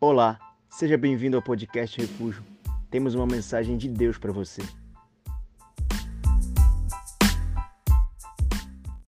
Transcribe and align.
Olá, 0.00 0.38
seja 0.70 0.96
bem-vindo 0.96 1.36
ao 1.36 1.42
podcast 1.42 2.00
Refúgio. 2.00 2.46
Temos 2.88 3.16
uma 3.16 3.26
mensagem 3.26 3.76
de 3.76 3.88
Deus 3.88 4.16
para 4.16 4.30
você. 4.30 4.62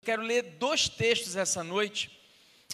Quero 0.01 0.23
ler 0.23 0.55
dois 0.57 0.89
textos 0.89 1.35
essa 1.35 1.63
noite. 1.63 2.19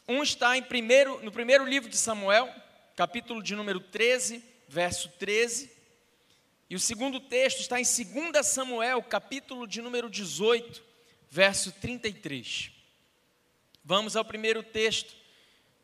Um 0.07 0.23
está 0.23 0.55
em 0.55 0.63
primeiro, 0.63 1.21
no 1.25 1.31
primeiro 1.31 1.65
livro 1.65 1.90
de 1.90 1.97
Samuel, 1.97 2.47
capítulo 2.96 3.44
de 3.44 3.54
número 3.54 3.81
13, 3.81 4.42
verso 4.70 5.10
13. 5.20 5.70
E 6.70 6.76
o 6.78 6.79
segundo 6.79 7.20
texto 7.20 7.60
está 7.60 7.82
em 7.82 7.84
2 7.84 8.47
Samuel, 8.47 9.04
capítulo 9.04 9.68
de 9.68 9.82
número 9.82 10.10
18, 10.10 10.82
verso 11.29 11.70
33. 11.82 12.72
Vamos 13.84 14.16
ao 14.16 14.24
primeiro 14.24 14.63
texto. 14.63 15.13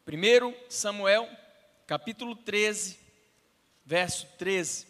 1 0.08 0.54
Samuel, 0.70 1.30
capítulo 1.92 2.38
13, 2.38 2.98
verso 3.86 4.26
13. 4.38 4.88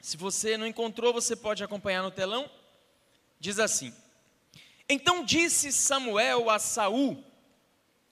Se 0.00 0.16
você 0.16 0.56
não 0.56 0.66
encontrou, 0.66 1.12
você 1.12 1.36
pode 1.36 1.62
acompanhar 1.62 2.02
no 2.02 2.10
telão. 2.10 2.50
Diz 3.38 3.60
assim: 3.60 3.94
Então 4.88 5.24
disse 5.24 5.70
Samuel 5.70 6.50
a 6.50 6.58
Saul: 6.58 7.24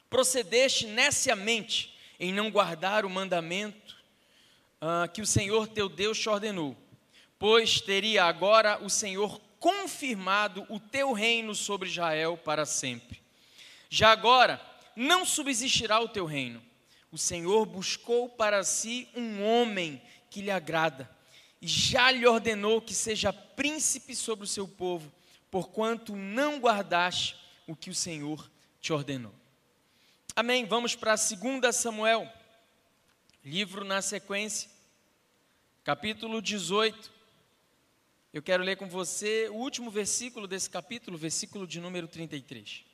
Procedeste 0.09 0.87
neciamente 0.87 1.99
em 2.21 2.33
não 2.33 2.49
guardar 2.49 3.05
o 3.05 3.11
mandamento 3.11 3.97
uh, 4.81 5.11
que 5.13 5.21
o 5.21 5.27
Senhor 5.27 5.67
teu 5.67 5.89
Deus 5.89 6.17
te 6.17 6.29
ordenou, 6.29 6.77
pois 7.41 7.81
teria 7.81 8.23
agora 8.23 8.81
o 8.85 8.89
Senhor 8.89 9.41
confirmado 9.59 10.65
o 10.69 10.79
teu 10.79 11.13
reino 11.13 11.57
sobre 11.57 11.89
Israel 11.89 12.37
para 12.37 12.65
sempre. 12.65 13.21
Já 13.89 14.13
agora 14.13 14.65
não 14.95 15.27
subsistirá 15.27 15.99
o 15.99 16.09
teu 16.09 16.25
reino 16.25 16.70
o 17.13 17.19
Senhor 17.19 17.67
buscou 17.67 18.29
para 18.29 18.63
si 18.63 19.09
um 19.15 19.45
homem 19.45 20.01
que 20.31 20.41
lhe 20.41 20.51
agrada, 20.51 21.11
e 21.61 21.67
já 21.67 22.11
lhe 22.11 22.27
ordenou 22.27 22.81
que 22.81 22.95
seja 22.95 23.33
príncipe 23.33 24.15
sobre 24.15 24.45
o 24.45 24.49
seu 24.49 24.67
povo, 24.67 25.13
porquanto 25.51 26.15
não 26.15 26.59
guardaste 26.59 27.37
o 27.67 27.75
que 27.75 27.91
o 27.91 27.95
Senhor 27.95 28.51
te 28.81 28.93
ordenou. 28.93 29.35
Amém. 30.35 30.65
Vamos 30.65 30.95
para 30.95 31.17
2 31.17 31.75
Samuel, 31.75 32.33
livro 33.45 33.85
na 33.85 34.01
sequência, 34.01 34.71
capítulo 35.83 36.41
18. 36.41 37.13
Eu 38.33 38.41
quero 38.41 38.63
ler 38.63 38.77
com 38.77 38.89
você 38.89 39.49
o 39.49 39.57
último 39.57 39.91
versículo 39.91 40.47
desse 40.47 40.71
capítulo, 40.71 41.19
versículo 41.19 41.67
de 41.67 41.81
número 41.81 42.07
33. 42.07 42.85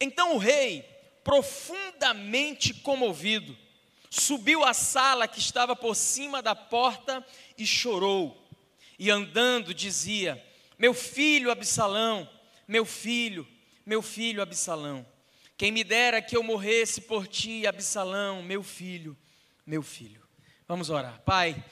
Então 0.00 0.36
o 0.36 0.38
rei 0.38 0.93
profundamente 1.24 2.74
comovido, 2.74 3.56
subiu 4.10 4.62
à 4.62 4.74
sala 4.74 5.26
que 5.26 5.38
estava 5.38 5.74
por 5.74 5.96
cima 5.96 6.42
da 6.42 6.54
porta 6.54 7.26
e 7.58 7.66
chorou. 7.66 8.46
E 8.98 9.10
andando 9.10 9.74
dizia: 9.74 10.44
Meu 10.78 10.92
filho 10.92 11.50
Absalão, 11.50 12.28
meu 12.68 12.84
filho, 12.84 13.48
meu 13.84 14.02
filho 14.02 14.42
Absalão, 14.42 15.04
quem 15.56 15.72
me 15.72 15.82
dera 15.82 16.22
que 16.22 16.36
eu 16.36 16.42
morresse 16.42 17.00
por 17.00 17.26
ti, 17.26 17.66
Absalão, 17.66 18.42
meu 18.42 18.62
filho, 18.62 19.16
meu 19.66 19.82
filho. 19.82 20.22
Vamos 20.68 20.90
orar. 20.90 21.20
Pai, 21.22 21.64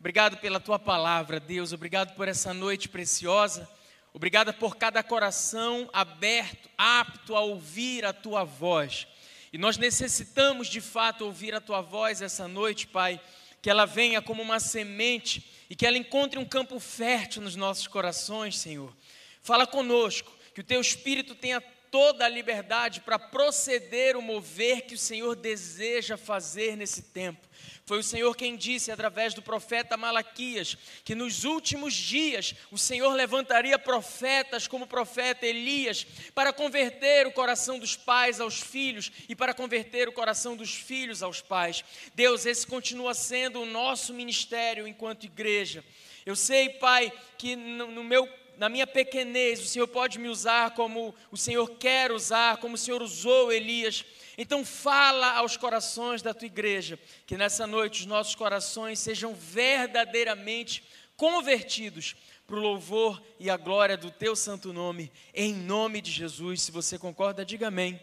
obrigado 0.00 0.38
pela 0.38 0.58
tua 0.58 0.78
palavra, 0.78 1.38
Deus, 1.38 1.72
obrigado 1.72 2.14
por 2.14 2.26
essa 2.26 2.52
noite 2.54 2.88
preciosa. 2.88 3.68
Obrigada 4.14 4.52
por 4.52 4.76
cada 4.76 5.02
coração 5.02 5.90
aberto, 5.92 6.70
apto 6.78 7.34
a 7.34 7.40
ouvir 7.40 8.04
a 8.04 8.12
tua 8.12 8.44
voz. 8.44 9.08
E 9.52 9.58
nós 9.58 9.76
necessitamos 9.76 10.68
de 10.68 10.80
fato 10.80 11.24
ouvir 11.24 11.52
a 11.52 11.60
tua 11.60 11.80
voz 11.80 12.22
essa 12.22 12.46
noite, 12.46 12.86
Pai, 12.86 13.20
que 13.60 13.68
ela 13.68 13.84
venha 13.84 14.22
como 14.22 14.40
uma 14.40 14.60
semente 14.60 15.44
e 15.68 15.74
que 15.74 15.84
ela 15.84 15.98
encontre 15.98 16.38
um 16.38 16.44
campo 16.44 16.78
fértil 16.78 17.42
nos 17.42 17.56
nossos 17.56 17.88
corações, 17.88 18.56
Senhor. 18.56 18.94
Fala 19.42 19.66
conosco, 19.66 20.32
que 20.54 20.60
o 20.60 20.64
teu 20.64 20.80
espírito 20.80 21.34
tenha 21.34 21.60
toda 21.94 22.24
a 22.24 22.28
liberdade 22.28 23.02
para 23.02 23.20
proceder 23.20 24.16
o 24.16 24.20
mover 24.20 24.80
que 24.80 24.94
o 24.94 24.98
Senhor 24.98 25.36
deseja 25.36 26.16
fazer 26.16 26.76
nesse 26.76 27.02
tempo. 27.02 27.46
Foi 27.86 28.00
o 28.00 28.02
Senhor 28.02 28.34
quem 28.34 28.56
disse, 28.56 28.90
através 28.90 29.32
do 29.32 29.40
profeta 29.40 29.96
Malaquias, 29.96 30.76
que 31.04 31.14
nos 31.14 31.44
últimos 31.44 31.94
dias 31.94 32.52
o 32.72 32.76
Senhor 32.76 33.12
levantaria 33.12 33.78
profetas 33.78 34.66
como 34.66 34.86
o 34.86 34.88
profeta 34.88 35.46
Elias, 35.46 36.04
para 36.34 36.52
converter 36.52 37.28
o 37.28 37.32
coração 37.32 37.78
dos 37.78 37.94
pais 37.94 38.40
aos 38.40 38.60
filhos 38.60 39.12
e 39.28 39.36
para 39.36 39.54
converter 39.54 40.08
o 40.08 40.12
coração 40.12 40.56
dos 40.56 40.74
filhos 40.74 41.22
aos 41.22 41.40
pais. 41.40 41.84
Deus, 42.12 42.44
esse 42.44 42.66
continua 42.66 43.14
sendo 43.14 43.62
o 43.62 43.66
nosso 43.66 44.12
ministério 44.12 44.88
enquanto 44.88 45.26
igreja. 45.26 45.84
Eu 46.26 46.34
sei, 46.34 46.70
Pai, 46.70 47.12
que 47.38 47.54
no, 47.54 48.02
meu 48.02 48.26
na 48.58 48.68
minha 48.68 48.86
pequenez, 48.86 49.60
o 49.60 49.66
Senhor 49.66 49.88
pode 49.88 50.18
me 50.18 50.28
usar 50.28 50.72
como 50.72 51.14
o 51.30 51.36
Senhor 51.36 51.68
quer 51.78 52.12
usar, 52.12 52.56
como 52.58 52.74
o 52.74 52.78
Senhor 52.78 53.02
usou 53.02 53.52
Elias 53.52 54.04
então 54.36 54.64
fala 54.64 55.32
aos 55.36 55.56
corações 55.56 56.20
da 56.20 56.34
tua 56.34 56.46
igreja, 56.46 56.98
que 57.26 57.36
nessa 57.36 57.66
noite 57.66 58.00
os 58.00 58.06
nossos 58.06 58.34
corações 58.34 58.98
sejam 58.98 59.34
verdadeiramente 59.34 60.84
convertidos 61.16 62.16
para 62.46 62.56
o 62.56 62.60
louvor 62.60 63.22
e 63.38 63.48
a 63.48 63.56
glória 63.56 63.96
do 63.96 64.10
teu 64.10 64.34
santo 64.34 64.72
nome, 64.72 65.10
em 65.32 65.54
nome 65.54 66.00
de 66.00 66.10
Jesus. 66.10 66.62
Se 66.62 66.72
você 66.72 66.98
concorda, 66.98 67.44
diga 67.44 67.68
amém. 67.68 68.00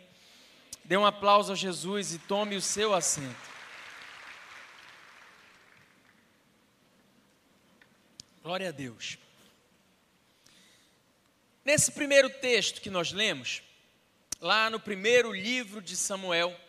Dê 0.84 0.97
um 0.97 1.06
aplauso 1.06 1.51
a 1.51 1.56
Jesus 1.56 2.13
e 2.13 2.19
tome 2.19 2.56
o 2.56 2.61
seu 2.61 2.94
assento. 2.94 3.51
Glória 8.41 8.69
a 8.69 8.72
Deus. 8.72 9.19
Nesse 11.63 11.91
primeiro 11.91 12.27
texto 12.27 12.81
que 12.81 12.89
nós 12.89 13.11
lemos, 13.11 13.61
lá 14.39 14.67
no 14.69 14.79
primeiro 14.79 15.31
livro 15.31 15.79
de 15.79 15.95
Samuel, 15.95 16.59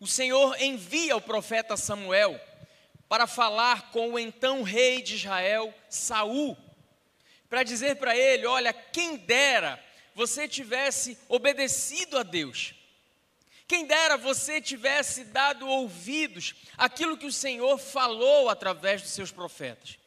o 0.00 0.06
Senhor 0.06 0.58
envia 0.58 1.14
o 1.14 1.20
profeta 1.20 1.76
Samuel 1.76 2.40
para 3.10 3.26
falar 3.26 3.90
com 3.90 4.14
o 4.14 4.18
então 4.18 4.62
rei 4.62 5.02
de 5.02 5.16
Israel, 5.16 5.74
Saul, 5.90 6.56
para 7.50 7.62
dizer 7.62 7.96
para 7.96 8.16
ele: 8.16 8.46
Olha, 8.46 8.72
quem 8.72 9.16
dera 9.16 9.82
você 10.14 10.48
tivesse 10.48 11.18
obedecido 11.28 12.16
a 12.16 12.22
Deus, 12.22 12.74
quem 13.66 13.84
dera 13.84 14.16
você 14.16 14.62
tivesse 14.62 15.24
dado 15.24 15.68
ouvidos 15.68 16.54
àquilo 16.78 17.18
que 17.18 17.26
o 17.26 17.32
Senhor 17.32 17.76
falou 17.76 18.48
através 18.48 19.02
dos 19.02 19.10
seus 19.10 19.30
profetas. 19.30 19.98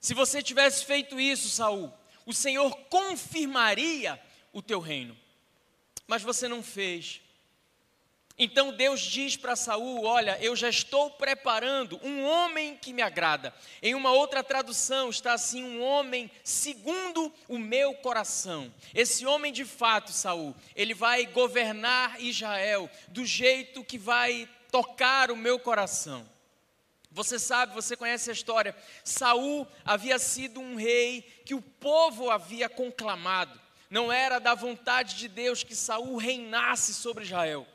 Se 0.00 0.12
você 0.12 0.42
tivesse 0.42 0.84
feito 0.84 1.20
isso, 1.20 1.48
Saul, 1.48 1.92
o 2.30 2.34
Senhor 2.34 2.74
confirmaria 2.88 4.20
o 4.52 4.62
teu 4.62 4.80
reino 4.80 5.16
mas 6.10 6.22
você 6.22 6.48
não 6.48 6.60
fez. 6.60 7.20
Então 8.36 8.72
Deus 8.72 9.00
diz 9.00 9.36
para 9.36 9.54
Saul: 9.54 10.04
Olha, 10.04 10.36
eu 10.42 10.56
já 10.56 10.68
estou 10.68 11.08
preparando 11.12 12.00
um 12.02 12.24
homem 12.24 12.76
que 12.76 12.92
me 12.92 13.00
agrada. 13.00 13.54
Em 13.80 13.94
uma 13.94 14.10
outra 14.10 14.42
tradução 14.42 15.08
está 15.08 15.34
assim: 15.34 15.62
um 15.62 15.80
homem 15.80 16.28
segundo 16.42 17.32
o 17.46 17.56
meu 17.56 17.94
coração. 17.94 18.74
Esse 18.92 19.24
homem 19.24 19.52
de 19.52 19.64
fato, 19.64 20.10
Saul, 20.10 20.52
ele 20.74 20.94
vai 20.94 21.26
governar 21.26 22.20
Israel 22.20 22.90
do 23.06 23.24
jeito 23.24 23.84
que 23.84 23.96
vai 23.96 24.48
tocar 24.72 25.30
o 25.30 25.36
meu 25.36 25.60
coração. 25.60 26.28
Você 27.12 27.40
sabe, 27.40 27.74
você 27.74 27.96
conhece 27.96 28.30
a 28.30 28.32
história. 28.32 28.74
Saul 29.04 29.66
havia 29.84 30.18
sido 30.18 30.60
um 30.60 30.76
rei 30.76 31.24
que 31.50 31.54
o 31.56 31.60
povo 31.60 32.30
havia 32.30 32.68
conclamado 32.68 33.60
não 33.90 34.12
era 34.12 34.38
da 34.38 34.54
vontade 34.54 35.16
de 35.16 35.26
Deus 35.26 35.64
que 35.64 35.74
Saul 35.74 36.16
reinasse 36.16 36.94
sobre 36.94 37.24
Israel. 37.24 37.66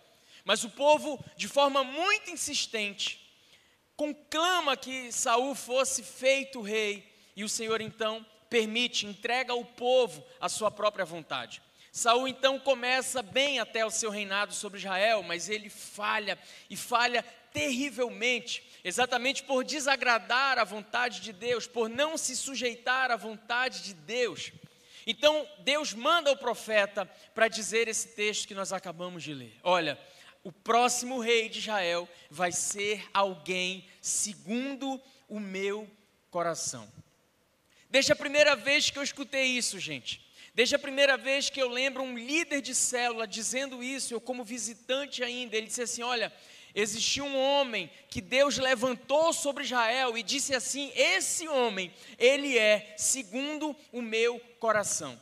Mas 0.46 0.64
o 0.64 0.70
povo, 0.70 1.22
de 1.36 1.50
forma 1.50 1.84
muito 1.84 2.32
insistente, 2.32 3.20
conclama 3.98 4.78
que 4.78 5.12
Saul 5.12 5.54
fosse 5.56 6.04
feito 6.04 6.62
rei, 6.62 7.06
e 7.36 7.44
o 7.44 7.50
Senhor 7.50 7.82
então 7.82 8.26
permite, 8.50 9.06
entrega 9.06 9.52
ao 9.52 9.66
povo 9.66 10.26
a 10.40 10.48
sua 10.48 10.72
própria 10.72 11.04
vontade. 11.04 11.62
Saul 11.92 12.30
então 12.30 12.58
começa 12.58 13.22
bem 13.22 13.60
até 13.60 13.86
o 13.86 13.92
seu 13.92 14.10
reinado 14.10 14.54
sobre 14.54 14.80
Israel, 14.80 15.22
mas 15.22 15.50
ele 15.50 15.70
falha 15.70 16.40
e 16.70 16.78
falha 16.78 17.26
terrivelmente, 17.52 18.64
exatamente 18.86 19.42
por 19.42 19.64
desagradar 19.64 20.60
a 20.60 20.64
vontade 20.64 21.20
de 21.20 21.34
Deus, 21.34 21.66
por 21.66 21.90
não 21.90 22.20
se 22.20 22.36
sujeitar 22.36 23.10
à 23.10 23.16
vontade 23.16 23.82
de 23.82 23.96
Deus. 23.96 24.52
Então, 25.08 25.48
Deus 25.62 25.92
manda 25.92 26.32
o 26.32 26.38
profeta 26.38 27.10
para 27.34 27.48
dizer 27.48 27.88
esse 27.88 28.10
texto 28.10 28.48
que 28.48 28.54
nós 28.54 28.72
acabamos 28.72 29.24
de 29.24 29.34
ler. 29.34 29.60
Olha, 29.64 30.00
o 30.44 30.52
próximo 30.52 31.20
rei 31.20 31.50
de 31.50 31.60
Israel 31.60 32.08
vai 32.30 32.52
ser 32.52 33.04
alguém 33.12 33.90
segundo 34.00 35.02
o 35.28 35.40
meu 35.40 35.90
coração. 36.30 36.88
Desde 37.90 38.12
a 38.12 38.16
primeira 38.16 38.56
vez 38.56 38.92
que 38.92 39.00
eu 39.00 39.04
escutei 39.04 39.46
isso, 39.46 39.80
gente, 39.80 40.24
Desde 40.56 40.74
a 40.74 40.80
primeira 40.80 41.18
vez 41.18 41.50
que 41.50 41.62
eu 41.62 41.68
lembro 41.68 42.02
um 42.02 42.18
líder 42.18 42.62
de 42.62 42.74
célula 42.74 43.28
dizendo 43.28 43.84
isso, 43.84 44.14
eu 44.14 44.22
como 44.22 44.42
visitante 44.42 45.22
ainda, 45.22 45.58
ele 45.58 45.68
disse 45.68 45.82
assim: 45.82 46.02
Olha, 46.02 46.32
existiu 46.76 47.24
um 47.26 47.38
homem 47.38 47.90
que 48.10 48.20
Deus 48.20 48.58
levantou 48.58 49.32
sobre 49.32 49.64
Israel 49.64 50.18
e 50.18 50.22
disse 50.22 50.54
assim: 50.54 50.92
Esse 50.94 51.48
homem, 51.48 51.92
ele 52.20 52.58
é 52.58 52.94
segundo 52.98 53.76
o 53.94 54.02
meu 54.02 54.40
coração. 54.60 55.20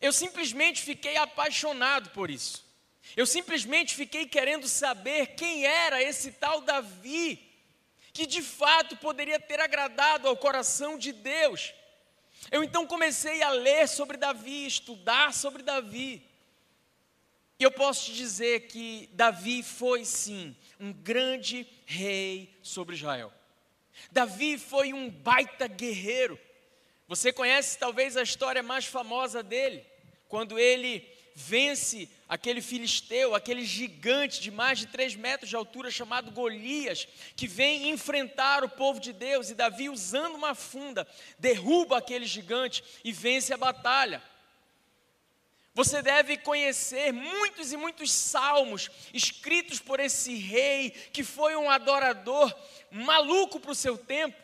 Eu 0.00 0.12
simplesmente 0.12 0.82
fiquei 0.82 1.16
apaixonado 1.16 2.10
por 2.10 2.30
isso. 2.30 2.68
Eu 3.16 3.26
simplesmente 3.26 3.94
fiquei 3.94 4.26
querendo 4.26 4.68
saber 4.68 5.28
quem 5.28 5.64
era 5.64 6.02
esse 6.02 6.32
tal 6.32 6.60
Davi, 6.60 7.42
que 8.12 8.26
de 8.26 8.42
fato 8.42 8.96
poderia 8.98 9.40
ter 9.40 9.58
agradado 9.60 10.28
ao 10.28 10.36
coração 10.36 10.98
de 10.98 11.12
Deus. 11.12 11.72
Eu 12.50 12.62
então 12.62 12.86
comecei 12.86 13.42
a 13.42 13.50
ler 13.50 13.88
sobre 13.88 14.16
Davi, 14.16 14.66
estudar 14.66 15.32
sobre 15.32 15.62
Davi. 15.62 16.27
E 17.60 17.64
eu 17.64 17.72
posso 17.72 18.06
te 18.06 18.14
dizer 18.14 18.68
que 18.68 19.08
Davi 19.12 19.64
foi 19.64 20.04
sim 20.04 20.54
um 20.78 20.92
grande 20.92 21.66
rei 21.84 22.56
sobre 22.62 22.94
Israel. 22.94 23.32
Davi 24.12 24.56
foi 24.56 24.92
um 24.92 25.10
baita 25.10 25.66
guerreiro. 25.66 26.38
Você 27.08 27.32
conhece 27.32 27.76
talvez 27.76 28.16
a 28.16 28.22
história 28.22 28.62
mais 28.62 28.84
famosa 28.84 29.42
dele, 29.42 29.84
quando 30.28 30.56
ele 30.56 31.04
vence 31.34 32.08
aquele 32.28 32.60
filisteu, 32.60 33.34
aquele 33.34 33.64
gigante 33.64 34.40
de 34.40 34.50
mais 34.50 34.78
de 34.78 34.86
três 34.86 35.16
metros 35.16 35.48
de 35.48 35.56
altura 35.56 35.90
chamado 35.90 36.30
Golias, 36.30 37.08
que 37.34 37.48
vem 37.48 37.90
enfrentar 37.90 38.62
o 38.62 38.68
povo 38.68 39.00
de 39.00 39.12
Deus, 39.12 39.50
e 39.50 39.54
Davi, 39.54 39.88
usando 39.88 40.34
uma 40.34 40.54
funda, 40.54 41.08
derruba 41.38 41.98
aquele 41.98 42.26
gigante 42.26 42.84
e 43.02 43.10
vence 43.10 43.52
a 43.52 43.56
batalha. 43.56 44.22
Você 45.78 46.02
deve 46.02 46.36
conhecer 46.38 47.12
muitos 47.12 47.72
e 47.72 47.76
muitos 47.76 48.10
salmos 48.10 48.90
escritos 49.14 49.78
por 49.78 50.00
esse 50.00 50.34
rei 50.34 50.90
que 50.90 51.22
foi 51.22 51.54
um 51.54 51.70
adorador 51.70 52.52
maluco 52.90 53.60
para 53.60 53.70
o 53.70 53.76
seu 53.76 53.96
tempo 53.96 54.36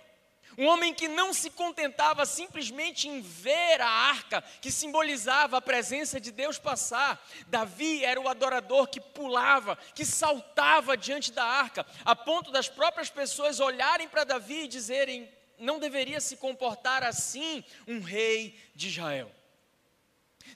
um 0.57 0.67
homem 0.67 0.95
que 0.95 1.09
não 1.09 1.35
se 1.35 1.51
contentava 1.51 2.25
simplesmente 2.25 3.09
em 3.09 3.21
ver 3.21 3.81
a 3.81 3.89
arca, 3.89 4.41
que 4.61 4.71
simbolizava 4.71 5.57
a 5.57 5.61
presença 5.61 6.21
de 6.21 6.31
Deus 6.31 6.61
passar. 6.61 7.21
Davi 7.49 8.05
era 8.05 8.21
o 8.21 8.29
adorador 8.29 8.87
que 8.87 9.01
pulava, 9.01 9.77
que 9.97 10.05
saltava 10.05 10.97
diante 10.97 11.33
da 11.33 11.45
arca, 11.45 11.85
a 12.05 12.15
ponto 12.15 12.53
das 12.53 12.69
próprias 12.69 13.11
pessoas 13.11 13.59
olharem 13.59 14.07
para 14.07 14.23
Davi 14.23 14.63
e 14.63 14.69
dizerem: 14.69 15.29
não 15.59 15.81
deveria 15.81 16.21
se 16.21 16.37
comportar 16.37 17.03
assim 17.03 17.65
um 17.89 18.01
rei 18.01 18.57
de 18.77 18.87
Israel. 18.87 19.33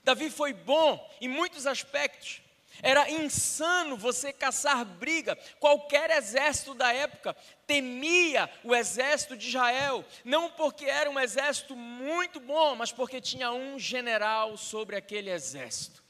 Davi 0.03 0.29
foi 0.29 0.53
bom 0.53 1.09
em 1.21 1.27
muitos 1.27 1.67
aspectos. 1.67 2.41
Era 2.81 3.09
insano 3.09 3.97
você 3.97 4.31
caçar 4.31 4.85
briga. 4.85 5.35
Qualquer 5.59 6.09
exército 6.11 6.73
da 6.73 6.93
época 6.93 7.35
temia 7.67 8.49
o 8.63 8.73
exército 8.73 9.35
de 9.35 9.47
Israel, 9.49 10.05
não 10.23 10.49
porque 10.51 10.85
era 10.85 11.09
um 11.09 11.19
exército 11.19 11.75
muito 11.75 12.39
bom, 12.39 12.75
mas 12.75 12.91
porque 12.91 13.19
tinha 13.19 13.51
um 13.51 13.77
general 13.77 14.57
sobre 14.57 14.95
aquele 14.95 15.29
exército, 15.29 16.03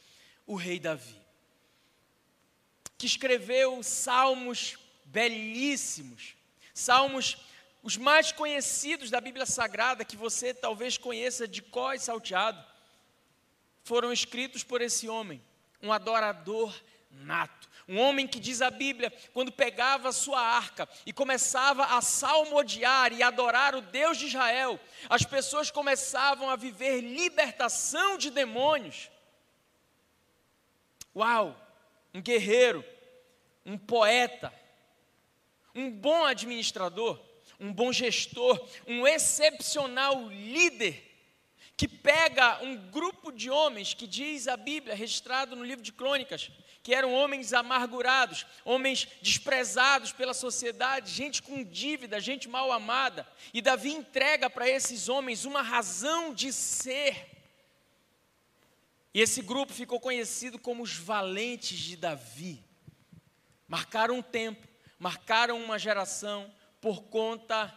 o 0.45 0.55
rei 0.55 0.79
Davi, 0.79 1.19
que 2.97 3.07
escreveu 3.07 3.81
salmos 3.81 4.77
belíssimos, 5.05 6.35
salmos 6.73 7.37
os 7.81 7.97
mais 7.97 8.31
conhecidos 8.31 9.09
da 9.09 9.21
Bíblia 9.21 9.45
Sagrada, 9.45 10.05
que 10.05 10.17
você 10.17 10.53
talvez 10.53 10.97
conheça 10.97 11.47
de 11.47 11.61
có 11.61 11.93
e 11.93 11.99
salteado, 11.99 12.63
foram 13.89 14.13
escritos 14.13 14.63
por 14.63 14.83
esse 14.83 15.09
homem 15.09 15.41
um 15.81 15.91
adorador 15.91 16.71
nato. 17.09 17.67
Um 17.87 17.97
homem 17.97 18.27
que 18.27 18.39
diz 18.39 18.61
a 18.61 18.69
Bíblia, 18.69 19.11
quando 19.33 19.51
pegava 19.51 20.09
a 20.09 20.11
sua 20.11 20.39
arca 20.39 20.87
e 21.07 21.11
começava 21.11 21.85
a 21.85 21.99
salmodiar 21.99 23.11
e 23.11 23.23
adorar 23.23 23.73
o 23.73 23.81
Deus 23.81 24.19
de 24.19 24.27
Israel, 24.27 24.79
as 25.09 25.23
pessoas 25.23 25.71
começavam 25.71 26.51
a 26.51 26.55
viver 26.55 27.01
libertação 27.01 28.15
de 28.15 28.29
demônios. 28.29 29.09
Uau! 31.15 31.59
Um 32.13 32.21
guerreiro, 32.21 32.85
um 33.65 33.75
poeta, 33.75 34.53
um 35.73 35.89
bom 35.89 36.25
administrador, 36.25 37.19
um 37.59 37.73
bom 37.73 37.91
gestor, 37.91 38.69
um 38.85 39.07
excepcional 39.07 40.27
líder 40.27 41.08
que 41.79 41.87
pega 41.87 42.61
um 42.61 42.75
grupo 42.75 43.31
de 43.31 43.49
homens 43.49 43.93
que 43.93 44.05
diz 44.05 44.49
a 44.49 44.57
Bíblia, 44.57 44.93
registrado 44.93 45.55
no 45.55 45.63
livro 45.63 45.81
de 45.81 45.93
Crônicas, 45.93 46.51
que 46.83 46.93
eram 46.93 47.13
homens 47.13 47.53
amargurados, 47.53 48.45
homens 48.65 49.07
desprezados 49.21 50.11
pela 50.11 50.33
sociedade, 50.33 51.09
gente 51.09 51.41
com 51.41 51.63
dívida, 51.63 52.19
gente 52.19 52.49
mal 52.49 52.69
amada, 52.69 53.25
e 53.53 53.61
Davi 53.61 53.91
entrega 53.93 54.49
para 54.49 54.67
esses 54.67 55.07
homens 55.07 55.45
uma 55.45 55.61
razão 55.61 56.33
de 56.33 56.51
ser. 56.51 57.29
E 59.13 59.21
esse 59.21 59.41
grupo 59.41 59.71
ficou 59.71 60.01
conhecido 60.01 60.59
como 60.59 60.83
os 60.83 60.97
valentes 60.97 61.77
de 61.77 61.95
Davi. 61.95 62.61
Marcaram 63.69 64.15
um 64.17 64.21
tempo, 64.21 64.67
marcaram 64.99 65.63
uma 65.63 65.79
geração 65.79 66.53
por 66.81 67.03
conta 67.03 67.73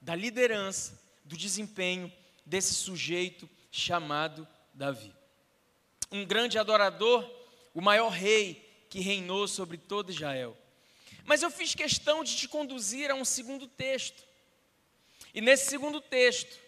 da 0.00 0.14
liderança, 0.14 1.02
do 1.24 1.36
desempenho 1.36 2.12
desse 2.50 2.74
sujeito 2.74 3.48
chamado 3.70 4.46
Davi. 4.74 5.14
Um 6.10 6.24
grande 6.24 6.58
adorador, 6.58 7.24
o 7.72 7.80
maior 7.80 8.08
rei 8.08 8.68
que 8.90 8.98
reinou 8.98 9.46
sobre 9.46 9.78
todo 9.78 10.10
Israel. 10.10 10.58
Mas 11.24 11.42
eu 11.42 11.50
fiz 11.50 11.76
questão 11.76 12.24
de 12.24 12.36
te 12.36 12.48
conduzir 12.48 13.08
a 13.08 13.14
um 13.14 13.24
segundo 13.24 13.68
texto. 13.68 14.24
E 15.32 15.40
nesse 15.40 15.70
segundo 15.70 16.00
texto, 16.00 16.58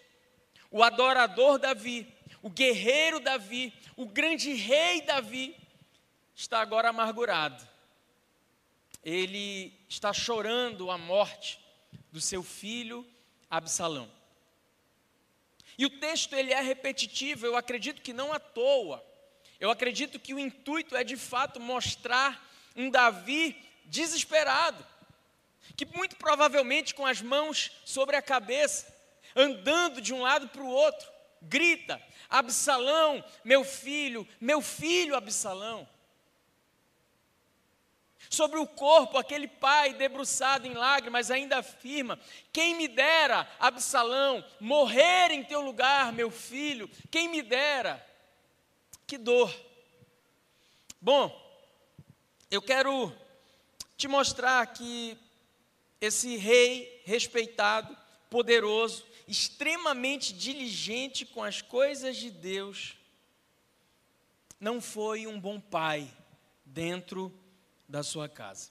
o 0.70 0.84
adorador 0.84 1.58
Davi, 1.58 2.06
o 2.40 2.49
guerreiro 2.49 3.19
Davi, 3.19 3.75
o 3.96 4.06
grande 4.06 4.55
rei 4.55 5.02
Davi, 5.02 5.56
está 6.32 6.61
agora 6.61 6.90
amargurado. 6.90 7.67
Ele 9.02 9.76
está 9.88 10.12
chorando 10.12 10.93
a 10.93 10.96
morte 10.96 11.58
do 12.12 12.20
seu 12.20 12.44
filho 12.44 13.05
Absalão. 13.50 14.21
E 15.78 15.86
o 15.86 15.90
texto 15.90 16.34
ele 16.34 16.52
é 16.52 16.60
repetitivo, 16.60 17.46
eu 17.46 17.56
acredito 17.56 18.02
que 18.02 18.12
não 18.12 18.32
à 18.32 18.38
toa. 18.38 19.04
Eu 19.58 19.70
acredito 19.70 20.19
que 20.19 20.34
o 20.34 20.38
intuito 20.38 20.96
é 20.96 21.04
de 21.04 21.16
fato 21.16 21.60
mostrar 21.60 22.44
um 22.74 22.91
Davi 22.91 23.56
desesperado, 23.84 24.84
que 25.76 25.86
muito 25.86 26.17
provavelmente 26.17 26.94
com 26.94 27.06
as 27.06 27.20
mãos 27.20 27.70
sobre 27.84 28.17
a 28.17 28.22
cabeça, 28.22 28.93
andando 29.36 30.00
de 30.00 30.12
um 30.12 30.22
lado 30.22 30.48
para 30.48 30.62
o 30.62 30.69
outro, 30.69 31.08
grita: 31.41 32.02
Absalão, 32.29 33.24
meu 33.44 33.64
filho, 33.64 34.26
meu 34.41 34.60
filho 34.60 35.14
Absalão 35.14 35.88
sobre 38.34 38.58
o 38.58 38.67
corpo, 38.67 39.19
aquele 39.19 39.46
pai 39.46 39.93
debruçado 39.93 40.67
em 40.67 40.72
lágrimas 40.72 41.31
ainda 41.31 41.58
afirma: 41.58 42.19
Quem 42.53 42.74
me 42.74 42.89
dera, 42.89 43.48
Absalão, 43.60 44.44
morrer 44.58 45.31
em 45.31 45.44
teu 45.44 45.60
lugar, 45.60 46.12
meu 46.12 46.31
filho, 46.31 46.89
quem 47.10 47.29
me 47.29 47.43
dera. 47.43 48.05
Que 49.06 49.19
dor. 49.19 49.55
Bom, 51.01 51.31
eu 52.51 52.62
quero 52.62 53.12
te 53.96 54.08
mostrar 54.08 54.67
que 54.69 55.19
esse 56.01 56.36
rei 56.36 57.03
respeitado, 57.05 57.96
poderoso, 58.31 59.05
extremamente 59.29 60.32
diligente 60.32 61.27
com 61.27 61.43
as 61.43 61.60
coisas 61.60 62.17
de 62.17 62.31
Deus, 62.31 62.96
não 64.58 64.81
foi 64.81 65.27
um 65.27 65.39
bom 65.39 65.60
pai 65.60 66.10
dentro 66.65 67.42
da 67.93 68.03
sua 68.03 68.27
casa. 68.27 68.70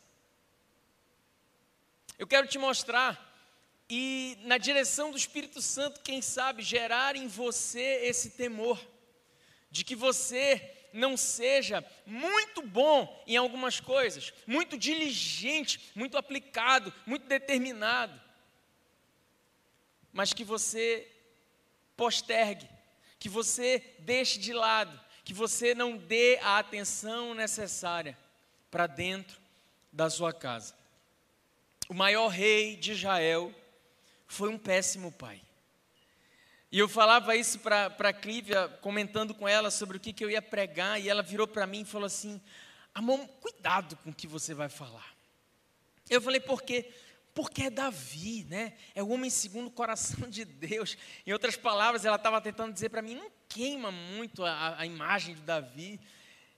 Eu 2.17 2.25
quero 2.25 2.47
te 2.47 2.57
mostrar 2.57 3.29
e, 3.87 4.35
na 4.41 4.57
direção 4.57 5.11
do 5.11 5.17
Espírito 5.17 5.61
Santo, 5.61 6.01
quem 6.01 6.23
sabe, 6.23 6.63
gerar 6.63 7.15
em 7.15 7.27
você 7.27 7.99
esse 8.01 8.31
temor, 8.31 8.83
de 9.69 9.83
que 9.83 9.95
você 9.95 10.87
não 10.91 11.15
seja 11.15 11.85
muito 12.03 12.63
bom 12.63 13.23
em 13.27 13.37
algumas 13.37 13.79
coisas, 13.79 14.33
muito 14.47 14.75
diligente, 14.75 15.91
muito 15.93 16.17
aplicado, 16.17 16.91
muito 17.05 17.27
determinado, 17.27 18.19
mas 20.11 20.33
que 20.33 20.43
você 20.43 21.07
postergue, 21.95 22.67
que 23.19 23.29
você 23.29 23.95
deixe 23.99 24.39
de 24.39 24.51
lado, 24.51 24.99
que 25.23 25.33
você 25.33 25.75
não 25.75 25.95
dê 25.95 26.39
a 26.41 26.57
atenção 26.57 27.35
necessária 27.35 28.17
para 28.71 28.87
dentro 28.87 29.39
da 29.91 30.09
sua 30.09 30.33
casa. 30.33 30.73
O 31.89 31.93
maior 31.93 32.29
rei 32.29 32.77
de 32.77 32.93
Israel 32.93 33.53
foi 34.25 34.49
um 34.49 34.57
péssimo 34.57 35.11
pai. 35.11 35.41
E 36.71 36.79
eu 36.79 36.87
falava 36.87 37.35
isso 37.35 37.59
para 37.59 37.87
a 37.87 38.13
Clívia, 38.13 38.69
comentando 38.81 39.35
com 39.35 39.45
ela 39.45 39.69
sobre 39.69 39.97
o 39.97 39.99
que, 39.99 40.13
que 40.13 40.23
eu 40.23 40.31
ia 40.31 40.41
pregar, 40.41 41.01
e 41.01 41.09
ela 41.09 41.21
virou 41.21 41.45
para 41.45 41.67
mim 41.67 41.81
e 41.81 41.85
falou 41.85 42.05
assim: 42.05 42.41
Amor, 42.95 43.27
cuidado 43.41 43.97
com 43.97 44.09
o 44.09 44.13
que 44.13 44.25
você 44.25 44.53
vai 44.53 44.69
falar. 44.69 45.13
Eu 46.09 46.21
falei, 46.21 46.39
por 46.39 46.61
quê? 46.61 46.89
Porque 47.33 47.63
é 47.63 47.69
Davi, 47.69 48.45
né? 48.49 48.73
É 48.93 49.01
o 49.01 49.09
homem 49.09 49.29
segundo 49.29 49.67
o 49.67 49.71
coração 49.71 50.29
de 50.29 50.43
Deus. 50.43 50.97
Em 51.25 51.31
outras 51.31 51.55
palavras, 51.55 52.05
ela 52.05 52.17
estava 52.17 52.41
tentando 52.41 52.73
dizer 52.73 52.89
para 52.89 53.01
mim: 53.01 53.15
não 53.15 53.31
queima 53.47 53.91
muito 53.91 54.43
a, 54.43 54.79
a 54.79 54.85
imagem 54.85 55.35
de 55.35 55.41
Davi. 55.41 55.99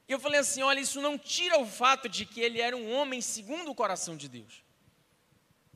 E 0.07 0.11
eu 0.11 0.19
falei 0.19 0.39
assim: 0.39 0.61
olha, 0.61 0.79
isso 0.79 1.01
não 1.01 1.17
tira 1.17 1.59
o 1.59 1.65
fato 1.65 2.09
de 2.09 2.25
que 2.25 2.41
ele 2.41 2.61
era 2.61 2.75
um 2.75 2.93
homem 2.93 3.21
segundo 3.21 3.71
o 3.71 3.75
coração 3.75 4.15
de 4.15 4.27
Deus. 4.27 4.63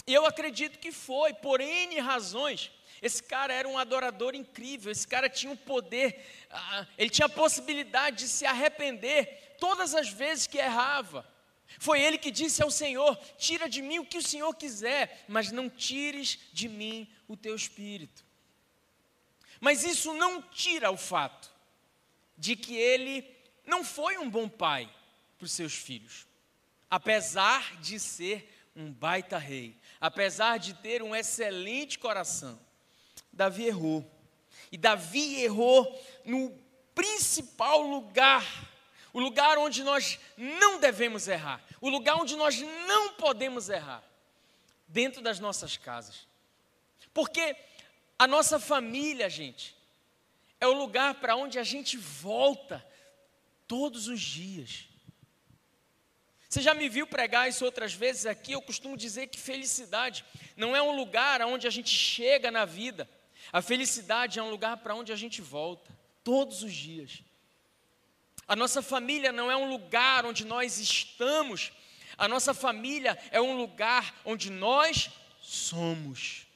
Eu 0.06 0.26
acredito 0.26 0.80
que 0.80 0.92
foi, 0.92 1.34
por 1.34 1.60
N 1.60 2.00
razões. 2.00 2.72
Esse 3.02 3.22
cara 3.22 3.54
era 3.54 3.68
um 3.68 3.78
adorador 3.78 4.34
incrível, 4.34 4.92
esse 4.92 5.08
cara 5.08 5.30
tinha 5.30 5.54
o 5.54 5.58
poder, 5.58 6.26
ele 6.98 7.12
tinha 7.12 7.28
a 7.28 7.30
possibilidade 7.30 8.18
de 8.24 8.28
se 8.28 8.44
arrepender 8.44 9.56
todas 9.60 9.94
as 9.94 10.10
vezes 10.10 10.48
que 10.48 10.58
errava. 10.58 11.28
Foi 11.80 12.02
ele 12.02 12.18
que 12.18 12.32
disse 12.32 12.64
ao 12.64 12.72
Senhor: 12.72 13.16
Tira 13.38 13.70
de 13.70 13.82
mim 13.82 14.00
o 14.00 14.06
que 14.06 14.18
o 14.18 14.24
Senhor 14.24 14.54
quiser, 14.56 15.26
mas 15.28 15.52
não 15.52 15.70
tires 15.70 16.40
de 16.52 16.68
mim 16.68 17.08
o 17.28 17.38
teu 17.38 17.56
espírito. 17.56 18.26
Mas 19.60 19.84
isso 19.84 20.14
não 20.14 20.42
tira 20.42 20.90
o 20.90 20.98
fato 20.98 21.52
de 22.38 22.56
que 22.56 22.76
ele 22.76 23.22
não 23.68 23.84
foi 23.84 24.18
um 24.18 24.30
bom 24.30 24.48
pai 24.48 24.90
para 25.38 25.46
os 25.46 25.52
seus 25.52 25.74
filhos, 25.74 26.26
apesar 26.90 27.76
de 27.82 28.00
ser 28.00 28.52
um 28.74 28.92
baita 28.92 29.38
rei, 29.38 29.78
apesar 30.00 30.58
de 30.58 30.74
ter 30.76 31.04
um 31.04 31.14
excelente 31.14 32.00
coração. 32.00 32.58
Davi 33.32 33.66
errou. 33.66 34.10
E 34.72 34.78
Davi 34.78 35.42
errou 35.42 35.86
no 36.24 36.50
principal 36.96 37.82
lugar, 37.82 38.46
o 39.12 39.20
lugar 39.20 39.58
onde 39.58 39.84
nós 39.84 40.18
não 40.38 40.80
devemos 40.80 41.28
errar, 41.28 41.62
o 41.82 41.90
lugar 41.90 42.16
onde 42.16 42.36
nós 42.36 42.60
não 42.62 43.14
podemos 43.14 43.70
errar, 43.70 44.04
dentro 44.88 45.22
das 45.22 45.40
nossas 45.40 45.76
casas. 45.76 46.28
Porque 47.14 47.56
a 48.18 48.26
nossa 48.26 48.60
família, 48.60 49.30
gente, 49.30 49.76
é 50.60 50.68
o 50.68 50.74
lugar 50.74 51.16
para 51.16 51.36
onde 51.36 51.60
a 51.60 51.64
gente 51.64 51.98
volta 51.98 52.84
todos 53.68 54.08
os 54.08 54.22
dias. 54.22 54.86
Você 56.50 56.62
já 56.62 56.74
me 56.74 56.88
viu 56.88 57.06
pregar 57.06 57.50
isso 57.50 57.66
outras 57.66 57.94
vezes 57.94 58.26
aqui? 58.26 58.54
Eu 58.54 58.62
costumo 58.62 58.96
dizer 58.96 59.28
que 59.28 59.38
felicidade 59.38 60.24
não 60.56 60.76
é 60.76 60.82
um 60.82 60.96
lugar 60.96 61.42
onde 61.42 61.68
a 61.68 61.70
gente 61.70 61.90
chega 61.90 62.50
na 62.50 62.64
vida, 62.64 63.10
a 63.52 63.62
felicidade 63.62 64.40
é 64.40 64.44
um 64.44 64.50
lugar 64.50 64.78
para 64.78 64.96
onde 64.96 65.12
a 65.12 65.16
gente 65.16 65.42
volta, 65.42 65.92
todos 66.24 66.64
os 66.64 66.74
dias. 66.74 67.22
A 68.48 68.56
nossa 68.56 68.82
família 68.82 69.32
não 69.32 69.52
é 69.52 69.58
um 69.58 69.70
lugar 69.70 70.26
onde 70.26 70.46
nós 70.46 70.78
estamos, 70.78 71.74
a 72.18 72.28
nossa 72.28 72.54
família 72.54 73.18
é 73.30 73.42
um 73.42 73.58
lugar 73.58 74.16
onde 74.24 74.50
nós 74.50 75.10
somos. 75.42 76.48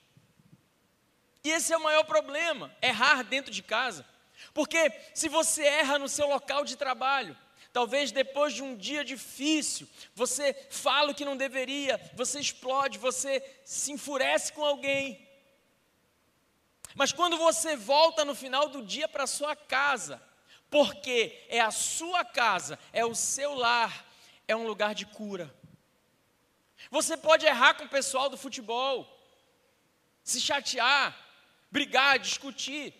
E 1.43 1.49
esse 1.49 1.73
é 1.73 1.77
o 1.77 1.83
maior 1.83 2.03
problema, 2.03 2.73
errar 2.81 3.23
dentro 3.23 3.51
de 3.51 3.61
casa. 3.61 4.05
Porque 4.53 4.91
se 5.13 5.29
você 5.29 5.63
erra 5.63 5.97
no 5.97 6.09
seu 6.09 6.27
local 6.27 6.65
de 6.65 6.75
trabalho, 6.75 7.37
talvez 7.71 8.11
depois 8.11 8.53
de 8.53 8.61
um 8.61 8.75
dia 8.75 9.03
difícil, 9.03 9.87
você 10.13 10.53
fala 10.69 11.11
o 11.11 11.15
que 11.15 11.25
não 11.25 11.37
deveria, 11.37 11.99
você 12.13 12.39
explode, 12.39 12.97
você 12.97 13.41
se 13.63 13.91
enfurece 13.91 14.51
com 14.53 14.65
alguém. 14.65 15.27
Mas 16.95 17.11
quando 17.11 17.37
você 17.37 17.75
volta 17.75 18.25
no 18.25 18.35
final 18.35 18.67
do 18.67 18.83
dia 18.83 19.07
para 19.07 19.25
sua 19.25 19.55
casa, 19.55 20.21
porque 20.69 21.45
é 21.47 21.59
a 21.59 21.71
sua 21.71 22.25
casa, 22.25 22.77
é 22.91 23.05
o 23.05 23.15
seu 23.15 23.53
lar, 23.53 24.05
é 24.47 24.55
um 24.55 24.67
lugar 24.67 24.93
de 24.93 25.05
cura. 25.05 25.53
Você 26.89 27.15
pode 27.15 27.45
errar 27.45 27.75
com 27.75 27.85
o 27.85 27.89
pessoal 27.89 28.29
do 28.29 28.37
futebol, 28.37 29.07
se 30.23 30.41
chatear, 30.41 31.17
brigar, 31.69 32.19
discutir, 32.19 32.93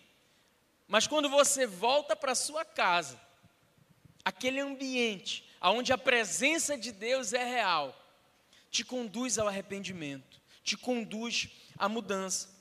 mas 0.92 1.06
quando 1.06 1.26
você 1.30 1.66
volta 1.66 2.14
para 2.14 2.34
sua 2.34 2.66
casa, 2.66 3.18
aquele 4.22 4.60
ambiente 4.60 5.50
onde 5.62 5.90
a 5.90 5.96
presença 5.96 6.76
de 6.76 6.92
Deus 6.92 7.32
é 7.32 7.42
real, 7.42 7.98
te 8.70 8.84
conduz 8.84 9.38
ao 9.38 9.48
arrependimento, 9.48 10.38
te 10.62 10.76
conduz 10.76 11.48
à 11.78 11.88
mudança. 11.88 12.54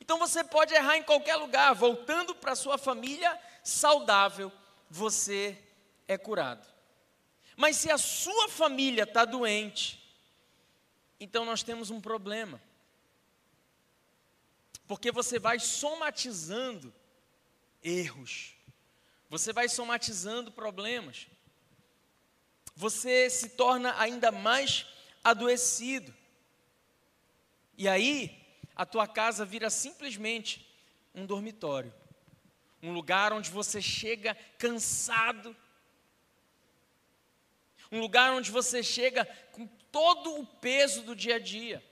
Então 0.00 0.18
você 0.18 0.42
pode 0.42 0.74
errar 0.74 0.96
em 0.96 1.04
qualquer 1.04 1.36
lugar, 1.36 1.76
voltando 1.76 2.34
para 2.34 2.56
sua 2.56 2.76
família 2.76 3.40
saudável, 3.62 4.50
você 4.90 5.56
é 6.08 6.18
curado. 6.18 6.66
Mas 7.56 7.76
se 7.76 7.88
a 7.88 7.98
sua 7.98 8.48
família 8.48 9.04
está 9.04 9.24
doente, 9.24 10.04
então 11.20 11.44
nós 11.44 11.62
temos 11.62 11.88
um 11.90 12.00
problema. 12.00 12.60
Porque 14.88 15.12
você 15.12 15.38
vai 15.38 15.60
somatizando 15.60 16.92
erros, 17.86 18.52
você 19.30 19.52
vai 19.52 19.68
somatizando 19.68 20.50
problemas, 20.50 21.28
você 22.74 23.30
se 23.30 23.50
torna 23.50 23.98
ainda 23.98 24.32
mais 24.32 24.86
adoecido. 25.22 26.12
E 27.78 27.88
aí, 27.88 28.44
a 28.74 28.84
tua 28.84 29.06
casa 29.06 29.44
vira 29.44 29.70
simplesmente 29.70 30.66
um 31.14 31.24
dormitório, 31.24 31.94
um 32.82 32.92
lugar 32.92 33.32
onde 33.32 33.50
você 33.50 33.80
chega 33.80 34.34
cansado, 34.58 35.56
um 37.90 38.00
lugar 38.00 38.32
onde 38.32 38.50
você 38.50 38.82
chega 38.82 39.24
com 39.52 39.66
todo 39.92 40.40
o 40.40 40.46
peso 40.46 41.02
do 41.02 41.14
dia 41.14 41.36
a 41.36 41.38
dia. 41.38 41.82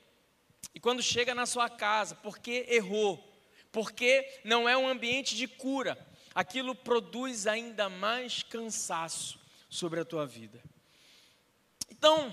E 0.74 0.80
quando 0.80 1.02
chega 1.02 1.34
na 1.34 1.46
sua 1.46 1.70
casa, 1.70 2.16
porque 2.16 2.66
errou, 2.68 3.33
porque 3.74 4.40
não 4.44 4.68
é 4.68 4.76
um 4.76 4.86
ambiente 4.86 5.34
de 5.34 5.48
cura, 5.48 5.98
aquilo 6.32 6.76
produz 6.76 7.48
ainda 7.48 7.88
mais 7.88 8.40
cansaço 8.44 9.36
sobre 9.68 9.98
a 9.98 10.04
tua 10.04 10.24
vida. 10.24 10.62
Então, 11.90 12.32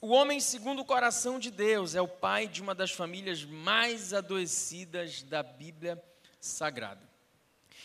o 0.00 0.10
homem 0.10 0.38
segundo 0.38 0.82
o 0.82 0.84
coração 0.84 1.40
de 1.40 1.50
Deus 1.50 1.96
é 1.96 2.00
o 2.00 2.06
pai 2.06 2.46
de 2.46 2.62
uma 2.62 2.72
das 2.72 2.92
famílias 2.92 3.42
mais 3.42 4.14
adoecidas 4.14 5.22
da 5.22 5.42
Bíblia 5.42 6.00
Sagrada. 6.40 7.02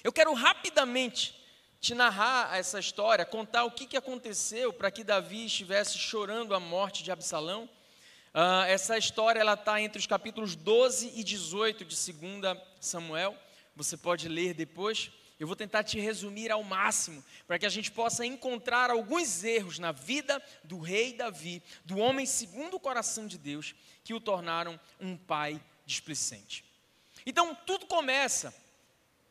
Eu 0.03 0.13
quero 0.13 0.31
rapidamente 0.35 1.43
te 1.81 1.95
narrar 1.95 2.55
essa 2.55 2.79
história, 2.79 3.25
contar 3.25 3.63
o 3.63 3.71
que, 3.71 3.87
que 3.87 3.97
aconteceu 3.97 4.71
para 4.71 4.91
que 4.91 5.03
Davi 5.03 5.47
estivesse 5.47 5.97
chorando 5.97 6.53
a 6.53 6.59
morte 6.59 7.01
de 7.01 7.11
Absalão. 7.11 7.67
Uh, 8.35 8.67
essa 8.67 8.97
história 8.97 9.39
ela 9.39 9.53
está 9.53 9.79
entre 9.81 9.97
os 9.97 10.05
capítulos 10.05 10.57
12 10.57 11.13
e 11.15 11.23
18 11.23 11.85
de 11.85 11.95
2 11.95 12.57
Samuel. 12.81 13.33
Você 13.77 13.95
pode 13.95 14.27
ler 14.27 14.53
depois. 14.53 15.09
Eu 15.39 15.47
vou 15.47 15.55
tentar 15.55 15.85
te 15.85 15.97
resumir 16.01 16.51
ao 16.51 16.61
máximo, 16.61 17.23
para 17.47 17.57
que 17.57 17.65
a 17.65 17.69
gente 17.69 17.89
possa 17.89 18.25
encontrar 18.25 18.89
alguns 18.89 19.41
erros 19.45 19.79
na 19.79 19.93
vida 19.93 20.43
do 20.65 20.79
rei 20.79 21.13
Davi, 21.13 21.63
do 21.85 21.97
homem 21.97 22.25
segundo 22.25 22.73
o 22.73 22.79
coração 22.79 23.25
de 23.25 23.37
Deus, 23.37 23.73
que 24.03 24.13
o 24.13 24.19
tornaram 24.19 24.77
um 24.99 25.15
pai 25.15 25.61
displicente. 25.85 26.65
Então, 27.25 27.55
tudo 27.65 27.85
começa 27.85 28.53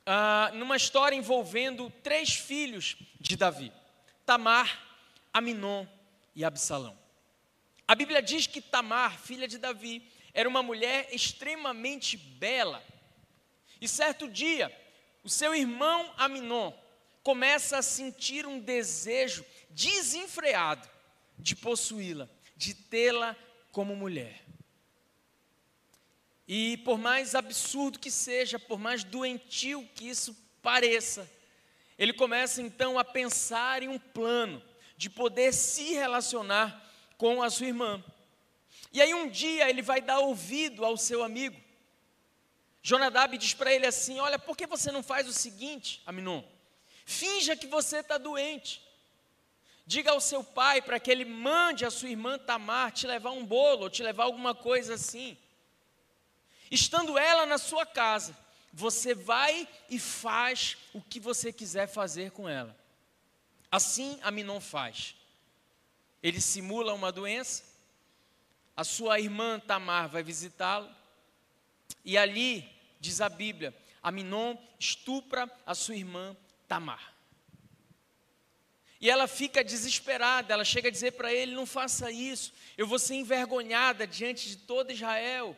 ah, 0.06 0.50
numa 0.54 0.76
história 0.76 1.14
envolvendo 1.14 1.92
três 2.02 2.34
filhos 2.34 2.96
de 3.20 3.37
Davi: 3.37 3.70
Tamar, 4.25 4.82
Aminon 5.30 5.87
e 6.34 6.42
Absalão. 6.42 7.03
A 7.86 7.94
Bíblia 7.94 8.22
diz 8.22 8.46
que 8.46 8.60
Tamar, 8.60 9.18
filha 9.18 9.46
de 9.46 9.58
Davi, 9.58 10.10
era 10.32 10.48
uma 10.48 10.62
mulher 10.62 11.08
extremamente 11.12 12.16
bela. 12.16 12.82
E 13.80 13.86
certo 13.86 14.28
dia, 14.28 14.74
o 15.22 15.28
seu 15.28 15.54
irmão 15.54 16.12
Aminon 16.16 16.72
começa 17.22 17.78
a 17.78 17.82
sentir 17.82 18.46
um 18.46 18.58
desejo 18.58 19.44
desenfreado 19.70 20.88
de 21.38 21.54
possuí-la, 21.54 22.28
de 22.56 22.74
tê-la 22.74 23.36
como 23.70 23.94
mulher. 23.94 24.42
E 26.46 26.76
por 26.78 26.98
mais 26.98 27.34
absurdo 27.34 27.98
que 27.98 28.10
seja, 28.10 28.58
por 28.58 28.78
mais 28.78 29.02
doentio 29.04 29.88
que 29.94 30.08
isso 30.08 30.36
pareça, 30.62 31.30
ele 31.98 32.12
começa 32.12 32.60
então 32.60 32.98
a 32.98 33.04
pensar 33.04 33.82
em 33.82 33.88
um 33.88 33.98
plano 33.98 34.62
de 34.96 35.08
poder 35.08 35.52
se 35.52 35.94
relacionar 35.94 36.82
com 37.16 37.42
a 37.42 37.50
sua 37.50 37.66
irmã. 37.66 38.02
E 38.92 39.00
aí 39.00 39.14
um 39.14 39.28
dia 39.28 39.68
ele 39.68 39.83
vai 39.83 40.00
dar 40.00 40.18
ouvido 40.21 40.85
ao 40.85 40.97
seu 40.97 41.23
amigo, 41.23 41.64
Jonadab 42.85 43.38
diz 43.38 43.54
para 43.54 43.73
ele 43.73 43.87
assim: 43.87 44.21
Olha, 44.21 44.38
por 44.38 44.54
que 44.54 44.66
você 44.66 44.92
não 44.92 45.02
faz 45.02 45.26
o 45.26 45.33
seguinte, 45.33 46.02
Aminon? 46.04 46.42
Finja 47.06 47.56
que 47.56 47.66
você 47.66 48.00
está 48.00 48.18
doente. 48.18 48.83
Diga 49.87 50.11
ao 50.11 50.21
seu 50.21 50.44
pai 50.44 50.83
para 50.83 51.00
que 51.00 51.11
ele 51.11 51.25
mande 51.25 51.87
a 51.87 51.90
sua 51.90 52.11
irmã 52.11 52.38
Tamar 52.38 52.92
te 52.92 53.06
levar 53.06 53.30
um 53.30 53.44
bolo 53.44 53.85
ou 53.85 53.90
te 53.90 54.02
levar 54.02 54.25
alguma 54.25 54.54
coisa 54.54 54.94
assim. 54.94 55.37
Estando 56.71 57.16
ela 57.16 57.47
na 57.47 57.56
sua 57.56 57.87
casa, 57.87 58.37
você 58.71 59.14
vai 59.14 59.66
e 59.88 59.99
faz 59.99 60.76
o 60.92 61.00
que 61.00 61.18
você 61.18 61.50
quiser 61.50 61.87
fazer 61.87 62.33
com 62.33 62.47
ela. 62.47 62.76
Assim 63.73 64.18
Aminon 64.23 64.61
faz. 64.61 65.16
Ele 66.25 66.40
simula 66.40 66.95
uma 66.95 67.12
doença, 67.12 67.62
a 68.75 68.83
sua 68.83 69.21
irmã 69.21 69.61
Tamar 69.61 70.09
vai 70.09 70.23
visitá-lo, 70.23 70.88
e 72.02 72.16
ali, 72.16 72.66
diz 72.99 73.21
a 73.21 73.28
Bíblia, 73.28 73.76
Aminon 74.02 74.57
estupra 74.81 75.50
a 75.66 75.75
sua 75.75 75.97
irmã 75.97 76.35
Tamar. 76.66 77.12
E 78.99 79.11
ela 79.11 79.28
fica 79.28 79.62
desesperada, 79.62 80.54
ela 80.54 80.64
chega 80.64 80.88
a 80.88 80.90
dizer 80.90 81.12
para 81.12 81.31
ele: 81.31 81.54
não 81.54 81.66
faça 81.66 82.11
isso, 82.11 82.54
eu 82.78 82.87
vou 82.87 82.99
ser 82.99 83.16
envergonhada 83.16 84.07
diante 84.07 84.49
de 84.49 84.57
todo 84.57 84.93
Israel. 84.93 85.54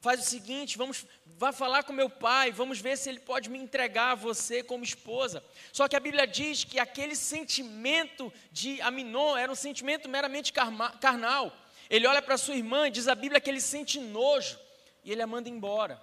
Faz 0.00 0.20
o 0.20 0.22
seguinte, 0.22 0.78
vamos, 0.78 1.04
vá 1.26 1.52
falar 1.52 1.82
com 1.82 1.92
meu 1.92 2.08
pai, 2.08 2.52
vamos 2.52 2.80
ver 2.80 2.96
se 2.96 3.08
ele 3.08 3.18
pode 3.18 3.50
me 3.50 3.58
entregar 3.58 4.12
a 4.12 4.14
você 4.14 4.62
como 4.62 4.84
esposa. 4.84 5.42
Só 5.72 5.88
que 5.88 5.96
a 5.96 6.00
Bíblia 6.00 6.26
diz 6.26 6.62
que 6.62 6.78
aquele 6.78 7.16
sentimento 7.16 8.32
de 8.52 8.80
Aminon 8.80 9.36
era 9.36 9.50
um 9.50 9.56
sentimento 9.56 10.08
meramente 10.08 10.52
carnal. 10.52 11.52
Ele 11.90 12.06
olha 12.06 12.22
para 12.22 12.38
sua 12.38 12.54
irmã 12.54 12.86
e 12.86 12.92
diz 12.92 13.08
a 13.08 13.14
Bíblia 13.14 13.40
que 13.40 13.50
ele 13.50 13.60
sente 13.60 13.98
nojo 13.98 14.58
e 15.02 15.10
ele 15.10 15.22
a 15.22 15.26
manda 15.26 15.48
embora. 15.48 16.00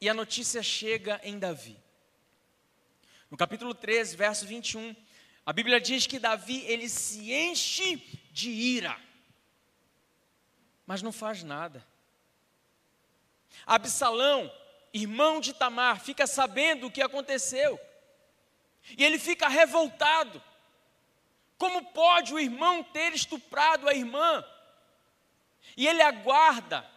E 0.00 0.08
a 0.08 0.14
notícia 0.14 0.62
chega 0.62 1.20
em 1.22 1.38
Davi. 1.38 1.76
No 3.30 3.36
capítulo 3.36 3.74
13, 3.74 4.16
verso 4.16 4.46
21, 4.46 4.96
a 5.44 5.52
Bíblia 5.52 5.80
diz 5.80 6.06
que 6.06 6.18
Davi 6.18 6.64
ele 6.66 6.88
se 6.88 7.32
enche 7.32 7.96
de 8.30 8.50
ira, 8.50 8.98
mas 10.86 11.02
não 11.02 11.12
faz 11.12 11.42
nada. 11.42 11.84
Absalão, 13.66 14.52
irmão 14.92 15.40
de 15.40 15.52
Tamar, 15.52 16.00
fica 16.00 16.26
sabendo 16.26 16.86
o 16.86 16.90
que 16.90 17.02
aconteceu. 17.02 17.78
E 18.96 19.04
ele 19.04 19.18
fica 19.18 19.48
revoltado. 19.48 20.42
Como 21.56 21.92
pode 21.92 22.34
o 22.34 22.40
irmão 22.40 22.82
ter 22.82 23.12
estuprado 23.12 23.88
a 23.88 23.94
irmã? 23.94 24.44
E 25.76 25.86
ele 25.86 26.02
aguarda, 26.02 26.88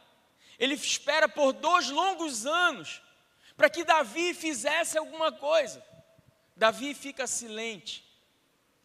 ele 0.58 0.74
espera 0.74 1.30
por 1.30 1.54
dois 1.54 1.90
longos 1.90 2.46
anos 2.46 3.02
para 3.56 3.70
que 3.70 3.84
Davi 3.84 4.34
fizesse 4.34 4.98
alguma 4.98 5.32
coisa. 5.32 5.86
Davi 6.56 6.94
fica 6.94 7.28
silente. 7.28 8.04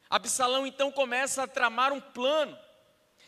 Absalão 0.09 0.67
então 0.67 0.91
começa 0.91 1.43
a 1.43 1.47
tramar 1.47 1.93
um 1.93 2.01
plano. 2.01 2.57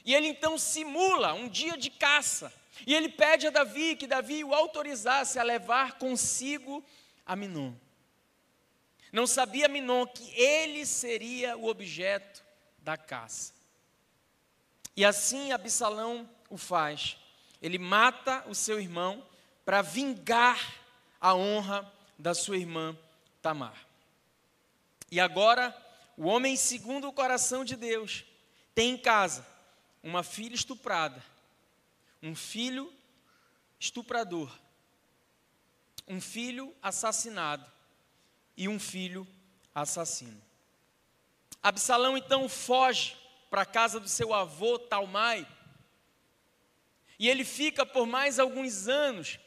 E 0.04 0.14
ele 0.14 0.28
então 0.28 0.58
simula 0.58 1.32
um 1.32 1.48
dia 1.48 1.76
de 1.76 1.90
caça. 1.90 2.52
E 2.86 2.94
ele 2.94 3.08
pede 3.08 3.46
a 3.46 3.50
Davi 3.50 3.96
que 3.96 4.06
Davi 4.06 4.42
o 4.42 4.54
autorizasse 4.54 5.38
a 5.38 5.42
levar 5.42 5.98
consigo 5.98 6.84
Aminon. 7.24 7.72
Não 9.12 9.26
sabia 9.26 9.66
Aminon 9.66 10.06
que 10.06 10.28
ele 10.34 10.84
seria 10.84 11.56
o 11.56 11.68
objeto 11.68 12.42
da 12.78 12.96
caça. 12.96 13.52
E 14.96 15.04
assim 15.04 15.52
Absalão 15.52 16.28
o 16.50 16.56
faz. 16.56 17.16
Ele 17.60 17.78
mata 17.78 18.44
o 18.48 18.54
seu 18.54 18.80
irmão 18.80 19.24
para 19.64 19.82
vingar 19.82 20.74
a 21.20 21.34
honra 21.34 21.90
da 22.18 22.34
sua 22.34 22.56
irmã 22.56 22.96
Tamar. 23.40 23.86
E 25.10 25.20
agora, 25.20 25.76
o 26.16 26.26
homem 26.26 26.56
segundo 26.56 27.06
o 27.06 27.12
coração 27.12 27.64
de 27.64 27.76
Deus 27.76 28.24
tem 28.74 28.94
em 28.94 28.96
casa 28.96 29.51
uma 30.02 30.22
filha 30.22 30.54
estuprada, 30.54 31.22
um 32.22 32.34
filho 32.34 32.92
estuprador, 33.78 34.50
um 36.06 36.20
filho 36.20 36.74
assassinado 36.82 37.70
e 38.56 38.68
um 38.68 38.78
filho 38.78 39.26
assassino. 39.74 40.42
Absalão 41.62 42.16
então 42.16 42.48
foge 42.48 43.16
para 43.48 43.62
a 43.62 43.66
casa 43.66 44.00
do 44.00 44.08
seu 44.08 44.34
avô 44.34 44.78
Talmai. 44.78 45.46
E 47.18 47.28
ele 47.28 47.44
fica 47.44 47.86
por 47.86 48.06
mais 48.06 48.38
alguns 48.38 48.88
anos, 48.88 49.38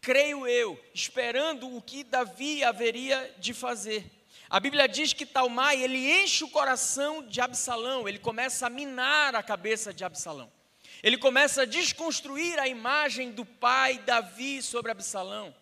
creio 0.00 0.46
eu, 0.46 0.82
esperando 0.94 1.76
o 1.76 1.82
que 1.82 2.02
Davi 2.02 2.64
haveria 2.64 3.34
de 3.38 3.52
fazer. 3.52 4.17
A 4.50 4.58
Bíblia 4.58 4.88
diz 4.88 5.12
que 5.12 5.26
Talmai, 5.26 5.82
ele 5.82 6.22
enche 6.22 6.42
o 6.42 6.48
coração 6.48 7.22
de 7.22 7.40
Absalão, 7.40 8.08
ele 8.08 8.18
começa 8.18 8.66
a 8.66 8.70
minar 8.70 9.34
a 9.34 9.42
cabeça 9.42 9.92
de 9.92 10.04
Absalão. 10.04 10.50
Ele 11.02 11.18
começa 11.18 11.62
a 11.62 11.66
desconstruir 11.66 12.58
a 12.58 12.66
imagem 12.66 13.30
do 13.30 13.44
pai 13.44 13.98
Davi 13.98 14.62
sobre 14.62 14.90
Absalão. 14.90 15.54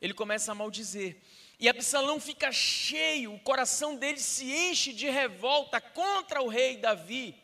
Ele 0.00 0.14
começa 0.14 0.50
a 0.50 0.54
maldizer. 0.54 1.18
E 1.58 1.68
Absalão 1.68 2.18
fica 2.18 2.50
cheio, 2.50 3.34
o 3.34 3.40
coração 3.40 3.94
dele 3.94 4.18
se 4.18 4.50
enche 4.50 4.94
de 4.94 5.10
revolta 5.10 5.78
contra 5.78 6.42
o 6.42 6.48
rei 6.48 6.78
Davi. 6.78 7.34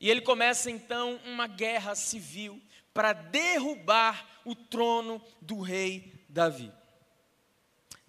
E 0.00 0.10
ele 0.10 0.20
começa 0.20 0.68
então 0.68 1.20
uma 1.24 1.46
guerra 1.46 1.94
civil 1.94 2.60
para 2.92 3.12
derrubar 3.12 4.28
o 4.44 4.56
trono 4.56 5.24
do 5.40 5.60
rei 5.60 6.12
Davi. 6.28 6.72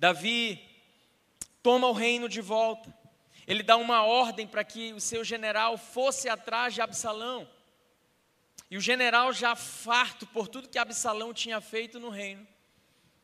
Davi 0.03 0.61
toma 1.61 1.87
o 1.87 1.93
reino 1.93 2.27
de 2.27 2.41
volta. 2.41 2.93
Ele 3.47 3.63
dá 3.63 3.77
uma 3.77 4.03
ordem 4.03 4.45
para 4.45 4.61
que 4.61 4.91
o 4.91 4.99
seu 4.99 5.23
general 5.23 5.77
fosse 5.77 6.27
atrás 6.27 6.73
de 6.73 6.81
Absalão. 6.81 7.49
E 8.69 8.75
o 8.75 8.81
general, 8.81 9.31
já 9.31 9.55
farto 9.55 10.27
por 10.27 10.49
tudo 10.49 10.67
que 10.67 10.77
Absalão 10.77 11.33
tinha 11.33 11.61
feito 11.61 12.01
no 12.01 12.09
reino, 12.09 12.45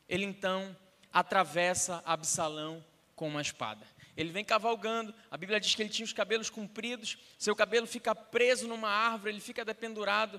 ele 0.08 0.24
então 0.24 0.74
atravessa 1.12 2.02
Absalão 2.06 2.82
com 3.14 3.28
uma 3.28 3.42
espada. 3.42 3.86
Ele 4.16 4.32
vem 4.32 4.46
cavalgando, 4.46 5.14
a 5.30 5.36
Bíblia 5.36 5.60
diz 5.60 5.76
que 5.76 5.82
ele 5.82 5.90
tinha 5.90 6.06
os 6.06 6.14
cabelos 6.14 6.50
compridos, 6.50 7.18
seu 7.38 7.58
cabelo 7.58 7.88
fica 7.88 8.16
preso 8.16 8.70
numa 8.70 8.90
árvore, 8.90 9.34
ele 9.34 9.42
fica 9.42 9.66
dependurado. 9.66 10.38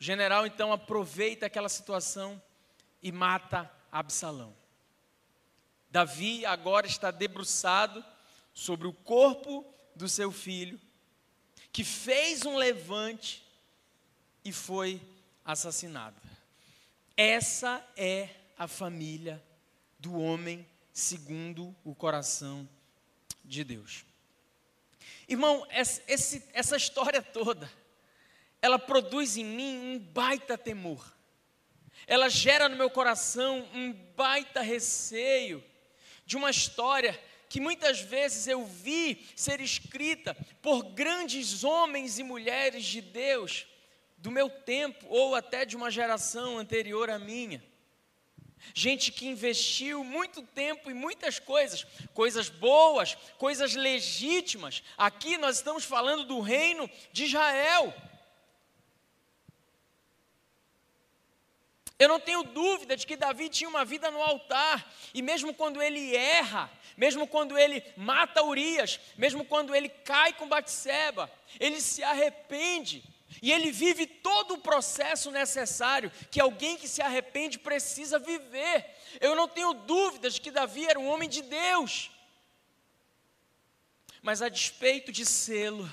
O 0.00 0.04
general 0.04 0.46
então 0.46 0.72
aproveita 0.72 1.46
aquela 1.46 1.68
situação 1.68 2.40
e 3.02 3.10
mata 3.10 3.68
Absalão. 3.90 4.61
Davi 5.92 6.46
agora 6.46 6.86
está 6.86 7.10
debruçado 7.10 8.02
sobre 8.54 8.88
o 8.88 8.94
corpo 8.94 9.62
do 9.94 10.08
seu 10.08 10.32
filho, 10.32 10.80
que 11.70 11.84
fez 11.84 12.46
um 12.46 12.56
levante 12.56 13.46
e 14.42 14.50
foi 14.54 15.02
assassinado. 15.44 16.16
Essa 17.14 17.86
é 17.94 18.30
a 18.56 18.66
família 18.66 19.44
do 19.98 20.18
homem 20.18 20.66
segundo 20.94 21.76
o 21.84 21.94
coração 21.94 22.66
de 23.44 23.62
Deus. 23.62 24.06
Irmão, 25.28 25.66
essa, 25.68 26.00
essa 26.54 26.74
história 26.74 27.20
toda, 27.20 27.70
ela 28.62 28.78
produz 28.78 29.36
em 29.36 29.44
mim 29.44 29.76
um 29.76 29.98
baita 29.98 30.56
temor. 30.56 31.14
Ela 32.06 32.30
gera 32.30 32.66
no 32.66 32.76
meu 32.76 32.88
coração 32.88 33.68
um 33.74 33.92
baita 34.16 34.62
receio 34.62 35.62
de 36.32 36.36
uma 36.38 36.50
história 36.50 37.20
que 37.46 37.60
muitas 37.60 38.00
vezes 38.00 38.46
eu 38.46 38.64
vi 38.64 39.22
ser 39.36 39.60
escrita 39.60 40.34
por 40.62 40.82
grandes 40.82 41.62
homens 41.62 42.18
e 42.18 42.22
mulheres 42.22 42.86
de 42.86 43.02
Deus 43.02 43.66
do 44.16 44.30
meu 44.30 44.48
tempo 44.48 45.04
ou 45.10 45.34
até 45.34 45.66
de 45.66 45.76
uma 45.76 45.90
geração 45.90 46.56
anterior 46.56 47.10
à 47.10 47.18
minha. 47.18 47.62
Gente 48.72 49.12
que 49.12 49.26
investiu 49.26 50.02
muito 50.02 50.40
tempo 50.40 50.90
e 50.90 50.94
muitas 50.94 51.38
coisas, 51.38 51.84
coisas 52.14 52.48
boas, 52.48 53.14
coisas 53.36 53.74
legítimas. 53.74 54.82
Aqui 54.96 55.36
nós 55.36 55.56
estamos 55.56 55.84
falando 55.84 56.24
do 56.24 56.40
reino 56.40 56.88
de 57.12 57.24
Israel. 57.24 57.92
Eu 62.02 62.08
não 62.08 62.18
tenho 62.18 62.42
dúvida 62.42 62.96
de 62.96 63.06
que 63.06 63.14
Davi 63.14 63.48
tinha 63.48 63.70
uma 63.70 63.84
vida 63.84 64.10
no 64.10 64.20
altar, 64.20 64.92
e 65.14 65.22
mesmo 65.22 65.54
quando 65.54 65.80
ele 65.80 66.16
erra, 66.16 66.68
mesmo 66.96 67.28
quando 67.28 67.56
ele 67.56 67.80
mata 67.96 68.42
Urias, 68.42 68.98
mesmo 69.16 69.44
quando 69.44 69.72
ele 69.72 69.88
cai 69.88 70.32
com 70.32 70.48
Batseba, 70.48 71.30
ele 71.60 71.80
se 71.80 72.02
arrepende 72.02 73.04
e 73.40 73.52
ele 73.52 73.70
vive 73.70 74.04
todo 74.04 74.54
o 74.54 74.58
processo 74.58 75.30
necessário 75.30 76.10
que 76.28 76.40
alguém 76.40 76.76
que 76.76 76.88
se 76.88 77.00
arrepende 77.00 77.56
precisa 77.56 78.18
viver. 78.18 78.84
Eu 79.20 79.36
não 79.36 79.46
tenho 79.46 79.72
dúvidas 79.72 80.34
de 80.34 80.40
que 80.40 80.50
Davi 80.50 80.84
era 80.84 80.98
um 80.98 81.06
homem 81.06 81.28
de 81.28 81.40
Deus. 81.40 82.10
Mas 84.20 84.42
a 84.42 84.48
despeito 84.48 85.12
de 85.12 85.24
sê-lo, 85.24 85.88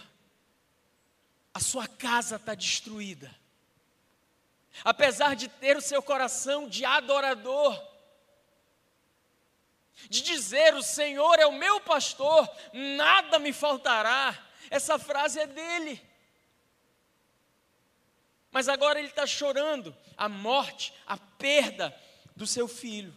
a 1.54 1.60
sua 1.60 1.88
casa 1.88 2.38
está 2.38 2.56
destruída 2.56 3.39
apesar 4.84 5.36
de 5.36 5.48
ter 5.48 5.78
o 5.78 5.82
seu 5.82 6.02
coração 6.02 6.68
de 6.68 6.86
adorador, 6.86 7.82
de 10.10 10.22
dizer: 10.22 10.74
O 10.76 10.84
Senhor 10.84 11.40
é 11.40 11.46
o 11.46 11.52
meu 11.52 11.82
pastor, 11.82 12.50
nada 12.74 13.40
me 13.40 13.52
faltará. 13.52 14.38
Essa 14.70 15.00
frase 15.00 15.40
é 15.40 15.48
dele. 15.48 16.02
Mas 18.52 18.68
agora 18.68 19.00
ele 19.00 19.10
está 19.10 19.28
chorando 19.28 19.96
a 20.18 20.28
morte, 20.28 20.94
a 21.06 21.18
perda 21.18 21.96
do 22.36 22.48
seu 22.48 22.68
filho. 22.68 23.16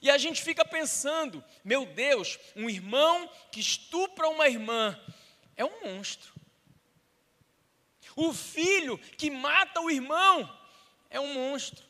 E 0.00 0.10
a 0.10 0.18
gente 0.18 0.42
fica 0.42 0.64
pensando, 0.64 1.44
meu 1.64 1.84
Deus, 1.86 2.38
um 2.54 2.70
irmão 2.70 3.28
que 3.50 3.60
estupra 3.60 4.28
uma 4.28 4.46
irmã 4.46 4.98
é 5.56 5.64
um 5.64 5.84
monstro. 5.84 6.37
O 8.20 8.34
filho 8.34 8.98
que 8.98 9.30
mata 9.30 9.80
o 9.80 9.88
irmão 9.88 10.52
é 11.08 11.20
um 11.20 11.34
monstro. 11.34 11.86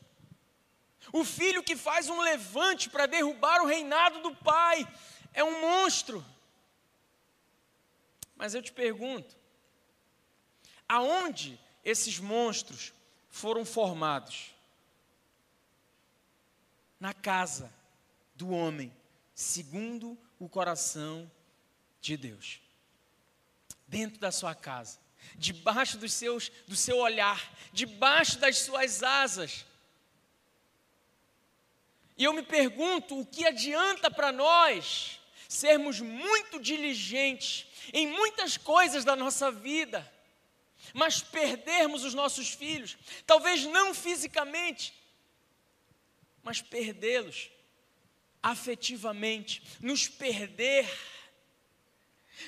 O 1.11 1.25
filho 1.25 1.63
que 1.63 1.75
faz 1.75 2.11
um 2.11 2.21
levante 2.21 2.91
para 2.91 3.07
derrubar 3.07 3.63
o 3.63 3.67
reinado 3.67 4.21
do 4.21 4.37
pai 4.37 4.87
é 5.33 5.43
um 5.43 5.63
monstro. 5.63 6.23
Mas 8.37 8.55
eu 8.55 8.61
te 8.61 8.71
pergunto, 8.71 9.35
aonde 10.87 11.59
esses 11.83 12.19
monstros 12.19 12.93
foram 13.31 13.65
formados? 13.65 14.55
Na 17.01 17.15
casa 17.15 17.73
do 18.35 18.51
homem, 18.51 18.95
segundo 19.35 20.19
o 20.39 20.47
coração 20.47 21.31
de 22.03 22.19
Deus. 22.19 22.61
Dentro 23.87 24.21
da 24.21 24.31
sua 24.31 24.55
casa, 24.55 25.08
debaixo 25.37 25.99
dos 25.99 26.13
seus, 26.13 26.51
do 26.67 26.77
seu 26.77 26.99
olhar, 26.99 27.53
debaixo 27.73 28.39
das 28.39 28.59
suas 28.59 29.03
asas. 29.03 29.65
E 32.17 32.25
eu 32.25 32.33
me 32.33 32.43
pergunto 32.43 33.21
o 33.21 33.27
que 33.27 33.47
adianta 33.47 34.11
para 34.11 34.33
nós 34.33 35.21
sermos 35.49 36.01
muito 36.01 36.61
diligentes 36.61 37.67
em 37.93 38.07
muitas 38.07 38.57
coisas 38.57 39.05
da 39.05 39.15
nossa 39.15 39.51
vida, 39.51 40.11
mas 40.93 41.21
perdermos 41.21 42.05
os 42.05 42.15
nossos 42.15 42.51
filhos, 42.51 42.97
talvez 43.27 43.65
não 43.65 43.95
fisicamente, 43.95 44.93
mas 46.43 46.61
perdê-los 46.61 47.51
afetivamente, 48.43 49.63
nos 49.81 50.09
perder. 50.09 50.89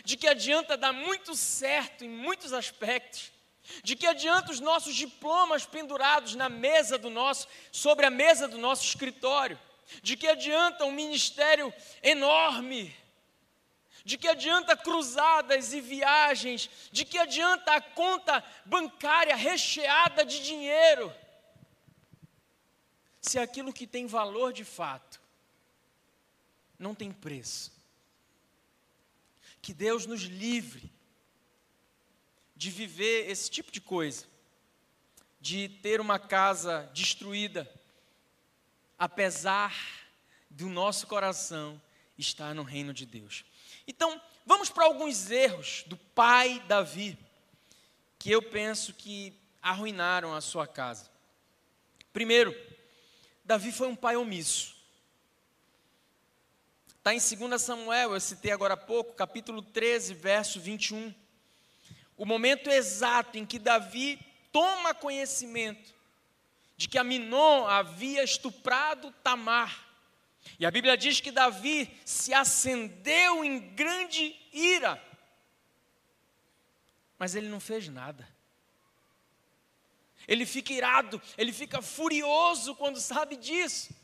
De 0.05 0.17
que 0.17 0.29
adianta 0.29 0.77
dar 0.77 0.93
muito 0.93 1.35
certo 1.35 2.05
em 2.05 2.09
muitos 2.09 2.53
aspectos, 2.53 3.33
de 3.83 3.95
que 3.95 4.07
adianta 4.07 4.51
os 4.51 4.61
nossos 4.61 4.95
diplomas 4.95 5.65
pendurados 5.67 6.35
na 6.35 6.49
mesa 6.49 6.99
do 6.99 7.11
nosso, 7.11 7.47
sobre 7.71 8.07
a 8.07 8.11
mesa 8.11 8.49
do 8.49 8.59
nosso 8.59 8.85
escritório, 8.85 9.59
de 10.03 10.17
que 10.17 10.27
adianta 10.27 10.85
um 10.85 10.93
ministério 10.93 11.73
enorme, 12.03 12.97
de 14.05 14.17
que 14.17 14.29
adianta 14.29 14.77
cruzadas 14.77 15.73
e 15.73 15.81
viagens, 15.81 16.71
de 16.91 17.05
que 17.05 17.19
adianta 17.19 17.75
a 17.75 17.81
conta 17.81 18.43
bancária 18.65 19.37
recheada 19.37 20.25
de 20.25 20.43
dinheiro, 20.43 21.13
se 23.21 23.39
aquilo 23.39 23.73
que 23.73 23.87
tem 23.87 24.07
valor 24.07 24.53
de 24.53 24.65
fato 24.65 25.21
não 26.79 26.95
tem 26.95 27.13
preço. 27.13 27.80
Que 29.71 29.75
Deus 29.75 30.05
nos 30.05 30.23
livre 30.23 30.93
de 32.57 32.73
viver 32.73 33.31
esse 33.31 33.49
tipo 33.49 33.71
de 33.71 33.81
coisa, 33.81 34.27
de 35.41 35.69
ter 35.69 36.01
uma 36.01 36.19
casa 36.19 36.91
destruída, 36.93 37.73
apesar 38.99 39.73
do 40.51 40.69
nosso 40.69 41.07
coração 41.07 41.81
estar 42.19 42.53
no 42.53 42.65
reino 42.65 42.93
de 42.93 43.07
Deus. 43.07 43.45
Então, 43.87 44.21
vamos 44.45 44.71
para 44.71 44.87
alguns 44.87 45.31
erros 45.31 45.85
do 45.87 45.97
pai 45.97 46.61
Davi, 46.67 47.17
que 48.19 48.29
eu 48.29 48.43
penso 48.43 48.93
que 48.93 49.33
arruinaram 49.63 50.35
a 50.35 50.41
sua 50.41 50.67
casa. 50.67 51.09
Primeiro, 52.13 52.53
Davi 53.45 53.71
foi 53.71 53.87
um 53.87 53.95
pai 53.95 54.17
omisso. 54.17 54.80
Está 57.01 57.15
em 57.15 57.49
2 57.49 57.63
Samuel, 57.63 58.13
eu 58.13 58.21
citei 58.21 58.53
agora 58.53 58.75
há 58.75 58.77
pouco, 58.77 59.15
capítulo 59.15 59.63
13, 59.63 60.13
verso 60.13 60.61
21. 60.61 61.15
O 62.15 62.27
momento 62.27 62.69
exato 62.69 63.39
em 63.39 63.47
que 63.47 63.59
Davi 63.59 64.21
toma 64.53 64.93
conhecimento 64.93 65.95
de 66.77 66.87
que 66.87 66.99
Aminon 66.99 67.67
havia 67.67 68.23
estuprado 68.23 69.11
Tamar. 69.23 69.89
E 70.59 70.67
a 70.67 70.71
Bíblia 70.71 70.95
diz 70.95 71.21
que 71.21 71.31
Davi 71.31 71.91
se 72.05 72.35
acendeu 72.35 73.43
em 73.43 73.59
grande 73.75 74.37
ira. 74.53 75.03
Mas 77.19 77.35
ele 77.35 77.49
não 77.49 77.61
fez 77.61 77.89
nada. 77.89 78.29
Ele 80.29 80.45
fica 80.45 80.75
irado, 80.75 81.21
ele 81.39 81.51
fica 81.55 81.81
furioso 81.81 82.75
quando 82.75 83.01
sabe 83.01 83.37
disso. 83.37 83.99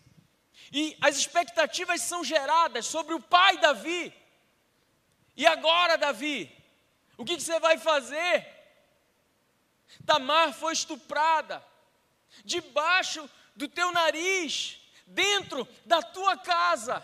E 0.72 0.96
as 1.00 1.16
expectativas 1.16 2.02
são 2.02 2.24
geradas 2.24 2.86
sobre 2.86 3.14
o 3.14 3.20
pai 3.20 3.58
Davi. 3.58 4.12
E 5.36 5.46
agora, 5.46 5.96
Davi, 5.96 6.50
o 7.16 7.24
que, 7.24 7.38
você 7.38 7.58
vai 7.60 7.78
fazer? 7.78 8.46
Tamar 10.04 10.52
foi 10.52 10.72
estuprada, 10.72 11.64
debaixo 12.44 13.28
do 13.54 13.68
teu 13.68 13.92
nariz, 13.92 14.78
dentro 15.06 15.66
da 15.84 16.02
tua 16.02 16.36
casa. 16.36 17.02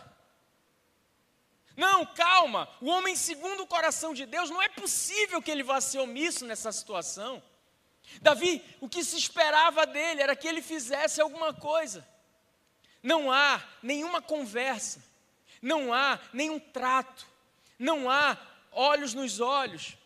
Não, 1.76 2.04
calma, 2.04 2.68
o 2.80 2.88
homem 2.88 3.16
segundo 3.16 3.62
o 3.62 3.66
coração 3.66 4.12
de 4.12 4.26
Deus, 4.26 4.50
não 4.50 4.60
é 4.60 4.68
possível 4.68 5.40
que 5.40 5.50
ele 5.50 5.62
vá 5.62 5.80
ser 5.80 6.00
omisso 6.00 6.44
nessa 6.44 6.70
situação. 6.70 7.42
Davi, 8.20 8.62
o 8.80 8.88
que 8.88 9.02
se 9.02 9.16
esperava 9.16 9.86
dele 9.86 10.20
era 10.20 10.36
que 10.36 10.46
ele 10.46 10.60
fizesse 10.60 11.20
alguma 11.20 11.54
coisa. 11.54 12.06
Não 13.02 13.32
há 13.32 13.60
nenhuma 13.82 14.22
conversa, 14.22 15.02
não 15.60 15.92
há 15.92 16.18
nenhum 16.32 16.58
trato, 16.58 17.26
não 17.78 18.08
há 18.08 18.38
olhos 18.70 19.12
nos 19.12 19.40
olhos, 19.40 19.96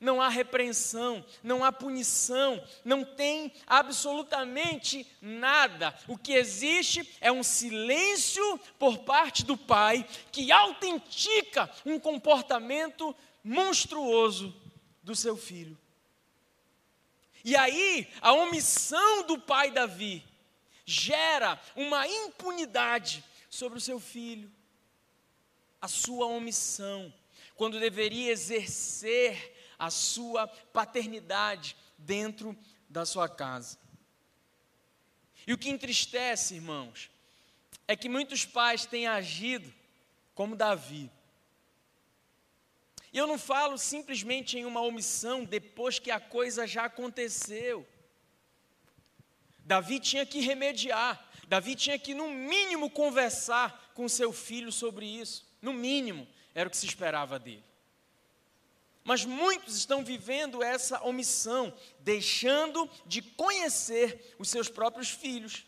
não 0.00 0.20
há 0.20 0.28
repreensão, 0.28 1.24
não 1.42 1.62
há 1.62 1.70
punição, 1.70 2.62
não 2.84 3.04
tem 3.04 3.52
absolutamente 3.66 5.06
nada. 5.20 5.94
O 6.08 6.16
que 6.16 6.32
existe 6.32 7.16
é 7.20 7.30
um 7.30 7.42
silêncio 7.42 8.58
por 8.78 8.98
parte 8.98 9.44
do 9.44 9.56
pai 9.56 10.06
que 10.32 10.50
autentica 10.50 11.70
um 11.84 12.00
comportamento 12.00 13.14
monstruoso 13.44 14.54
do 15.02 15.14
seu 15.14 15.36
filho. 15.36 15.78
E 17.44 17.54
aí, 17.56 18.08
a 18.20 18.32
omissão 18.32 19.26
do 19.26 19.38
pai 19.38 19.70
Davi 19.70 20.29
gera 20.90 21.60
uma 21.76 22.06
impunidade 22.06 23.24
sobre 23.48 23.78
o 23.78 23.80
seu 23.80 24.00
filho, 24.00 24.50
a 25.80 25.86
sua 25.86 26.26
omissão, 26.26 27.12
quando 27.54 27.78
deveria 27.78 28.32
exercer 28.32 29.56
a 29.78 29.88
sua 29.88 30.48
paternidade 30.48 31.76
dentro 31.96 32.56
da 32.88 33.06
sua 33.06 33.28
casa. 33.28 33.78
E 35.46 35.52
o 35.52 35.58
que 35.58 35.70
entristece, 35.70 36.56
irmãos, 36.56 37.08
é 37.86 37.94
que 37.94 38.08
muitos 38.08 38.44
pais 38.44 38.84
têm 38.84 39.06
agido 39.06 39.72
como 40.34 40.56
Davi. 40.56 41.10
E 43.12 43.18
eu 43.18 43.26
não 43.26 43.38
falo 43.38 43.78
simplesmente 43.78 44.58
em 44.58 44.64
uma 44.64 44.80
omissão 44.80 45.44
depois 45.44 45.98
que 45.98 46.10
a 46.10 46.20
coisa 46.20 46.66
já 46.66 46.84
aconteceu. 46.84 47.86
Davi 49.70 50.00
tinha 50.00 50.26
que 50.26 50.40
remediar, 50.40 51.24
Davi 51.46 51.76
tinha 51.76 51.96
que, 51.96 52.12
no 52.12 52.28
mínimo, 52.28 52.90
conversar 52.90 53.92
com 53.94 54.08
seu 54.08 54.32
filho 54.32 54.72
sobre 54.72 55.06
isso. 55.06 55.46
No 55.62 55.72
mínimo, 55.72 56.26
era 56.52 56.66
o 56.66 56.70
que 56.72 56.76
se 56.76 56.86
esperava 56.86 57.38
dele. 57.38 57.62
Mas 59.04 59.24
muitos 59.24 59.76
estão 59.76 60.02
vivendo 60.02 60.60
essa 60.60 61.00
omissão, 61.04 61.72
deixando 62.00 62.90
de 63.06 63.22
conhecer 63.22 64.34
os 64.40 64.50
seus 64.50 64.68
próprios 64.68 65.08
filhos. 65.08 65.64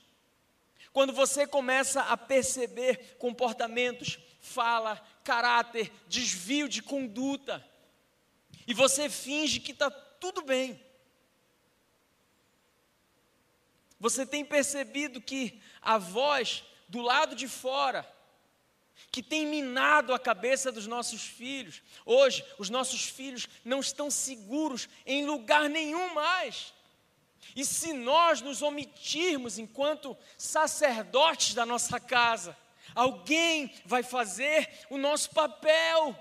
Quando 0.93 1.13
você 1.13 1.47
começa 1.47 2.03
a 2.03 2.17
perceber 2.17 3.15
comportamentos, 3.21 4.19
fala, 4.41 4.97
caráter, 5.23 5.93
desvio 6.09 6.69
de 6.69 6.83
conduta, 6.83 7.65
e 8.67 8.75
você 8.75 9.09
finge 9.09 9.61
que 9.61 9.71
está 9.71 9.93
tudo 9.93 10.43
bem. 10.43 10.81
Você 14.03 14.27
tem 14.27 14.45
percebido 14.45 15.21
que 15.21 15.63
a 15.81 15.97
voz 15.97 16.65
do 16.89 17.01
lado 17.01 17.37
de 17.37 17.47
fora, 17.47 18.05
que 19.13 19.23
tem 19.23 19.47
minado 19.47 20.13
a 20.13 20.19
cabeça 20.19 20.73
dos 20.73 20.89
nossos 20.89 21.23
filhos, 21.23 21.81
hoje 22.05 22.45
os 22.59 22.69
nossos 22.69 23.05
filhos 23.05 23.49
não 23.65 23.79
estão 23.79 24.11
seguros 24.11 24.89
em 25.07 25.25
lugar 25.25 25.71
nenhum 25.71 26.13
mais. 26.15 26.75
E 27.55 27.65
se 27.65 27.93
nós 27.93 28.41
nos 28.41 28.61
omitirmos 28.61 29.57
enquanto 29.57 30.19
sacerdotes 30.37 31.55
da 31.55 31.65
nossa 31.65 32.01
casa, 32.01 32.59
alguém 32.97 33.73
vai 33.87 34.03
fazer 34.03 34.69
o 34.91 34.99
nosso 34.99 35.31
papel. 35.31 36.19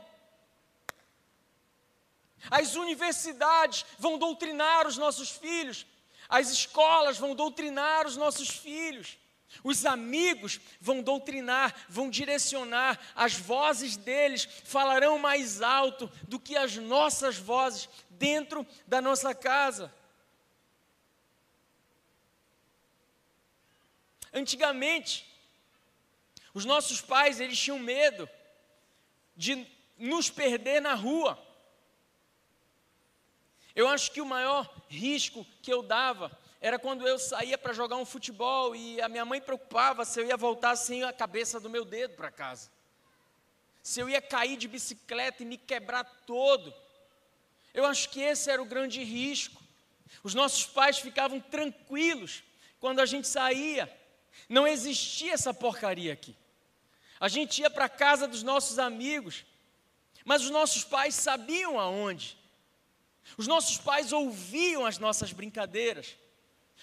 As 2.52 2.76
universidades 2.76 3.84
vão 3.98 4.20
doutrinar 4.20 4.86
os 4.86 5.00
nossos 5.00 5.32
filhos. 5.32 5.88
As 6.32 6.50
escolas 6.50 7.18
vão 7.18 7.36
doutrinar 7.36 8.08
os 8.08 8.16
nossos 8.16 8.48
filhos. 8.48 9.20
Os 9.66 9.86
amigos 9.86 10.62
vão 10.80 11.04
doutrinar, 11.04 11.76
vão 11.90 12.10
direcionar, 12.10 12.98
as 13.14 13.34
vozes 13.34 13.98
deles 13.98 14.48
falarão 14.64 15.20
mais 15.20 15.62
alto 15.62 16.10
do 16.30 16.40
que 16.40 16.56
as 16.56 16.78
nossas 16.78 17.36
vozes 17.36 17.90
dentro 18.12 18.66
da 18.88 19.02
nossa 19.02 19.36
casa. 19.36 19.94
Antigamente, 24.34 25.30
os 26.54 26.64
nossos 26.64 27.02
pais, 27.02 27.42
eles 27.42 27.60
tinham 27.60 27.78
medo 27.78 28.30
de 29.36 29.68
nos 29.98 30.30
perder 30.30 30.82
na 30.82 30.94
rua. 30.94 31.38
Eu 33.76 33.88
acho 33.88 34.12
que 34.12 34.22
o 34.22 34.26
maior 34.26 34.70
risco 34.90 35.46
que 35.62 35.72
eu 35.72 35.82
dava 35.82 36.32
era 36.60 36.78
quando 36.78 37.08
eu 37.08 37.18
saía 37.18 37.58
para 37.58 37.74
jogar 37.74 37.96
um 37.96 38.06
futebol 38.06 38.76
e 38.76 39.02
a 39.02 39.10
minha 39.10 39.26
mãe 39.26 39.42
preocupava 39.42 40.06
se 40.06 40.20
eu 40.20 40.26
ia 40.26 40.38
voltar 40.38 40.76
sem 40.76 41.04
a 41.04 41.12
cabeça 41.12 41.60
do 41.60 41.70
meu 41.70 41.84
dedo 41.84 42.16
para 42.16 42.30
casa. 42.30 42.70
Se 43.82 44.00
eu 44.00 44.08
ia 44.08 44.22
cair 44.22 44.58
de 44.58 44.68
bicicleta 44.68 45.42
e 45.42 45.46
me 45.46 45.58
quebrar 45.58 46.04
todo. 46.26 46.72
Eu 47.74 47.86
acho 47.86 48.10
que 48.10 48.22
esse 48.22 48.52
era 48.52 48.62
o 48.62 48.66
grande 48.66 49.04
risco. 49.04 49.62
Os 50.24 50.36
nossos 50.36 50.66
pais 50.66 51.00
ficavam 51.00 51.40
tranquilos 51.40 52.44
quando 52.80 53.00
a 53.00 53.06
gente 53.06 53.28
saía. 53.28 53.92
Não 54.48 54.68
existia 54.68 55.34
essa 55.34 55.54
porcaria 55.54 56.14
aqui. 56.14 56.36
A 57.20 57.28
gente 57.28 57.62
ia 57.62 57.70
para 57.70 57.86
a 57.86 57.90
casa 57.90 58.28
dos 58.28 58.44
nossos 58.44 58.78
amigos, 58.78 59.46
mas 60.26 60.44
os 60.44 60.50
nossos 60.50 60.84
pais 60.84 61.16
sabiam 61.16 61.80
aonde. 61.80 62.38
Os 63.38 63.48
nossos 63.48 63.78
pais 63.78 64.12
ouviam 64.12 64.86
as 64.86 64.98
nossas 64.98 65.32
brincadeiras. 65.32 66.18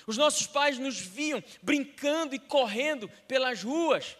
Os 0.06 0.16
nossos 0.16 0.46
pais 0.46 0.78
nos 0.78 0.98
viam 0.98 1.42
brincando 1.62 2.34
e 2.34 2.38
correndo 2.38 3.08
pelas 3.26 3.62
ruas. 3.62 4.16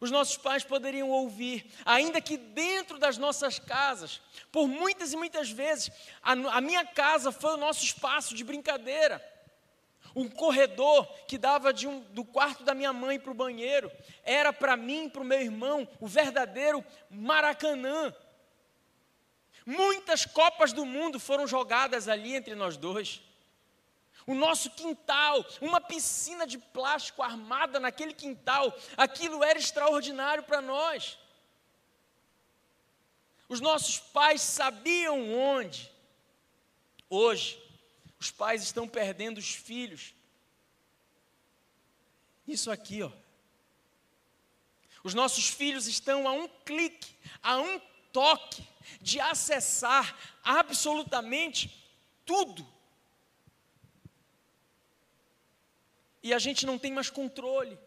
Os 0.00 0.10
nossos 0.10 0.38
pais 0.38 0.64
poderiam 0.64 1.10
ouvir, 1.10 1.70
ainda 1.84 2.22
que 2.22 2.38
dentro 2.38 2.98
das 2.98 3.18
nossas 3.18 3.58
casas, 3.58 4.22
por 4.50 4.66
muitas 4.66 5.12
e 5.12 5.16
muitas 5.16 5.50
vezes, 5.50 5.90
a, 6.22 6.32
a 6.32 6.60
minha 6.60 6.86
casa 6.86 7.30
foi 7.30 7.52
o 7.52 7.58
nosso 7.58 7.84
espaço 7.84 8.34
de 8.34 8.42
brincadeira. 8.42 9.22
Um 10.16 10.28
corredor 10.28 11.06
que 11.28 11.36
dava 11.36 11.72
um, 11.86 12.00
do 12.12 12.24
quarto 12.24 12.64
da 12.64 12.74
minha 12.74 12.92
mãe 12.92 13.20
para 13.20 13.30
o 13.30 13.34
banheiro 13.34 13.92
era 14.24 14.52
para 14.52 14.76
mim 14.76 15.04
e 15.04 15.10
para 15.10 15.22
o 15.22 15.24
meu 15.24 15.40
irmão 15.40 15.86
o 16.00 16.06
verdadeiro 16.06 16.84
Maracanã. 17.10 18.12
Muitas 19.64 20.24
Copas 20.24 20.72
do 20.72 20.84
Mundo 20.84 21.20
foram 21.20 21.46
jogadas 21.46 22.08
ali 22.08 22.34
entre 22.34 22.54
nós 22.54 22.76
dois. 22.76 23.20
O 24.26 24.34
nosso 24.34 24.70
quintal, 24.70 25.44
uma 25.60 25.80
piscina 25.80 26.46
de 26.46 26.58
plástico 26.58 27.22
armada 27.22 27.80
naquele 27.80 28.12
quintal, 28.12 28.76
aquilo 28.96 29.42
era 29.42 29.58
extraordinário 29.58 30.42
para 30.42 30.60
nós. 30.60 31.18
Os 33.48 33.60
nossos 33.60 33.98
pais 33.98 34.40
sabiam 34.40 35.34
onde. 35.34 35.90
Hoje, 37.08 37.60
os 38.20 38.30
pais 38.30 38.62
estão 38.62 38.86
perdendo 38.86 39.38
os 39.38 39.54
filhos. 39.54 40.14
Isso 42.46 42.70
aqui, 42.70 43.02
ó. 43.02 43.10
Os 45.02 45.14
nossos 45.14 45.48
filhos 45.48 45.86
estão 45.86 46.28
a 46.28 46.32
um 46.32 46.46
clique, 46.64 47.16
a 47.42 47.58
um 47.58 47.80
toque 48.12 48.62
de 49.00 49.20
acessar 49.20 50.16
absolutamente 50.42 51.70
tudo. 52.24 52.66
E 56.22 56.34
a 56.34 56.38
gente 56.38 56.66
não 56.66 56.78
tem 56.78 56.92
mais 56.92 57.08
controle. 57.08 57.78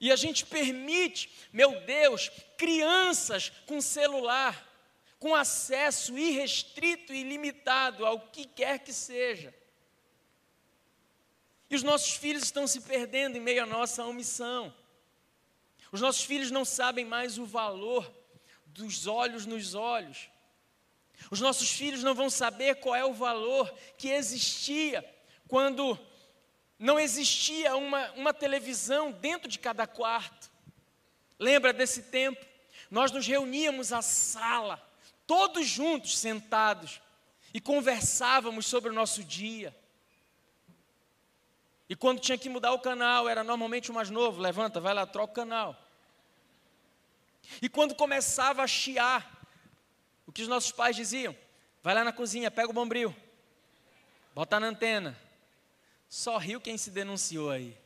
E 0.00 0.10
a 0.10 0.16
gente 0.16 0.44
permite, 0.44 1.30
meu 1.52 1.80
Deus, 1.82 2.30
crianças 2.56 3.50
com 3.66 3.80
celular 3.80 4.74
com 5.24 5.34
acesso 5.34 6.18
irrestrito 6.18 7.10
e 7.10 7.22
ilimitado 7.22 8.04
ao 8.04 8.20
que 8.20 8.44
quer 8.44 8.80
que 8.80 8.92
seja. 8.92 9.54
E 11.70 11.74
os 11.74 11.82
nossos 11.82 12.12
filhos 12.12 12.42
estão 12.42 12.66
se 12.66 12.82
perdendo 12.82 13.38
em 13.38 13.40
meio 13.40 13.62
à 13.62 13.66
nossa 13.66 14.04
omissão. 14.04 14.70
Os 15.90 16.02
nossos 16.02 16.24
filhos 16.24 16.50
não 16.50 16.62
sabem 16.62 17.06
mais 17.06 17.38
o 17.38 17.46
valor 17.46 18.04
dos 18.74 19.06
olhos 19.06 19.46
nos 19.46 19.74
olhos. 19.74 20.28
Os 21.30 21.40
nossos 21.40 21.70
filhos 21.70 22.02
não 22.02 22.14
vão 22.14 22.28
saber 22.28 22.76
qual 22.76 22.94
é 22.94 23.04
o 23.04 23.14
valor 23.14 23.72
que 23.96 24.08
existia 24.08 25.04
quando 25.48 25.98
não 26.78 26.98
existia 26.98 27.76
uma, 27.76 28.10
uma 28.12 28.34
televisão 28.34 29.12
dentro 29.12 29.48
de 29.48 29.58
cada 29.58 29.86
quarto. 29.86 30.50
Lembra 31.38 31.72
desse 31.72 32.02
tempo? 32.02 32.44
Nós 32.90 33.12
nos 33.12 33.26
reuníamos 33.26 33.92
à 33.92 34.02
sala 34.02 34.82
todos 35.26 35.66
juntos 35.66 36.18
sentados 36.18 37.00
e 37.52 37.60
conversávamos 37.60 38.66
sobre 38.66 38.90
o 38.90 38.92
nosso 38.92 39.22
dia. 39.22 39.74
E 41.88 41.94
quando 41.94 42.20
tinha 42.20 42.36
que 42.36 42.48
mudar 42.48 42.72
o 42.72 42.80
canal, 42.80 43.28
era 43.28 43.44
normalmente 43.44 43.90
o 43.90 43.94
mais 43.94 44.10
novo, 44.10 44.40
levanta, 44.40 44.80
vai 44.80 44.92
lá, 44.92 45.06
troca 45.06 45.32
o 45.32 45.34
canal. 45.34 45.83
E 47.60 47.68
quando 47.68 47.94
começava 47.94 48.62
a 48.62 48.66
chiar, 48.66 49.46
o 50.26 50.32
que 50.32 50.42
os 50.42 50.48
nossos 50.48 50.72
pais 50.72 50.96
diziam? 50.96 51.36
Vai 51.82 51.94
lá 51.94 52.04
na 52.04 52.12
cozinha, 52.12 52.50
pega 52.50 52.70
o 52.70 52.74
bombril, 52.74 53.14
bota 54.34 54.58
na 54.58 54.68
antena. 54.68 55.18
Só 56.08 56.38
riu 56.38 56.60
quem 56.60 56.78
se 56.78 56.90
denunciou 56.90 57.50
aí. 57.50 57.76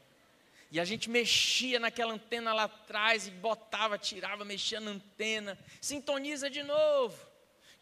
E 0.70 0.78
a 0.78 0.84
gente 0.84 1.08
mexia 1.08 1.80
naquela 1.80 2.12
antena 2.12 2.52
lá 2.52 2.64
atrás 2.64 3.26
e 3.26 3.30
botava, 3.30 3.98
tirava, 3.98 4.44
mexia 4.44 4.80
na 4.80 4.90
antena. 4.90 5.58
Sintoniza 5.80 6.50
de 6.50 6.62
novo. 6.62 7.18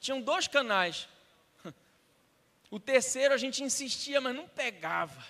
Tinham 0.01 0.21
dois 0.21 0.49
canais. 0.49 1.09
O 2.69 2.81
terceiro 2.81 3.33
a 3.33 3.37
gente 3.37 3.63
insistia, 3.63 4.21
mas 4.21 4.35
não 4.35 4.49
pegava. 4.49 5.25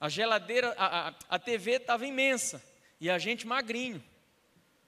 A 0.00 0.08
geladeira, 0.08 0.74
a, 0.78 1.08
a, 1.08 1.14
a 1.28 1.38
TV 1.38 1.72
estava 1.72 2.06
imensa 2.06 2.62
e 3.04 3.10
a 3.10 3.18
gente 3.18 3.46
magrinho. 3.46 4.02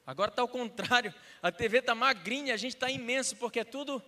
Agora 0.07 0.31
está 0.31 0.41
ao 0.41 0.49
contrário, 0.49 1.15
a 1.43 1.53
TV 1.53 1.81
está 1.81 1.95
magrinha, 1.95 2.55
a 2.55 2.57
gente 2.57 2.75
está 2.75 2.91
imenso, 2.91 3.37
porque 3.37 3.61
é 3.61 3.65
tudo. 3.65 4.03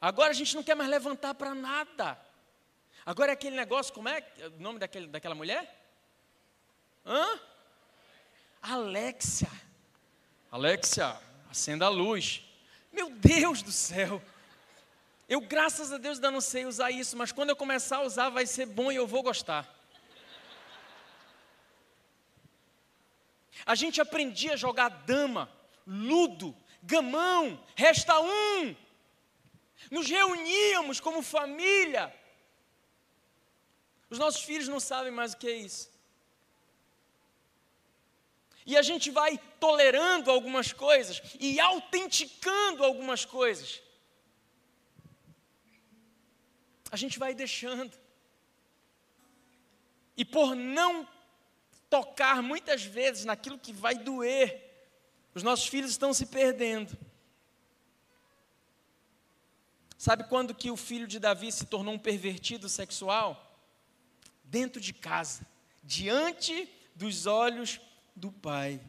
Agora 0.00 0.30
a 0.30 0.32
gente 0.32 0.54
não 0.56 0.62
quer 0.62 0.74
mais 0.74 0.88
levantar 0.88 1.34
para 1.34 1.54
nada. 1.54 2.18
Agora 3.04 3.32
é 3.32 3.34
aquele 3.34 3.54
negócio, 3.54 3.92
como 3.92 4.08
é 4.08 4.26
o 4.46 4.62
nome 4.62 4.78
daquele, 4.78 5.08
daquela 5.08 5.34
mulher? 5.34 5.78
Hã? 7.04 7.38
Alexia. 8.62 9.50
Alexia, 10.50 11.14
acenda 11.50 11.84
a 11.84 11.90
luz. 11.90 12.42
Meu 12.90 13.10
Deus 13.10 13.62
do 13.62 13.72
céu. 13.72 14.22
Eu, 15.28 15.42
graças 15.42 15.92
a 15.92 15.98
Deus, 15.98 16.16
ainda 16.16 16.30
não 16.30 16.40
sei 16.40 16.64
usar 16.64 16.90
isso, 16.90 17.14
mas 17.14 17.30
quando 17.30 17.50
eu 17.50 17.56
começar 17.56 17.98
a 17.98 18.04
usar, 18.04 18.30
vai 18.30 18.46
ser 18.46 18.64
bom 18.64 18.90
e 18.90 18.96
eu 18.96 19.06
vou 19.06 19.22
gostar. 19.22 19.71
A 23.64 23.74
gente 23.74 24.00
aprendia 24.00 24.54
a 24.54 24.56
jogar 24.56 24.88
dama, 24.88 25.50
ludo, 25.86 26.56
gamão, 26.82 27.62
resta 27.76 28.18
um. 28.20 28.76
Nos 29.90 30.08
reuníamos 30.08 31.00
como 31.00 31.22
família. 31.22 32.14
Os 34.10 34.18
nossos 34.18 34.42
filhos 34.42 34.68
não 34.68 34.80
sabem 34.80 35.12
mais 35.12 35.32
o 35.32 35.36
que 35.36 35.46
é 35.46 35.56
isso. 35.56 35.90
E 38.64 38.76
a 38.76 38.82
gente 38.82 39.10
vai 39.10 39.38
tolerando 39.58 40.30
algumas 40.30 40.72
coisas 40.72 41.20
e 41.40 41.58
autenticando 41.58 42.84
algumas 42.84 43.24
coisas. 43.24 43.82
A 46.90 46.96
gente 46.96 47.18
vai 47.18 47.34
deixando. 47.34 47.98
E 50.16 50.24
por 50.24 50.54
não 50.54 51.08
tocar 51.92 52.42
muitas 52.42 52.82
vezes 52.82 53.26
naquilo 53.26 53.58
que 53.58 53.70
vai 53.70 53.98
doer, 53.98 54.88
os 55.34 55.42
nossos 55.42 55.66
filhos 55.66 55.90
estão 55.90 56.14
se 56.14 56.24
perdendo. 56.24 56.96
Sabe 59.98 60.24
quando 60.24 60.54
que 60.54 60.70
o 60.70 60.76
filho 60.76 61.06
de 61.06 61.18
Davi 61.18 61.52
se 61.52 61.66
tornou 61.66 61.92
um 61.92 61.98
pervertido 61.98 62.66
sexual? 62.66 63.60
Dentro 64.42 64.80
de 64.80 64.94
casa, 64.94 65.46
diante 65.84 66.66
dos 66.96 67.26
olhos 67.26 67.78
do 68.16 68.32
pai. 68.32 68.80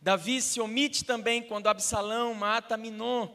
Davi 0.00 0.40
se 0.40 0.62
omite 0.62 1.04
também 1.04 1.42
quando 1.42 1.66
Absalão 1.66 2.32
mata 2.32 2.78
Minon. 2.78 3.28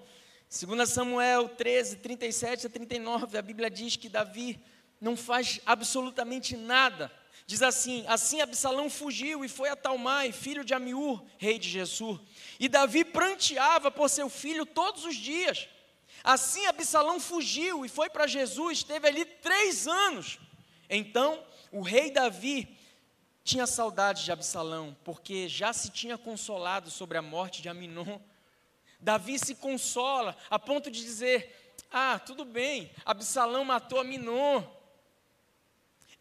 2 0.49 0.89
Samuel 0.89 1.49
13, 1.49 1.97
37 1.97 2.65
a 2.65 2.69
39, 2.71 3.37
a 3.37 3.43
Bíblia 3.43 3.69
diz 3.69 3.95
que 3.95 4.09
Davi 4.09 4.59
não 4.99 5.15
faz 5.15 5.61
absolutamente 5.67 6.57
nada 6.57 7.11
diz 7.45 7.61
assim: 7.61 8.05
Assim 8.07 8.41
Absalão 8.41 8.89
fugiu 8.89 9.43
e 9.43 9.49
foi 9.49 9.69
a 9.69 9.75
Talmai, 9.75 10.31
filho 10.31 10.63
de 10.63 10.73
Amiur, 10.73 11.23
rei 11.37 11.59
de 11.59 11.69
Gessur. 11.69 12.19
E 12.59 12.67
Davi 12.67 13.03
pranteava 13.03 13.91
por 13.91 14.09
seu 14.09 14.29
filho 14.29 14.65
todos 14.65 15.05
os 15.05 15.15
dias. 15.15 15.67
Assim 16.23 16.65
Absalão 16.67 17.19
fugiu 17.19 17.85
e 17.85 17.89
foi 17.89 18.09
para 18.09 18.27
Jesus, 18.27 18.79
esteve 18.79 19.07
ali 19.07 19.25
três 19.25 19.87
anos. 19.87 20.39
Então 20.89 21.43
o 21.71 21.81
rei 21.81 22.11
Davi 22.11 22.77
tinha 23.43 23.67
saudade 23.67 24.23
de 24.23 24.31
Absalão, 24.31 24.95
porque 25.03 25.49
já 25.49 25.73
se 25.73 25.89
tinha 25.89 26.17
consolado 26.17 26.89
sobre 26.89 27.17
a 27.17 27.21
morte 27.21 27.61
de 27.61 27.67
Aminon. 27.67 28.19
Davi 28.99 29.37
se 29.37 29.55
consola 29.55 30.37
a 30.49 30.57
ponto 30.57 30.89
de 30.89 31.01
dizer: 31.01 31.75
Ah, 31.91 32.17
tudo 32.19 32.45
bem, 32.45 32.89
Absalão 33.05 33.65
matou 33.65 33.99
Aminon. 33.99 34.63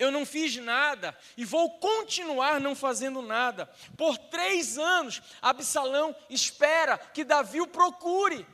Eu 0.03 0.11
não 0.11 0.27
fiz 0.27 0.57
nada 0.57 1.17
e 1.37 1.45
vou 1.45 1.79
continuar 1.79 2.61
não 2.61 2.75
fazendo 2.75 3.23
nada. 3.23 3.67
Por 3.97 4.19
três 4.19 4.77
anos, 4.77 5.23
Absalão 5.41 6.15
espera 6.29 6.99
que 6.99 7.23
Davi 7.23 7.61
o 7.61 7.69
procure. 7.69 8.45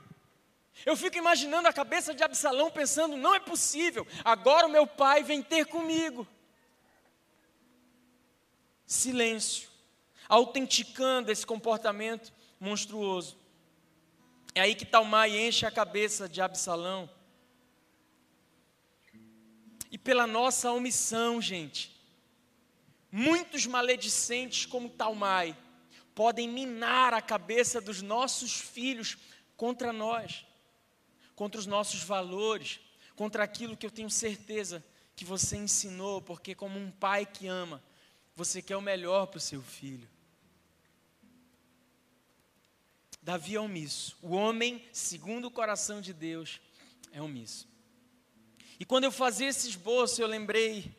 Eu 0.85 0.95
fico 0.95 1.17
imaginando 1.17 1.67
a 1.67 1.73
cabeça 1.73 2.13
de 2.13 2.23
Absalão 2.23 2.71
pensando: 2.71 3.17
não 3.17 3.35
é 3.35 3.41
possível, 3.41 4.07
agora 4.23 4.67
o 4.67 4.71
meu 4.71 4.87
pai 4.87 5.23
vem 5.23 5.43
ter 5.43 5.65
comigo 5.65 6.29
silêncio, 8.87 9.71
autenticando 10.29 11.33
esse 11.33 11.47
comportamento 11.47 12.31
monstruoso. 12.61 13.39
É 14.55 14.61
aí 14.61 14.75
que 14.75 14.85
Talmai 14.85 15.39
enche 15.39 15.65
a 15.65 15.71
cabeça 15.71 16.29
de 16.29 16.43
Absalão. 16.43 17.09
E 19.91 19.97
pela 19.97 20.27
nossa 20.27 20.71
omissão, 20.73 21.41
gente, 21.41 21.95
muitos 23.11 23.67
maledicentes 23.67 24.67
como 24.67 24.91
Talmai 24.91 25.57
podem 26.15 26.49
minar 26.49 27.15
a 27.15 27.23
cabeça 27.23 27.81
dos 27.81 28.03
nossos 28.03 28.53
filhos 28.53 29.17
contra 29.57 29.93
nós, 29.93 30.45
contra 31.35 31.61
os 31.61 31.67
nossos 31.67 32.03
valores, 32.03 32.81
contra 33.15 33.45
aquilo 33.45 33.77
que 33.77 33.87
eu 33.87 33.91
tenho 33.91 34.11
certeza 34.11 34.85
que 35.15 35.25
você 35.25 35.57
ensinou, 35.57 36.21
porque 36.21 36.55
como 36.55 36.79
um 36.79 36.91
pai 36.91 37.25
que 37.25 37.47
ama, 37.47 37.83
você 38.35 38.63
quer 38.63 38.77
o 38.77 38.81
melhor 38.83 39.27
para 39.27 39.39
o 39.39 39.41
seu 39.41 39.63
filho. 39.63 40.09
Davi 43.21 43.57
é 43.57 43.61
omisso. 43.61 44.17
O 44.23 44.35
homem, 44.35 44.83
segundo 44.93 45.49
o 45.49 45.51
coração 45.51 46.01
de 46.01 46.13
Deus, 46.13 46.61
é 47.13 47.21
omisso. 47.21 47.68
E 48.79 48.85
quando 48.85 49.05
eu 49.05 49.13
fazia 49.13 49.49
esse 49.49 49.69
esboço, 49.69 50.23
eu 50.23 50.27
lembrei 50.27 50.97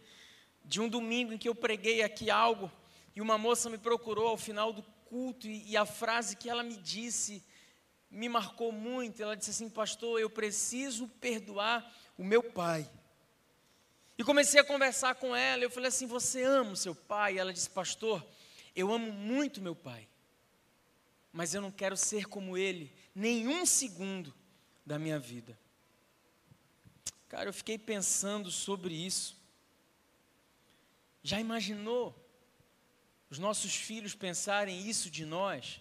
de 0.66 0.82
um 0.82 0.90
domingo 0.90 1.34
em 1.34 1.38
que 1.38 1.48
eu 1.48 1.56
preguei 1.56 2.02
aqui 2.02 2.30
algo 2.30 2.72
e 3.16 3.22
uma 3.22 3.38
moça 3.38 3.70
me 3.70 3.78
procurou 3.78 4.28
ao 4.28 4.38
final 4.38 4.72
do 4.74 4.84
culto 5.06 5.48
e, 5.48 5.72
e 5.72 5.78
a 5.78 5.86
frase 5.86 6.36
que 6.36 6.50
ela 6.50 6.64
me 6.64 6.76
disse 6.76 7.44
me 8.10 8.28
marcou 8.28 8.72
muito. 8.72 9.22
Ela 9.22 9.36
disse 9.36 9.52
assim: 9.52 9.70
Pastor, 9.70 10.20
eu 10.20 10.30
preciso 10.30 11.08
perdoar 11.20 11.90
o 12.18 12.24
meu 12.24 12.44
pai. 12.44 12.90
E 14.18 14.24
comecei 14.24 14.60
a 14.60 14.64
conversar 14.64 15.16
com 15.16 15.36
ela. 15.36 15.64
Eu 15.64 15.70
falei 15.70 15.90
assim: 15.90 16.06
Você 16.08 16.44
ama 16.44 16.72
o 16.72 16.78
seu 16.78 16.96
pai? 16.96 17.36
E 17.36 17.40
ela 17.40 17.54
disse: 17.54 17.70
Pastor, 17.70 18.26
eu 18.76 18.92
amo 18.94 19.12
muito 19.12 19.62
meu 19.62 19.76
pai, 19.76 20.08
mas 21.32 21.54
eu 21.54 21.62
não 21.62 21.72
quero 21.72 21.98
ser 21.98 22.26
como 22.26 22.58
ele 22.58 22.94
nenhum 23.14 23.66
segundo 23.66 24.34
da 24.86 24.98
minha 24.98 25.20
vida. 25.20 25.59
Cara, 27.30 27.48
eu 27.48 27.54
fiquei 27.54 27.78
pensando 27.78 28.50
sobre 28.50 28.94
isso. 28.94 29.38
Já 31.22 31.40
imaginou 31.40 32.16
os 33.30 33.38
nossos 33.38 33.76
filhos 33.76 34.16
pensarem 34.16 34.90
isso 34.90 35.12
de 35.12 35.26
nós? 35.26 35.80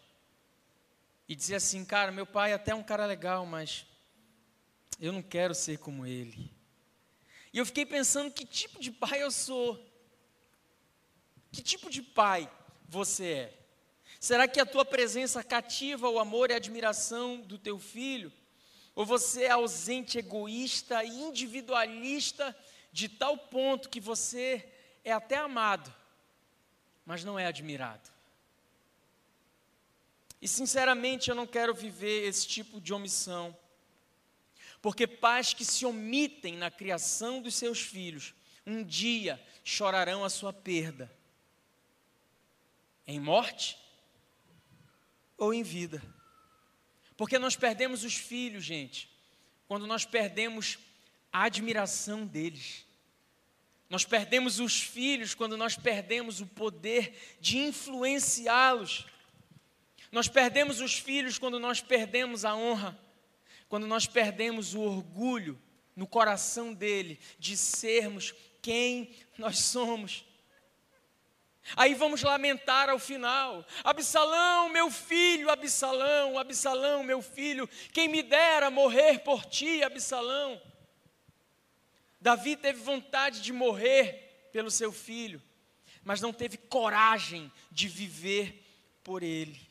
E 1.27 1.35
dizer 1.35 1.55
assim, 1.55 1.87
cara, 1.87 2.13
meu 2.13 2.27
pai 2.27 2.53
é 2.53 2.55
até 2.55 2.75
um 2.75 2.83
cara 2.83 3.07
legal, 3.07 3.47
mas 3.47 3.87
eu 5.01 5.11
não 5.11 5.23
quero 5.23 5.55
ser 5.55 5.79
como 5.79 6.05
ele. 6.07 6.53
E 7.51 7.57
eu 7.57 7.65
fiquei 7.65 7.87
pensando 7.87 8.31
que 8.31 8.45
tipo 8.45 8.79
de 8.79 8.93
pai 8.93 9.23
eu 9.23 9.31
sou. 9.31 9.83
Que 11.51 11.63
tipo 11.63 11.89
de 11.89 12.03
pai 12.03 12.51
você 12.87 13.33
é? 13.33 13.59
Será 14.21 14.47
que 14.47 14.61
a 14.61 14.67
tua 14.67 14.85
presença 14.85 15.43
cativa 15.43 16.11
o 16.11 16.19
amor 16.19 16.51
e 16.51 16.53
a 16.53 16.57
admiração 16.57 17.41
do 17.41 17.57
teu 17.57 17.79
filho? 17.79 18.31
Ou 18.99 19.07
você 19.07 19.45
é 19.45 19.51
ausente, 19.53 20.19
egoísta 20.19 21.05
e 21.05 21.09
individualista 21.09 22.53
de 22.91 23.09
tal 23.09 23.39
ponto 23.39 23.89
que 23.89 24.01
você 24.01 24.69
é 25.05 25.13
até 25.13 25.37
amado, 25.37 25.95
mas 27.07 27.23
não 27.23 27.39
é 27.39 27.47
admirado? 27.47 28.11
E 30.43 30.49
sinceramente 30.49 31.31
eu 31.31 31.37
não 31.37 31.47
quero 31.47 31.73
viver 31.73 32.27
esse 32.27 32.45
tipo 32.49 32.81
de 32.81 32.93
omissão. 32.93 33.57
Porque 34.83 35.07
pais 35.07 35.55
que 35.55 35.65
se 35.65 35.87
omitem 35.87 36.57
na 36.57 36.69
criação 36.69 37.41
dos 37.41 37.55
seus 37.55 37.81
filhos, 37.81 38.35
um 38.67 38.83
dia 38.83 39.41
chorarão 39.63 40.25
a 40.25 40.29
sua 40.29 40.53
perda. 40.53 41.09
Em 43.07 43.21
morte 43.21 43.79
ou 45.37 45.55
em 45.55 45.63
vida. 45.63 46.03
Porque 47.19 47.39
nós 47.39 47.55
perdemos 47.55 48.03
os 48.03 48.15
filhos, 48.15 48.65
gente, 48.65 49.11
quando 49.67 49.87
nós 49.87 50.07
perdemos 50.07 50.79
a 51.31 51.43
admiração 51.43 52.27
deles. 52.27 52.87
Nós 53.91 54.07
perdemos 54.07 54.59
os 54.59 54.81
filhos 54.81 55.35
quando 55.35 55.59
nós 55.59 55.77
perdemos 55.77 56.41
o 56.41 56.47
poder 56.47 57.37
de 57.39 57.59
influenciá-los. 57.59 59.05
Nós 60.11 60.29
perdemos 60.29 60.81
os 60.81 60.99
filhos 60.99 61.39
quando 61.39 61.61
nós 61.61 61.83
perdemos 61.83 62.47
a 62.47 62.57
honra 62.57 62.99
quando 63.69 63.87
nós 63.87 64.07
perdemos 64.07 64.75
o 64.75 64.81
orgulho 64.81 65.61
no 65.95 66.07
coração 66.07 66.73
dele 66.73 67.19
de 67.39 67.57
sermos 67.57 68.35
quem 68.63 69.11
nós 69.37 69.59
somos. 69.59 70.25
Aí 71.77 71.95
vamos 71.95 72.23
lamentar 72.23 72.89
ao 72.89 72.99
final: 72.99 73.65
Absalão, 73.85 74.69
meu 74.69 74.91
filho, 74.91 75.51
Absalão, 75.51 76.39
Absalão, 76.39 77.03
meu 77.03 77.23
filho, 77.23 77.69
quem 77.93 78.09
me 78.09 78.23
dera 78.23 78.71
morrer 78.71 79.21
por 79.21 79.45
ti, 79.45 79.83
Absalão. 79.83 80.61
Davi 82.21 82.57
teve 82.57 82.81
vontade 82.81 83.41
de 83.41 83.53
morrer 83.53 84.49
pelo 84.53 84.71
seu 84.71 84.93
filho, 84.93 85.41
mas 86.03 86.21
não 86.21 86.33
teve 86.33 86.57
coragem 86.57 87.53
de 87.71 87.87
viver 87.87 88.65
por 89.05 89.23
ele. 89.23 89.69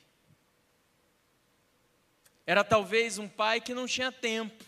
Era 2.45 2.63
talvez 2.63 3.17
um 3.17 3.27
pai 3.27 3.59
que 3.59 3.73
não 3.73 3.85
tinha 3.85 4.11
tempo. 4.11 4.63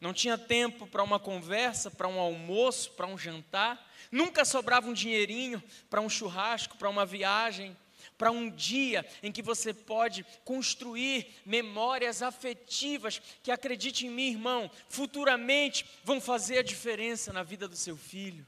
Não 0.00 0.14
tinha 0.14 0.38
tempo 0.38 0.86
para 0.86 1.02
uma 1.02 1.18
conversa, 1.18 1.90
para 1.90 2.08
um 2.08 2.18
almoço, 2.18 2.92
para 2.92 3.06
um 3.06 3.18
jantar. 3.18 3.87
Nunca 4.10 4.44
sobrava 4.44 4.88
um 4.88 4.92
dinheirinho 4.92 5.62
para 5.90 6.00
um 6.00 6.08
churrasco, 6.08 6.76
para 6.76 6.88
uma 6.88 7.04
viagem, 7.04 7.76
para 8.16 8.32
um 8.32 8.50
dia 8.50 9.06
em 9.22 9.30
que 9.30 9.42
você 9.42 9.72
pode 9.72 10.26
construir 10.44 11.34
memórias 11.46 12.20
afetivas 12.20 13.20
que, 13.42 13.50
acredite 13.50 14.06
em 14.06 14.10
mim, 14.10 14.30
irmão, 14.30 14.70
futuramente 14.88 15.86
vão 16.02 16.20
fazer 16.20 16.58
a 16.58 16.62
diferença 16.62 17.32
na 17.32 17.42
vida 17.42 17.68
do 17.68 17.76
seu 17.76 17.96
filho. 17.96 18.46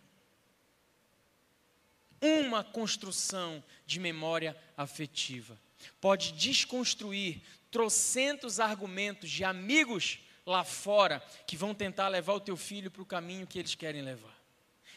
Uma 2.20 2.62
construção 2.64 3.62
de 3.87 3.99
memória 3.99 4.57
afetiva 4.77 5.59
pode 6.01 6.33
desconstruir 6.33 7.40
trocentos 7.70 8.61
argumentos 8.61 9.31
de 9.31 9.44
amigos 9.44 10.18
lá 10.44 10.64
fora 10.64 11.20
que 11.46 11.57
vão 11.57 11.75
tentar 11.75 12.09
levar 12.09 12.35
o 12.35 12.40
teu 12.40 12.57
filho 12.57 12.90
para 12.90 13.03
o 13.03 13.07
caminho 13.07 13.46
que 13.46 13.59
eles 13.59 13.75
querem 13.75 14.03
levar. 14.03 14.39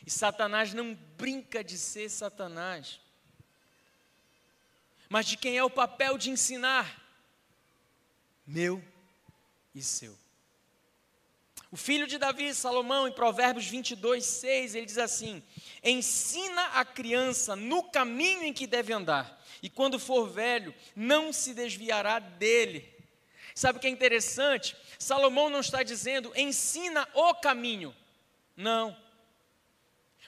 E 0.05 0.11
Satanás 0.11 0.73
não 0.73 0.93
brinca 1.17 1.63
de 1.63 1.77
ser 1.77 2.09
Satanás. 2.09 2.99
Mas 5.09 5.25
de 5.25 5.37
quem 5.37 5.57
é 5.57 5.63
o 5.63 5.69
papel 5.69 6.17
de 6.17 6.29
ensinar? 6.29 7.01
Meu 8.45 8.83
e 9.73 9.81
seu. 9.81 10.17
O 11.71 11.77
filho 11.77 12.05
de 12.05 12.17
Davi, 12.17 12.53
Salomão, 12.53 13.07
em 13.07 13.11
Provérbios 13.11 13.65
22, 13.65 14.23
6, 14.23 14.75
ele 14.75 14.85
diz 14.85 14.97
assim: 14.97 15.41
Ensina 15.83 16.61
a 16.73 16.85
criança 16.85 17.55
no 17.55 17.83
caminho 17.83 18.43
em 18.43 18.53
que 18.53 18.67
deve 18.67 18.93
andar, 18.93 19.41
e 19.61 19.69
quando 19.69 19.97
for 19.97 20.29
velho, 20.29 20.73
não 20.95 21.33
se 21.33 21.53
desviará 21.53 22.19
dele. 22.19 22.93
Sabe 23.55 23.77
o 23.77 23.81
que 23.81 23.87
é 23.87 23.89
interessante? 23.89 24.75
Salomão 24.99 25.49
não 25.49 25.61
está 25.61 25.83
dizendo 25.83 26.31
ensina 26.35 27.07
o 27.13 27.33
caminho. 27.35 27.95
Não. 28.55 28.95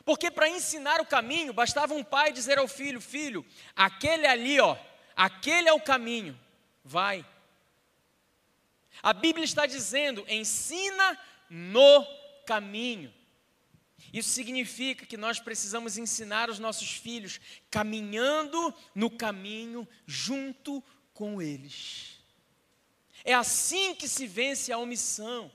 Porque 0.05 0.29
para 0.29 0.47
ensinar 0.47 1.01
o 1.01 1.05
caminho, 1.05 1.51
bastava 1.51 1.95
um 1.95 2.03
pai 2.03 2.31
dizer 2.31 2.59
ao 2.59 2.67
filho: 2.67 3.01
Filho, 3.01 3.43
aquele 3.75 4.27
ali, 4.27 4.59
ó, 4.59 4.77
aquele 5.15 5.67
é 5.67 5.73
o 5.73 5.81
caminho, 5.81 6.39
vai. 6.83 7.25
A 9.01 9.11
Bíblia 9.11 9.43
está 9.43 9.65
dizendo: 9.65 10.23
ensina 10.29 11.19
no 11.49 12.05
caminho. 12.45 13.11
Isso 14.13 14.29
significa 14.29 15.05
que 15.05 15.17
nós 15.17 15.39
precisamos 15.39 15.97
ensinar 15.97 16.49
os 16.49 16.59
nossos 16.59 16.91
filhos 16.91 17.41
caminhando 17.69 18.73
no 18.93 19.09
caminho 19.09 19.87
junto 20.05 20.83
com 21.13 21.41
eles. 21.41 22.19
É 23.23 23.33
assim 23.33 23.95
que 23.95 24.07
se 24.07 24.27
vence 24.27 24.71
a 24.71 24.77
omissão. 24.77 25.51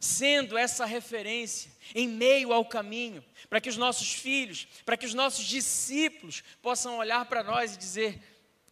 Sendo 0.00 0.56
essa 0.56 0.84
referência 0.84 1.70
em 1.94 2.06
meio 2.06 2.52
ao 2.52 2.64
caminho, 2.64 3.24
para 3.48 3.60
que 3.60 3.68
os 3.68 3.76
nossos 3.76 4.12
filhos, 4.12 4.66
para 4.84 4.96
que 4.96 5.06
os 5.06 5.14
nossos 5.14 5.44
discípulos 5.44 6.42
possam 6.62 6.98
olhar 6.98 7.24
para 7.26 7.42
nós 7.42 7.74
e 7.74 7.78
dizer: 7.78 8.20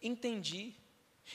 entendi. 0.01 0.73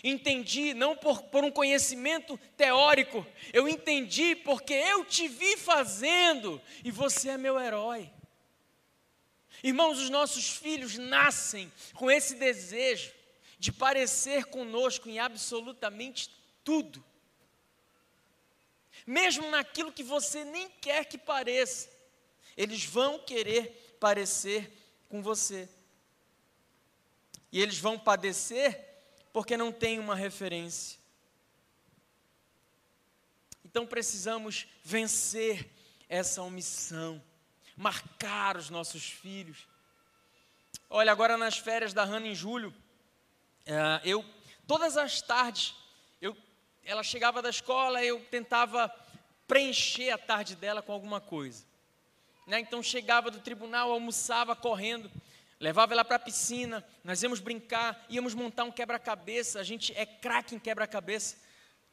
Entendi 0.03 0.73
não 0.73 0.97
por, 0.97 1.23
por 1.25 1.45
um 1.45 1.51
conhecimento 1.51 2.39
teórico, 2.57 3.27
eu 3.53 3.69
entendi 3.69 4.35
porque 4.35 4.73
eu 4.73 5.05
te 5.05 5.29
vi 5.29 5.57
fazendo 5.59 6.61
e 6.83 6.91
você 6.91 7.31
é 7.31 7.37
meu 7.37 7.61
herói. 7.61 8.11
Irmãos, 9.63 9.99
os 9.99 10.11
nossos 10.11 10.51
filhos 10.51 10.99
nascem 10.99 11.71
com 11.95 12.11
esse 12.11 12.35
desejo 12.35 13.13
de 13.59 13.71
parecer 13.71 14.47
conosco 14.47 15.09
em 15.09 15.21
absolutamente 15.21 16.31
tudo. 16.65 17.05
Mesmo 19.07 19.51
naquilo 19.51 19.93
que 19.93 20.03
você 20.03 20.45
nem 20.45 20.69
quer 20.69 21.05
que 21.05 21.19
pareça, 21.19 21.89
eles 22.57 22.85
vão 22.85 23.19
querer 23.19 23.97
parecer 23.99 24.71
com 25.09 25.23
você. 25.23 25.69
E 27.51 27.61
eles 27.61 27.79
vão 27.79 27.99
padecer 27.99 28.89
porque 29.33 29.57
não 29.57 29.73
tem 29.73 29.99
uma 29.99 30.15
referência. 30.15 30.99
Então 33.65 33.87
precisamos 33.87 34.67
vencer 34.85 35.69
essa 36.09 36.43
omissão, 36.43 37.23
marcar 37.77 38.57
os 38.57 38.69
nossos 38.69 39.05
filhos. 39.05 39.67
Olha, 40.91 41.11
agora 41.11 41.39
nas 41.39 41.57
férias 41.57 41.95
da 41.95 42.05
Hannah 42.05 42.29
em 42.29 42.35
julho, 42.35 42.75
é, 43.65 44.01
eu 44.05 44.25
todas 44.67 44.97
as 44.97 45.23
tardes, 45.23 45.75
ela 46.85 47.03
chegava 47.03 47.43
da 47.43 47.51
escola, 47.51 48.05
eu 48.05 48.21
tentava 48.31 48.93
preencher 49.47 50.11
a 50.11 50.19
tarde 50.19 50.57
dela 50.57 50.83
com 50.83 50.93
alguma 50.93 51.21
coisa. 51.21 51.65
Né? 52.47 52.61
Então 52.61 52.83
chegava 52.83 53.31
do 53.31 53.41
tribunal, 53.41 53.93
almoçava 53.93 54.57
correndo 54.57 55.11
levava 55.63 55.95
ela 55.95 56.05
para 56.05 56.17
a 56.17 56.19
piscina, 56.19 56.85
nós 57.05 57.23
íamos 57.23 57.39
brincar, 57.39 58.05
íamos 58.11 58.35
montar 58.35 58.65
um 58.65 58.73
quebra-cabeça, 58.73 59.61
a 59.61 59.63
gente 59.63 59.97
é 59.97 60.05
craque 60.05 60.57
em 60.57 60.59
quebra-cabeça. 60.59 61.37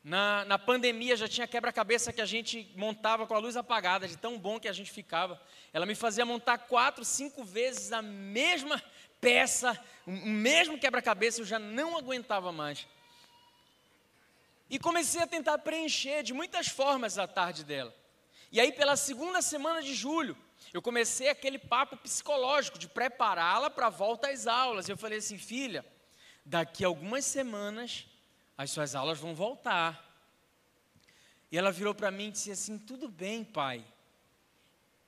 Na, 0.04 0.44
na 0.46 0.58
pandemia 0.58 1.16
já 1.16 1.28
tinha 1.28 1.48
quebra-cabeça 1.48 2.12
que 2.12 2.20
a 2.20 2.26
gente 2.26 2.74
montava 2.76 3.28
com 3.28 3.36
a 3.36 3.38
luz 3.38 3.56
apagada, 3.56 4.08
de 4.08 4.18
tão 4.18 4.40
bom 4.40 4.60
que 4.60 4.68
a 4.68 4.74
gente 4.74 4.92
ficava. 4.92 5.40
Ela 5.72 5.86
me 5.86 5.94
fazia 5.94 6.26
montar 6.26 6.58
quatro, 6.58 7.06
cinco 7.06 7.44
vezes 7.44 7.92
a 7.92 8.02
mesma 8.02 8.82
peça, 9.22 9.80
o 10.08 10.12
mesmo 10.12 10.80
quebra-cabeça, 10.80 11.42
eu 11.42 11.46
já 11.46 11.60
não 11.60 11.96
aguentava 11.96 12.52
mais. 12.52 12.88
E 14.70 14.78
comecei 14.78 15.22
a 15.22 15.28
tentar 15.28 15.58
preencher 15.60 16.24
de 16.24 16.34
muitas 16.34 16.68
formas 16.68 17.18
a 17.18 17.28
tarde 17.28 17.64
dela. 17.64 17.96
E 18.52 18.60
aí, 18.60 18.72
pela 18.72 18.96
segunda 18.96 19.42
semana 19.42 19.82
de 19.82 19.94
julho, 19.94 20.38
eu 20.74 20.82
comecei 20.82 21.30
aquele 21.30 21.58
papo 21.58 21.98
psicológico 21.98 22.78
de 22.78 22.88
prepará-la 22.88 23.70
para 23.70 23.88
a 23.88 23.90
volta 23.90 24.30
às 24.30 24.46
aulas. 24.46 24.88
Eu 24.88 24.98
falei 24.98 25.20
assim, 25.20 25.38
filha, 25.38 25.86
daqui 26.46 26.84
a 26.84 26.88
algumas 26.88 27.26
semanas 27.26 28.06
as 28.58 28.72
suas 28.72 28.94
aulas 28.94 29.18
vão 29.18 29.34
voltar. 29.34 30.06
E 31.52 31.58
ela 31.58 31.72
virou 31.72 31.96
para 31.96 32.12
mim 32.12 32.28
e 32.28 32.32
disse 32.32 32.52
assim: 32.52 32.78
tudo 32.78 33.08
bem, 33.08 33.44
pai. 33.44 33.86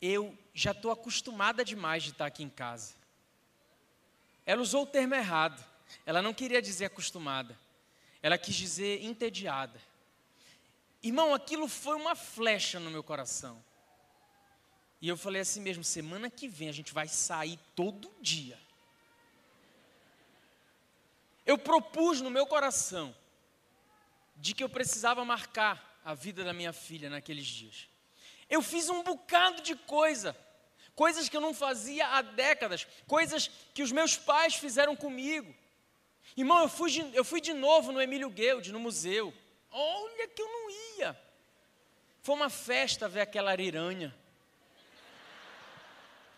Eu 0.01 0.35
já 0.53 0.71
estou 0.71 0.91
acostumada 0.91 1.63
demais 1.63 2.01
de 2.03 2.09
estar 2.09 2.25
aqui 2.25 2.43
em 2.43 2.49
casa. 2.49 2.95
Ela 4.45 4.61
usou 4.61 4.83
o 4.83 4.87
termo 4.87 5.13
errado. 5.13 5.63
Ela 6.05 6.21
não 6.21 6.33
queria 6.33 6.61
dizer 6.61 6.85
acostumada. 6.85 7.57
Ela 8.21 8.37
quis 8.37 8.55
dizer 8.55 9.03
entediada. 9.03 9.79
Irmão, 11.01 11.33
aquilo 11.33 11.67
foi 11.67 11.95
uma 11.95 12.15
flecha 12.15 12.79
no 12.79 12.91
meu 12.91 13.03
coração. 13.03 13.63
E 15.01 15.07
eu 15.07 15.17
falei 15.17 15.41
assim 15.41 15.59
mesmo: 15.59 15.83
semana 15.83 16.29
que 16.29 16.47
vem 16.47 16.69
a 16.69 16.73
gente 16.73 16.93
vai 16.93 17.07
sair 17.07 17.57
todo 17.75 18.13
dia. 18.21 18.59
Eu 21.45 21.57
propus 21.57 22.21
no 22.21 22.29
meu 22.29 22.45
coração 22.45 23.15
de 24.35 24.53
que 24.53 24.63
eu 24.63 24.69
precisava 24.69 25.25
marcar 25.25 25.99
a 26.05 26.13
vida 26.13 26.43
da 26.43 26.53
minha 26.53 26.71
filha 26.71 27.09
naqueles 27.09 27.45
dias. 27.45 27.87
Eu 28.49 28.61
fiz 28.61 28.89
um 28.89 29.01
bocado 29.01 29.61
de 29.61 29.75
coisa, 29.75 30.37
coisas 30.95 31.29
que 31.29 31.35
eu 31.35 31.41
não 31.41 31.53
fazia 31.53 32.07
há 32.07 32.21
décadas, 32.21 32.85
coisas 33.07 33.49
que 33.73 33.81
os 33.81 33.91
meus 33.91 34.17
pais 34.17 34.55
fizeram 34.55 34.95
comigo. 34.95 35.55
Irmão, 36.35 36.61
eu 36.61 36.69
fui 36.69 36.91
de, 36.91 37.15
eu 37.15 37.23
fui 37.23 37.41
de 37.41 37.53
novo 37.53 37.91
no 37.91 38.01
Emílio 38.01 38.29
Guild, 38.29 38.71
no 38.71 38.79
museu. 38.79 39.33
Olha 39.71 40.27
que 40.27 40.41
eu 40.41 40.47
não 40.47 40.69
ia. 40.69 41.19
Foi 42.21 42.35
uma 42.35 42.49
festa 42.49 43.09
ver 43.09 43.21
aquela 43.21 43.51
ariranha. 43.51 44.15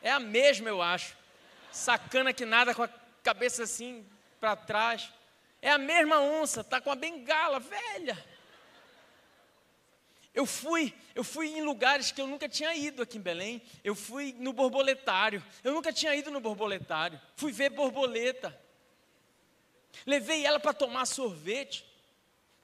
É 0.02 0.12
a 0.12 0.20
mesma, 0.20 0.70
eu 0.70 0.82
acho. 0.82 1.16
Sacana 1.72 2.34
que 2.34 2.46
nada 2.46 2.74
com 2.74 2.84
a 2.84 2.90
cabeça 3.24 3.64
assim 3.64 4.06
para 4.40 4.56
trás. 4.56 5.12
É 5.62 5.70
a 5.70 5.78
mesma 5.78 6.20
onça, 6.20 6.64
tá 6.64 6.82
com 6.82 6.92
a 6.92 6.96
bengala 6.96 7.60
velha. 7.60 8.34
Eu 10.34 10.46
fui, 10.46 10.94
eu 11.14 11.24
fui 11.24 11.48
em 11.48 11.62
lugares 11.62 12.12
que 12.12 12.20
eu 12.20 12.26
nunca 12.26 12.50
tinha 12.50 12.76
ido 12.76 13.04
aqui 13.04 13.18
em 13.18 13.22
Belém. 13.22 13.62
Eu 13.84 13.94
fui 13.94 14.36
no 14.40 14.52
borboletário. 14.52 15.44
Eu 15.64 15.74
nunca 15.74 15.94
tinha 15.94 16.16
ido 16.16 16.32
no 16.32 16.40
borboletário. 16.40 17.22
Fui 17.36 17.52
ver 17.52 17.70
borboleta. 17.70 18.60
Levei 20.06 20.46
ela 20.46 20.60
para 20.60 20.74
tomar 20.74 21.06
sorvete. 21.06 21.86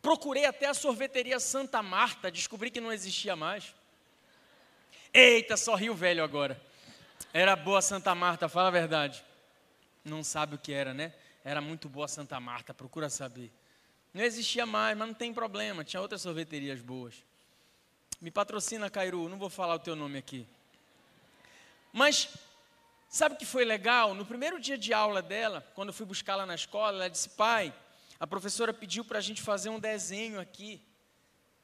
Procurei 0.01 0.45
até 0.45 0.65
a 0.65 0.73
sorveteria 0.73 1.39
Santa 1.39 1.84
Marta, 1.84 2.32
descobri 2.32 2.71
que 2.71 2.80
não 2.80 2.91
existia 2.91 3.36
mais. 3.36 3.75
Eita, 5.13 5.57
só 5.57 5.75
rio 5.75 5.93
velho 5.93 6.23
agora. 6.23 6.59
Era 7.34 7.55
boa 7.55 7.82
Santa 7.82 8.15
Marta, 8.15 8.47
fala 8.47 8.69
a 8.69 8.71
verdade. 8.71 9.23
Não 10.03 10.23
sabe 10.23 10.55
o 10.55 10.57
que 10.57 10.71
era, 10.71 10.93
né? 10.93 11.13
Era 11.43 11.61
muito 11.61 11.89
boa 11.89 12.07
Santa 12.07 12.39
Marta, 12.39 12.73
procura 12.73 13.09
saber. 13.09 13.51
Não 14.13 14.23
existia 14.23 14.65
mais, 14.65 14.97
mas 14.97 15.07
não 15.07 15.13
tem 15.13 15.34
problema, 15.34 15.84
tinha 15.84 16.01
outras 16.01 16.21
sorveterias 16.21 16.82
boas. 16.82 17.15
Me 18.21 18.32
patrocina, 18.32 18.89
Cairu, 18.89 19.30
não 19.30 19.38
vou 19.38 19.49
falar 19.49 19.75
o 19.75 19.80
teu 19.80 19.95
nome 19.95 20.17
aqui. 20.17 20.47
Mas, 21.93 22.30
sabe 23.10 23.36
o 23.36 23.38
que 23.38 23.45
foi 23.45 23.66
legal? 23.66 24.14
No 24.14 24.26
primeiro 24.26 24.60
dia 24.60 24.78
de 24.78 24.93
aula 24.93 25.22
dela, 25.22 25.68
quando 25.76 25.89
eu 25.89 25.93
fui 25.93 26.05
buscá-la 26.05 26.45
na 26.45 26.55
escola, 26.55 26.95
ela 26.97 27.10
disse: 27.10 27.30
Pai, 27.30 27.74
a 28.20 28.26
professora 28.26 28.74
pediu 28.74 29.03
para 29.03 29.18
a 29.18 29.22
gente 29.22 29.41
fazer 29.41 29.70
um 29.70 29.80
desenho 29.80 30.39
aqui 30.39 30.82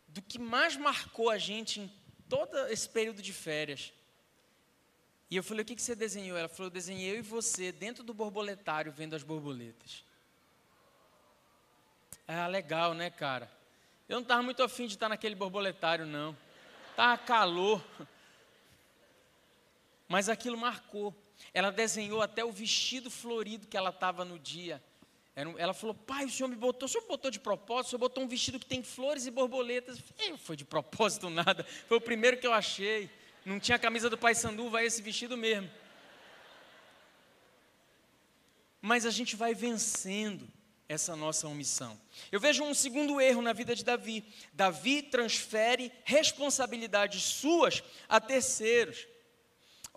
do 0.08 0.22
que 0.22 0.40
mais 0.40 0.76
marcou 0.76 1.30
a 1.30 1.38
gente 1.38 1.82
em 1.82 1.92
todo 2.30 2.58
esse 2.68 2.90
período 2.90 3.22
de 3.22 3.34
férias. 3.34 3.94
E 5.30 5.36
eu 5.36 5.44
falei, 5.44 5.64
o 5.64 5.66
que, 5.66 5.76
que 5.76 5.82
você 5.82 5.96
desenhou? 5.96 6.38
Ela 6.38 6.48
falou, 6.48 6.68
eu 6.68 6.74
desenhei 6.74 7.12
eu 7.12 7.18
e 7.18 7.22
você 7.22 7.72
dentro 7.72 8.04
do 8.04 8.14
borboletário 8.14 8.92
vendo 8.92 9.16
as 9.16 9.24
borboletas. 9.24 10.06
Ah, 12.28 12.48
legal, 12.48 12.94
né, 12.94 13.10
cara? 13.10 13.52
Eu 14.08 14.16
não 14.16 14.22
estava 14.22 14.42
muito 14.42 14.64
afim 14.64 14.88
de 14.88 14.94
estar 14.94 15.10
naquele 15.10 15.36
borboletário, 15.36 16.06
não. 16.06 16.38
Estava 16.92 17.18
calor. 17.18 17.84
Mas 20.08 20.30
aquilo 20.30 20.58
marcou. 20.58 21.14
Ela 21.54 21.72
desenhou 21.72 22.22
até 22.22 22.44
o 22.44 22.52
vestido 22.52 23.10
florido 23.10 23.68
que 23.68 23.78
ela 23.78 23.90
estava 23.90 24.26
no 24.26 24.38
dia. 24.38 24.82
Ela 25.36 25.74
falou, 25.74 25.94
pai, 25.94 26.24
o 26.24 26.30
senhor 26.30 26.48
me 26.48 26.56
botou, 26.56 26.86
o 26.86 26.90
senhor 26.90 27.06
botou 27.08 27.30
de 27.30 27.40
propósito, 27.40 27.88
o 27.88 27.90
senhor 27.90 28.00
botou 28.00 28.24
um 28.24 28.28
vestido 28.28 28.58
que 28.58 28.66
tem 28.66 28.82
flores 28.82 29.26
e 29.26 29.32
borboletas. 29.32 30.02
Foi 30.40 30.56
de 30.56 30.64
propósito 30.64 31.30
nada, 31.30 31.66
foi 31.88 31.98
o 31.98 32.02
primeiro 32.02 32.38
que 32.38 32.48
eu 32.48 32.54
achei. 32.54 33.10
Não 33.46 33.60
tinha 33.60 33.78
camisa 33.78 34.10
do 34.10 34.18
Pai 34.18 34.34
Sandu, 34.34 34.70
vai 34.70 34.86
esse 34.86 35.02
vestido 35.02 35.36
mesmo. 35.36 35.70
Mas 38.82 39.06
a 39.06 39.12
gente 39.12 39.36
vai 39.36 39.54
vencendo 39.54 40.48
essa 40.88 41.16
nossa 41.16 41.48
omissão. 41.48 42.00
Eu 42.32 42.40
vejo 42.40 42.64
um 42.64 42.74
segundo 42.74 43.20
erro 43.20 43.42
na 43.42 43.52
vida 43.52 43.76
de 43.76 43.84
Davi. 43.84 44.24
Davi 44.54 45.02
transfere 45.02 45.92
responsabilidades 46.04 47.24
suas 47.24 47.84
a 48.08 48.22
terceiros. 48.22 49.06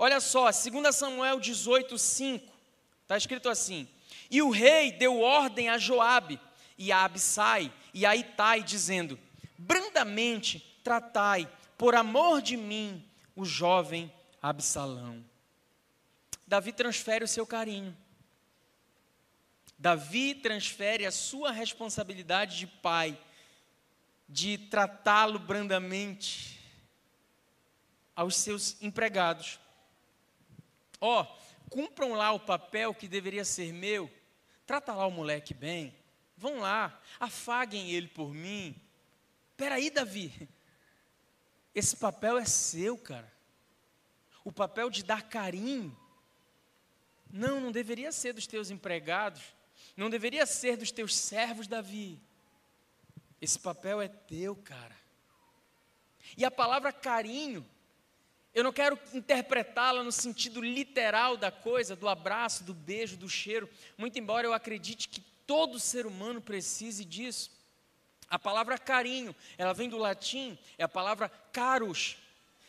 Olha 0.00 0.20
só, 0.20 0.44
2 0.44 0.94
Samuel 0.94 1.40
18, 1.40 1.98
5, 1.98 2.54
está 3.02 3.16
escrito 3.16 3.48
assim: 3.48 3.88
E 4.30 4.40
o 4.40 4.48
rei 4.48 4.92
deu 4.92 5.20
ordem 5.20 5.68
a 5.68 5.76
Joabe 5.76 6.40
e 6.78 6.92
a 6.92 7.04
Abissai 7.04 7.72
e 7.92 8.06
a 8.06 8.14
Itai, 8.14 8.62
dizendo: 8.62 9.18
Brandamente 9.58 10.60
tratai, 10.84 11.50
por 11.76 11.96
amor 11.96 12.40
de 12.40 12.56
mim, 12.56 13.04
o 13.34 13.44
jovem 13.44 14.12
Absalão. 14.40 15.24
Davi 16.46 16.72
transfere 16.72 17.24
o 17.24 17.28
seu 17.28 17.44
carinho. 17.44 17.94
Davi 19.76 20.32
transfere 20.32 21.06
a 21.06 21.10
sua 21.10 21.50
responsabilidade 21.50 22.56
de 22.56 22.68
pai, 22.68 23.18
de 24.28 24.58
tratá-lo 24.58 25.40
brandamente, 25.40 26.60
aos 28.14 28.36
seus 28.36 28.80
empregados: 28.80 29.58
Ó, 31.00 31.22
oh, 31.22 31.68
cumpram 31.68 32.12
lá 32.12 32.32
o 32.32 32.40
papel 32.40 32.94
que 32.94 33.06
deveria 33.06 33.44
ser 33.44 33.72
meu, 33.72 34.10
trata 34.66 34.92
lá 34.94 35.06
o 35.06 35.10
moleque 35.10 35.54
bem, 35.54 35.94
vão 36.36 36.58
lá, 36.58 37.00
afaguem 37.18 37.90
ele 37.90 38.08
por 38.08 38.32
mim. 38.32 38.74
Peraí, 39.56 39.90
Davi, 39.90 40.48
esse 41.74 41.96
papel 41.96 42.38
é 42.38 42.44
seu, 42.44 42.96
cara. 42.96 43.32
O 44.44 44.52
papel 44.52 44.90
de 44.90 45.02
dar 45.02 45.22
carinho. 45.22 45.96
Não, 47.30 47.60
não 47.60 47.70
deveria 47.70 48.10
ser 48.10 48.32
dos 48.32 48.46
teus 48.46 48.70
empregados, 48.70 49.42
não 49.96 50.08
deveria 50.08 50.46
ser 50.46 50.76
dos 50.76 50.90
teus 50.90 51.14
servos, 51.14 51.68
Davi. 51.68 52.18
Esse 53.40 53.58
papel 53.58 54.00
é 54.00 54.08
teu, 54.08 54.56
cara. 54.56 54.96
E 56.36 56.44
a 56.44 56.50
palavra 56.50 56.92
carinho, 56.92 57.68
eu 58.54 58.64
não 58.64 58.72
quero 58.72 58.98
interpretá-la 59.12 60.02
no 60.02 60.10
sentido 60.10 60.60
literal 60.60 61.36
da 61.36 61.50
coisa, 61.50 61.94
do 61.94 62.08
abraço, 62.08 62.64
do 62.64 62.74
beijo, 62.74 63.16
do 63.16 63.28
cheiro, 63.28 63.68
muito 63.96 64.18
embora 64.18 64.46
eu 64.46 64.52
acredite 64.52 65.08
que 65.08 65.20
todo 65.46 65.78
ser 65.78 66.06
humano 66.06 66.40
precise 66.40 67.04
disso. 67.04 67.50
A 68.28 68.38
palavra 68.38 68.76
carinho, 68.76 69.34
ela 69.56 69.72
vem 69.72 69.88
do 69.88 69.96
latim, 69.96 70.58
é 70.76 70.84
a 70.84 70.88
palavra 70.88 71.28
caros, 71.52 72.16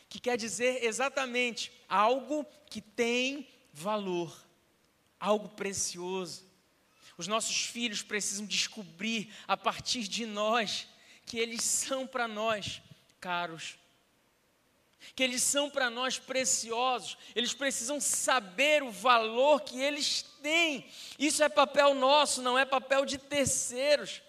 que 0.08 0.18
quer 0.18 0.36
dizer 0.36 0.84
exatamente 0.84 1.72
algo 1.88 2.44
que 2.66 2.80
tem 2.80 3.48
valor, 3.72 4.34
algo 5.18 5.48
precioso. 5.50 6.44
Os 7.16 7.26
nossos 7.26 7.66
filhos 7.66 8.02
precisam 8.02 8.46
descobrir 8.46 9.32
a 9.46 9.56
partir 9.56 10.04
de 10.08 10.24
nós 10.24 10.88
que 11.26 11.38
eles 11.38 11.62
são 11.62 12.06
para 12.06 12.26
nós 12.26 12.80
caros, 13.20 13.78
que 15.14 15.22
eles 15.22 15.42
são 15.42 15.68
para 15.68 15.90
nós 15.90 16.18
preciosos, 16.18 17.16
eles 17.34 17.52
precisam 17.52 18.00
saber 18.00 18.82
o 18.82 18.90
valor 18.90 19.60
que 19.60 19.80
eles 19.80 20.22
têm. 20.42 20.86
Isso 21.18 21.42
é 21.42 21.48
papel 21.48 21.94
nosso, 21.94 22.42
não 22.42 22.58
é 22.58 22.64
papel 22.64 23.04
de 23.04 23.18
terceiros. 23.18 24.22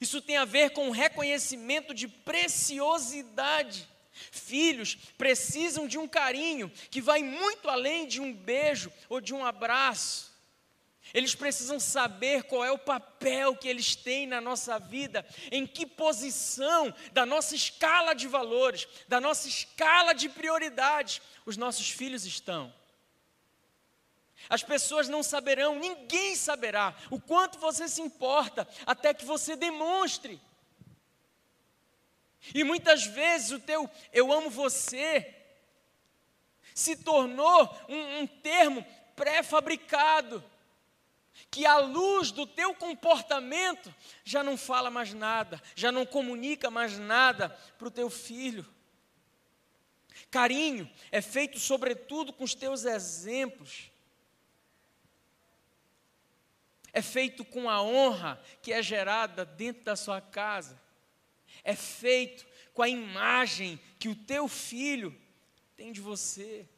Isso 0.00 0.22
tem 0.22 0.36
a 0.36 0.44
ver 0.44 0.70
com 0.70 0.88
o 0.88 0.92
reconhecimento 0.92 1.92
de 1.92 2.06
preciosidade. 2.06 3.88
Filhos 4.12 4.96
precisam 5.16 5.86
de 5.86 5.98
um 5.98 6.08
carinho 6.08 6.70
que 6.90 7.00
vai 7.00 7.22
muito 7.22 7.68
além 7.68 8.06
de 8.06 8.20
um 8.20 8.32
beijo 8.32 8.92
ou 9.08 9.20
de 9.20 9.34
um 9.34 9.44
abraço. 9.44 10.27
Eles 11.14 11.34
precisam 11.34 11.80
saber 11.80 12.42
qual 12.44 12.64
é 12.64 12.70
o 12.70 12.78
papel 12.78 13.56
que 13.56 13.68
eles 13.68 13.96
têm 13.96 14.26
na 14.26 14.40
nossa 14.40 14.78
vida, 14.78 15.26
em 15.50 15.66
que 15.66 15.86
posição 15.86 16.94
da 17.12 17.24
nossa 17.24 17.54
escala 17.54 18.14
de 18.14 18.28
valores, 18.28 18.86
da 19.06 19.20
nossa 19.20 19.48
escala 19.48 20.12
de 20.12 20.28
prioridades, 20.28 21.22
os 21.46 21.56
nossos 21.56 21.90
filhos 21.90 22.26
estão. 22.26 22.72
As 24.48 24.62
pessoas 24.62 25.08
não 25.08 25.22
saberão, 25.22 25.78
ninguém 25.78 26.36
saberá 26.36 26.94
o 27.10 27.20
quanto 27.20 27.58
você 27.58 27.88
se 27.88 28.00
importa, 28.00 28.68
até 28.86 29.12
que 29.12 29.24
você 29.24 29.56
demonstre. 29.56 30.40
E 32.54 32.62
muitas 32.64 33.04
vezes 33.04 33.50
o 33.50 33.60
teu 33.60 33.90
eu 34.12 34.32
amo 34.32 34.48
você 34.48 35.34
se 36.74 36.96
tornou 36.96 37.76
um, 37.88 38.20
um 38.20 38.26
termo 38.26 38.86
pré-fabricado 39.16 40.42
que 41.50 41.64
à 41.64 41.78
luz 41.78 42.30
do 42.30 42.46
teu 42.46 42.74
comportamento 42.74 43.94
já 44.24 44.42
não 44.42 44.56
fala 44.56 44.90
mais 44.90 45.14
nada, 45.14 45.62
já 45.74 45.90
não 45.90 46.04
comunica 46.04 46.70
mais 46.70 46.98
nada 46.98 47.48
para 47.78 47.88
o 47.88 47.90
teu 47.90 48.10
filho. 48.10 48.66
Carinho 50.30 50.90
é 51.10 51.20
feito 51.20 51.58
sobretudo 51.58 52.32
com 52.32 52.44
os 52.44 52.54
teus 52.54 52.84
exemplos. 52.84 53.90
É 56.92 57.00
feito 57.00 57.44
com 57.44 57.68
a 57.70 57.82
honra 57.82 58.42
que 58.62 58.72
é 58.72 58.82
gerada 58.82 59.44
dentro 59.44 59.84
da 59.84 59.96
sua 59.96 60.20
casa. 60.20 60.80
É 61.62 61.74
feito 61.74 62.46
com 62.74 62.82
a 62.82 62.88
imagem 62.88 63.78
que 63.98 64.08
o 64.08 64.16
teu 64.16 64.48
filho 64.48 65.18
tem 65.76 65.92
de 65.92 66.00
você. 66.00 66.68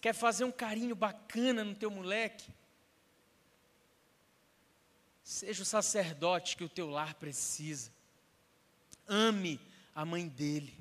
Quer 0.00 0.14
fazer 0.14 0.44
um 0.44 0.52
carinho 0.52 0.94
bacana 0.94 1.64
no 1.64 1.74
teu 1.74 1.90
moleque? 1.90 2.52
Seja 5.28 5.62
o 5.62 5.66
sacerdote 5.66 6.56
que 6.56 6.64
o 6.64 6.70
teu 6.70 6.88
lar 6.88 7.12
precisa. 7.12 7.92
Ame 9.06 9.60
a 9.94 10.02
mãe 10.02 10.26
dele. 10.26 10.74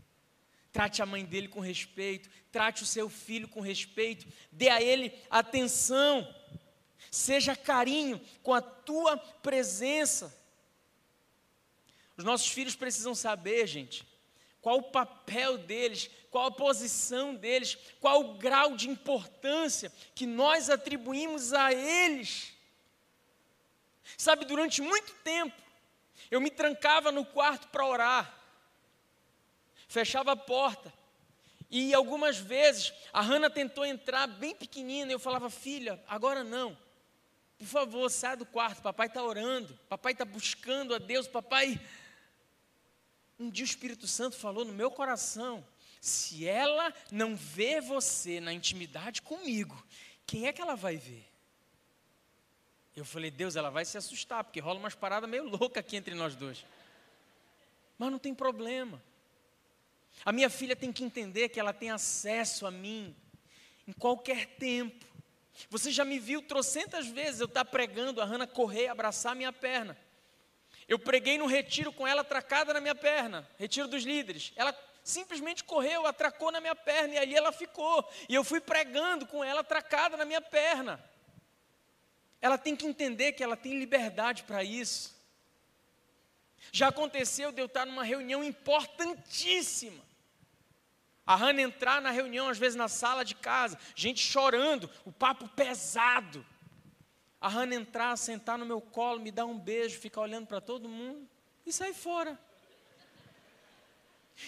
Trate 0.72 1.02
a 1.02 1.06
mãe 1.06 1.26
dele 1.26 1.50
com 1.50 1.60
respeito. 1.60 2.30
Trate 2.50 2.82
o 2.82 2.86
seu 2.86 3.10
filho 3.10 3.50
com 3.50 3.60
respeito. 3.60 4.26
Dê 4.50 4.70
a 4.70 4.82
ele 4.82 5.12
atenção. 5.30 6.34
Seja 7.12 7.58
carinho 7.58 8.22
com 8.42 8.54
a 8.54 8.62
tua 8.62 9.18
presença. 9.18 10.34
Os 12.16 12.24
nossos 12.24 12.48
filhos 12.48 12.74
precisam 12.74 13.14
saber, 13.14 13.68
gente, 13.68 14.08
qual 14.62 14.78
o 14.78 14.92
papel 14.92 15.58
deles, 15.58 16.10
qual 16.32 16.46
a 16.46 16.52
posição 16.52 17.36
deles, 17.36 17.78
qual 18.00 18.22
o 18.22 18.38
grau 18.38 18.78
de 18.78 18.90
importância 18.90 19.92
que 20.16 20.26
nós 20.26 20.70
atribuímos 20.70 21.52
a 21.52 21.74
eles. 21.74 22.56
Sabe, 24.16 24.46
durante 24.46 24.82
muito 24.82 25.12
tempo, 25.24 25.60
eu 26.30 26.40
me 26.40 26.52
trancava 26.52 27.12
no 27.12 27.26
quarto 27.26 27.68
para 27.68 27.86
orar, 27.86 28.40
fechava 29.88 30.32
a 30.34 30.36
porta, 30.36 30.94
e 31.70 31.94
algumas 31.94 32.38
vezes 32.38 32.94
a 33.12 33.22
Hannah 33.22 33.50
tentou 33.50 33.86
entrar 33.86 34.28
bem 34.28 34.56
pequenina, 34.56 35.12
e 35.12 35.16
eu 35.16 35.20
falava, 35.20 35.50
filha, 35.50 36.02
agora 36.08 36.44
não, 36.44 36.78
por 37.58 37.66
favor, 37.66 38.10
sai 38.10 38.38
do 38.38 38.46
quarto, 38.46 38.82
papai 38.84 39.08
está 39.08 39.24
orando, 39.24 39.78
papai 39.90 40.12
está 40.12 40.24
buscando 40.24 40.94
a 40.94 41.00
Deus, 41.00 41.28
papai. 41.28 41.80
Um 43.40 43.50
dia 43.50 43.64
o 43.64 43.68
Espírito 43.68 44.08
Santo 44.08 44.36
falou 44.36 44.64
no 44.64 44.74
meu 44.74 44.92
coração: 44.92 45.66
se 46.00 46.48
ela 46.48 46.94
não 47.12 47.36
vê 47.36 47.82
você 47.82 48.40
na 48.40 48.54
intimidade 48.54 49.24
comigo, 49.24 49.84
quem 50.26 50.48
é 50.48 50.54
que 50.54 50.62
ela 50.62 50.76
vai 50.76 50.98
ver? 50.98 51.26
Eu 52.98 53.06
falei, 53.06 53.30
Deus, 53.30 53.56
ela 53.56 53.70
vai 53.70 53.86
se 53.86 53.96
assustar, 53.96 54.44
porque 54.44 54.60
rola 54.60 54.80
umas 54.80 54.96
paradas 54.96 55.30
meio 55.30 55.44
loucas 55.44 55.82
aqui 55.82 55.96
entre 55.96 56.16
nós 56.16 56.36
dois. 56.36 56.66
Mas 57.96 58.12
não 58.12 58.18
tem 58.18 58.34
problema. 58.34 59.00
A 60.26 60.32
minha 60.32 60.50
filha 60.50 60.76
tem 60.76 60.92
que 60.92 61.04
entender 61.04 61.50
que 61.50 61.60
ela 61.60 61.72
tem 61.72 61.92
acesso 61.92 62.66
a 62.66 62.72
mim 62.72 63.16
em 63.88 63.94
qualquer 63.94 64.48
tempo. 64.58 65.06
Você 65.70 65.92
já 65.92 66.04
me 66.04 66.18
viu 66.18 66.42
trocentas 66.42 67.06
vezes 67.06 67.40
eu 67.40 67.46
estar 67.46 67.64
tá 67.64 67.70
pregando, 67.70 68.20
a 68.20 68.26
Hanna 68.26 68.48
correr, 68.48 68.88
abraçar 68.88 69.36
minha 69.36 69.54
perna. 69.54 69.96
Eu 70.88 70.98
preguei 70.98 71.38
no 71.38 71.46
retiro 71.46 71.94
com 71.94 72.08
ela 72.08 72.22
atracada 72.22 72.74
na 72.74 72.82
minha 72.82 72.96
perna, 72.96 73.48
retiro 73.60 73.88
dos 73.88 74.06
líderes. 74.06 74.54
Ela 74.56 74.76
simplesmente 75.04 75.64
correu, 75.64 76.08
atracou 76.08 76.52
na 76.52 76.60
minha 76.60 76.76
perna 76.76 77.14
e 77.14 77.18
ali 77.20 77.36
ela 77.36 77.52
ficou. 77.52 78.10
E 78.28 78.34
eu 78.34 78.44
fui 78.44 78.60
pregando 78.60 79.28
com 79.28 79.44
ela 79.44 79.62
atracada 79.62 80.18
na 80.18 80.26
minha 80.26 80.42
perna. 80.42 81.00
Ela 82.42 82.58
tem 82.58 82.76
que 82.76 82.86
entender 82.86 83.34
que 83.34 83.44
ela 83.44 83.58
tem 83.58 83.78
liberdade 83.78 84.44
para 84.44 84.64
isso. 84.64 85.16
Já 86.72 86.90
aconteceu 86.90 87.52
de 87.52 87.62
eu 87.62 87.66
estar 87.66 87.86
numa 87.86 88.04
reunião 88.04 88.44
importantíssima. 88.44 90.04
A 91.26 91.36
Hannah 91.36 91.62
entrar 91.62 92.02
na 92.02 92.12
reunião, 92.12 92.48
às 92.48 92.58
vezes 92.58 92.76
na 92.76 92.88
sala 92.88 93.26
de 93.26 93.36
casa, 93.36 93.78
gente 93.96 94.22
chorando, 94.22 94.90
o 95.06 95.12
papo 95.12 95.48
pesado. 95.50 96.46
A 97.42 97.50
Hannah 97.50 97.76
entrar, 97.76 98.16
sentar 98.18 98.58
no 98.58 98.66
meu 98.66 98.80
colo, 98.80 99.20
me 99.20 99.32
dar 99.32 99.46
um 99.46 99.60
beijo, 99.60 100.00
ficar 100.00 100.22
olhando 100.22 100.48
para 100.48 100.62
todo 100.62 100.88
mundo 100.88 101.28
e 101.66 101.74
sair 101.74 101.94
fora. 101.94 102.40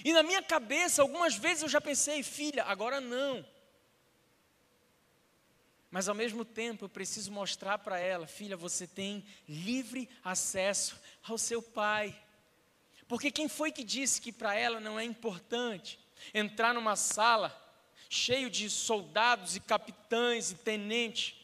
E 0.05 0.13
na 0.13 0.23
minha 0.23 0.41
cabeça, 0.41 1.01
algumas 1.01 1.35
vezes 1.35 1.63
eu 1.63 1.69
já 1.69 1.81
pensei, 1.81 2.23
filha, 2.23 2.63
agora 2.63 3.01
não. 3.01 3.45
Mas 5.91 6.07
ao 6.07 6.13
mesmo 6.13 6.45
tempo 6.45 6.85
eu 6.85 6.89
preciso 6.89 7.31
mostrar 7.31 7.79
para 7.79 7.99
ela, 7.99 8.27
filha, 8.27 8.55
você 8.55 8.85
tem 8.85 9.25
livre 9.47 10.07
acesso 10.23 10.99
ao 11.23 11.37
seu 11.37 11.61
pai. 11.61 12.15
Porque 13.07 13.31
quem 13.31 13.49
foi 13.49 13.71
que 13.71 13.83
disse 13.83 14.21
que 14.21 14.31
para 14.31 14.55
ela 14.55 14.79
não 14.79 14.99
é 14.99 15.03
importante 15.03 15.99
entrar 16.33 16.73
numa 16.73 16.95
sala 16.95 17.55
cheio 18.07 18.49
de 18.49 18.69
soldados 18.69 19.55
e 19.55 19.59
capitães 19.59 20.51
e 20.51 20.55
tenentes 20.55 21.35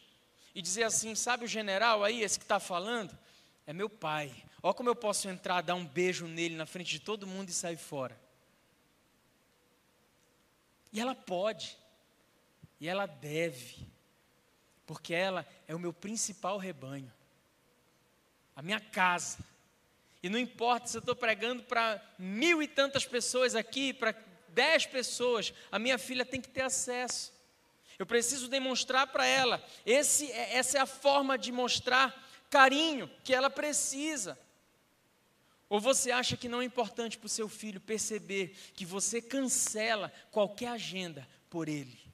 e 0.54 0.62
dizer 0.62 0.84
assim, 0.84 1.16
sabe 1.16 1.46
o 1.46 1.48
general 1.48 2.04
aí, 2.04 2.22
esse 2.22 2.38
que 2.38 2.46
está 2.46 2.60
falando? 2.60 3.18
É 3.66 3.74
meu 3.74 3.90
pai. 3.90 4.32
Olha 4.62 4.74
como 4.74 4.90
eu 4.90 4.96
posso 4.96 5.28
entrar, 5.28 5.62
dar 5.62 5.76
um 5.76 5.86
beijo 5.86 6.28
nele 6.28 6.56
na 6.56 6.66
frente 6.66 6.92
de 6.92 7.00
todo 7.00 7.28
mundo 7.28 7.50
e 7.50 7.54
sair 7.54 7.78
fora. 7.78 8.20
E 10.94 11.02
ela 11.02 11.16
pode, 11.16 11.78
e 12.80 12.88
ela 12.88 13.06
deve 13.06 13.95
porque 14.86 15.14
ela 15.14 15.46
é 15.68 15.76
o 15.76 15.80
meu 15.80 15.92
principal 15.92 16.58
rebanho, 16.58 17.12
a 18.56 18.62
minha 18.62 18.80
casa. 18.80 19.38
E 20.22 20.30
não 20.30 20.40
importa 20.40 20.88
se 20.88 20.98
eu 20.98 21.00
estou 21.00 21.16
pregando 21.16 21.64
para 21.64 22.02
mil 22.18 22.62
e 22.62 22.68
tantas 22.68 23.06
pessoas 23.06 23.56
aqui, 23.56 23.94
para 23.94 24.16
dez 24.50 24.86
pessoas, 24.86 25.54
a 25.72 25.78
minha 25.78 25.98
filha 25.98 26.26
tem 26.26 26.42
que 26.42 26.50
ter 26.50 26.62
acesso. 26.62 27.34
Eu 27.98 28.06
preciso 28.06 28.48
demonstrar 28.48 29.08
para 29.08 29.26
ela. 29.26 29.64
Esse, 29.86 30.32
é, 30.32 30.58
essa 30.58 30.78
é 30.78 30.82
a 30.82 30.86
forma 30.86 31.38
de 31.38 31.52
mostrar 31.52 32.24
carinho 32.50 33.10
que 33.24 33.34
ela 33.34 33.50
precisa. 33.50 34.38
Ou 35.70 35.80
você 35.80 36.12
acha 36.12 36.38
que 36.38 36.48
não 36.48 36.62
é 36.62 36.66
importante 36.66 37.18
para 37.18 37.26
o 37.26 37.30
seu 37.30 37.50
filho 37.50 37.82
perceber 37.82 38.56
que 38.74 38.86
você 38.86 39.22
cancela 39.22 40.12
qualquer 40.32 40.70
agenda 40.70 41.28
por 41.50 41.68
ele? 41.68 42.05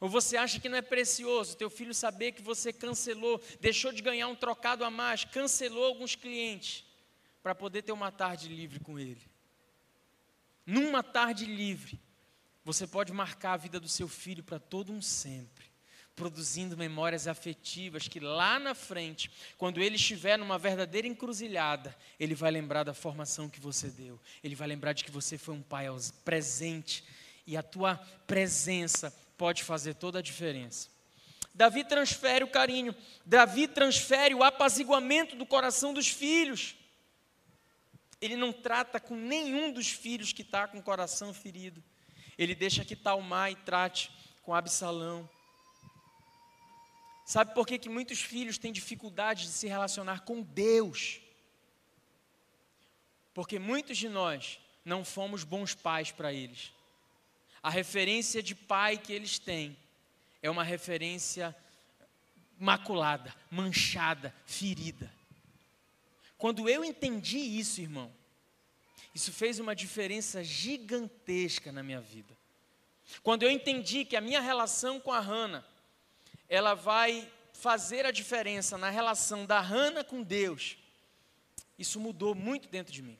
Ou 0.00 0.08
você 0.08 0.36
acha 0.36 0.60
que 0.60 0.68
não 0.68 0.78
é 0.78 0.82
precioso 0.82 1.56
teu 1.56 1.70
filho 1.70 1.94
saber 1.94 2.32
que 2.32 2.42
você 2.42 2.72
cancelou, 2.72 3.40
deixou 3.60 3.92
de 3.92 4.02
ganhar 4.02 4.28
um 4.28 4.34
trocado 4.34 4.84
a 4.84 4.90
mais, 4.90 5.24
cancelou 5.24 5.84
alguns 5.84 6.14
clientes 6.14 6.84
para 7.42 7.54
poder 7.54 7.82
ter 7.82 7.92
uma 7.92 8.10
tarde 8.10 8.48
livre 8.48 8.80
com 8.80 8.98
ele? 8.98 9.22
Numa 10.64 11.02
tarde 11.02 11.46
livre, 11.46 12.00
você 12.64 12.86
pode 12.86 13.12
marcar 13.12 13.52
a 13.52 13.56
vida 13.56 13.78
do 13.78 13.88
seu 13.88 14.08
filho 14.08 14.42
para 14.42 14.58
todo 14.58 14.92
um 14.92 15.00
sempre 15.00 15.66
produzindo 16.16 16.78
memórias 16.78 17.28
afetivas 17.28 18.08
que 18.08 18.18
lá 18.18 18.58
na 18.58 18.74
frente, 18.74 19.30
quando 19.58 19.82
ele 19.82 19.96
estiver 19.96 20.38
numa 20.38 20.58
verdadeira 20.58 21.06
encruzilhada, 21.06 21.94
ele 22.18 22.34
vai 22.34 22.50
lembrar 22.50 22.84
da 22.84 22.94
formação 22.94 23.50
que 23.50 23.60
você 23.60 23.88
deu. 23.88 24.18
Ele 24.42 24.54
vai 24.54 24.66
lembrar 24.66 24.94
de 24.94 25.04
que 25.04 25.10
você 25.10 25.36
foi 25.36 25.54
um 25.54 25.62
pai 25.62 25.86
presente 26.24 27.04
e 27.46 27.54
a 27.54 27.62
tua 27.62 27.96
presença 28.26 29.14
pode 29.36 29.62
fazer 29.62 29.94
toda 29.94 30.18
a 30.18 30.22
diferença. 30.22 30.88
Davi 31.54 31.84
transfere 31.84 32.44
o 32.44 32.50
carinho, 32.50 32.94
Davi 33.24 33.66
transfere 33.66 34.34
o 34.34 34.44
apaziguamento 34.44 35.34
do 35.34 35.46
coração 35.46 35.94
dos 35.94 36.08
filhos. 36.08 36.74
Ele 38.20 38.36
não 38.36 38.52
trata 38.52 39.00
com 39.00 39.14
nenhum 39.14 39.72
dos 39.72 39.88
filhos 39.88 40.32
que 40.32 40.42
está 40.42 40.68
com 40.68 40.78
o 40.78 40.82
coração 40.82 41.32
ferido. 41.32 41.82
Ele 42.36 42.54
deixa 42.54 42.84
que 42.84 42.94
Talmai 42.94 43.54
trate 43.54 44.10
com 44.42 44.54
Absalão. 44.54 45.28
Sabe 47.24 47.54
por 47.54 47.66
que, 47.66 47.78
que 47.78 47.88
muitos 47.88 48.20
filhos 48.20 48.58
têm 48.58 48.72
dificuldade 48.72 49.44
de 49.44 49.52
se 49.52 49.66
relacionar 49.66 50.20
com 50.20 50.42
Deus? 50.42 51.20
Porque 53.34 53.58
muitos 53.58 53.98
de 53.98 54.08
nós 54.08 54.60
não 54.84 55.04
fomos 55.04 55.42
bons 55.42 55.74
pais 55.74 56.12
para 56.12 56.32
eles. 56.32 56.72
A 57.66 57.68
referência 57.68 58.40
de 58.40 58.54
pai 58.54 58.96
que 58.96 59.12
eles 59.12 59.40
têm 59.40 59.76
é 60.40 60.48
uma 60.48 60.62
referência 60.62 61.52
maculada, 62.56 63.34
manchada, 63.50 64.32
ferida. 64.46 65.12
Quando 66.38 66.68
eu 66.68 66.84
entendi 66.84 67.38
isso, 67.38 67.80
irmão, 67.80 68.14
isso 69.12 69.32
fez 69.32 69.58
uma 69.58 69.74
diferença 69.74 70.44
gigantesca 70.44 71.72
na 71.72 71.82
minha 71.82 72.00
vida. 72.00 72.32
Quando 73.20 73.42
eu 73.42 73.50
entendi 73.50 74.04
que 74.04 74.14
a 74.14 74.20
minha 74.20 74.40
relação 74.40 75.00
com 75.00 75.10
a 75.10 75.18
Hannah 75.18 75.64
ela 76.48 76.74
vai 76.74 77.28
fazer 77.52 78.06
a 78.06 78.12
diferença 78.12 78.78
na 78.78 78.90
relação 78.90 79.44
da 79.44 79.58
Hannah 79.60 80.04
com 80.04 80.22
Deus, 80.22 80.78
isso 81.76 81.98
mudou 81.98 82.32
muito 82.32 82.68
dentro 82.68 82.92
de 82.92 83.02
mim, 83.02 83.18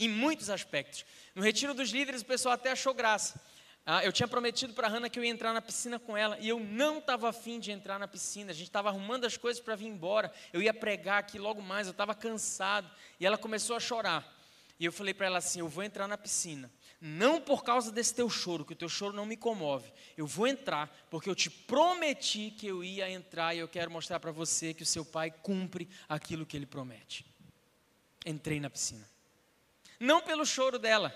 em 0.00 0.08
muitos 0.08 0.50
aspectos. 0.50 1.04
No 1.34 1.42
retiro 1.42 1.74
dos 1.74 1.90
líderes, 1.90 2.22
o 2.22 2.26
pessoal 2.26 2.54
até 2.54 2.72
achou 2.72 2.94
graça. 2.94 3.40
Ah, 3.84 4.04
eu 4.04 4.12
tinha 4.12 4.28
prometido 4.28 4.72
para 4.72 4.86
a 4.86 4.90
Hannah 4.90 5.08
que 5.08 5.18
eu 5.18 5.24
ia 5.24 5.30
entrar 5.30 5.52
na 5.52 5.62
piscina 5.62 5.98
com 5.98 6.16
ela 6.16 6.38
e 6.38 6.48
eu 6.48 6.60
não 6.60 6.98
estava 6.98 7.28
afim 7.28 7.58
de 7.58 7.72
entrar 7.72 7.98
na 7.98 8.06
piscina. 8.06 8.50
A 8.50 8.54
gente 8.54 8.68
estava 8.68 8.88
arrumando 8.88 9.24
as 9.24 9.36
coisas 9.36 9.62
para 9.62 9.74
vir 9.74 9.86
embora. 9.86 10.32
Eu 10.52 10.62
ia 10.62 10.72
pregar 10.74 11.18
aqui 11.18 11.38
logo 11.38 11.62
mais, 11.62 11.86
eu 11.86 11.92
estava 11.92 12.14
cansado. 12.14 12.90
E 13.18 13.26
ela 13.26 13.38
começou 13.38 13.76
a 13.76 13.80
chorar. 13.80 14.36
E 14.78 14.84
eu 14.84 14.92
falei 14.92 15.12
para 15.12 15.26
ela 15.26 15.38
assim: 15.38 15.60
Eu 15.60 15.68
vou 15.68 15.82
entrar 15.82 16.06
na 16.06 16.16
piscina. 16.16 16.70
Não 17.00 17.40
por 17.40 17.64
causa 17.64 17.90
desse 17.90 18.14
teu 18.14 18.28
choro, 18.28 18.64
que 18.64 18.74
o 18.74 18.76
teu 18.76 18.88
choro 18.88 19.16
não 19.16 19.24
me 19.24 19.36
comove. 19.36 19.90
Eu 20.16 20.26
vou 20.26 20.46
entrar 20.46 20.88
porque 21.10 21.30
eu 21.30 21.34
te 21.34 21.48
prometi 21.48 22.50
que 22.50 22.66
eu 22.66 22.84
ia 22.84 23.10
entrar 23.10 23.54
e 23.54 23.58
eu 23.58 23.68
quero 23.68 23.90
mostrar 23.90 24.20
para 24.20 24.30
você 24.30 24.74
que 24.74 24.82
o 24.82 24.86
seu 24.86 25.04
pai 25.04 25.30
cumpre 25.30 25.88
aquilo 26.08 26.44
que 26.44 26.56
ele 26.56 26.66
promete. 26.66 27.24
Entrei 28.26 28.60
na 28.60 28.68
piscina. 28.68 29.08
Não 30.00 30.22
pelo 30.22 30.46
choro 30.46 30.78
dela, 30.78 31.14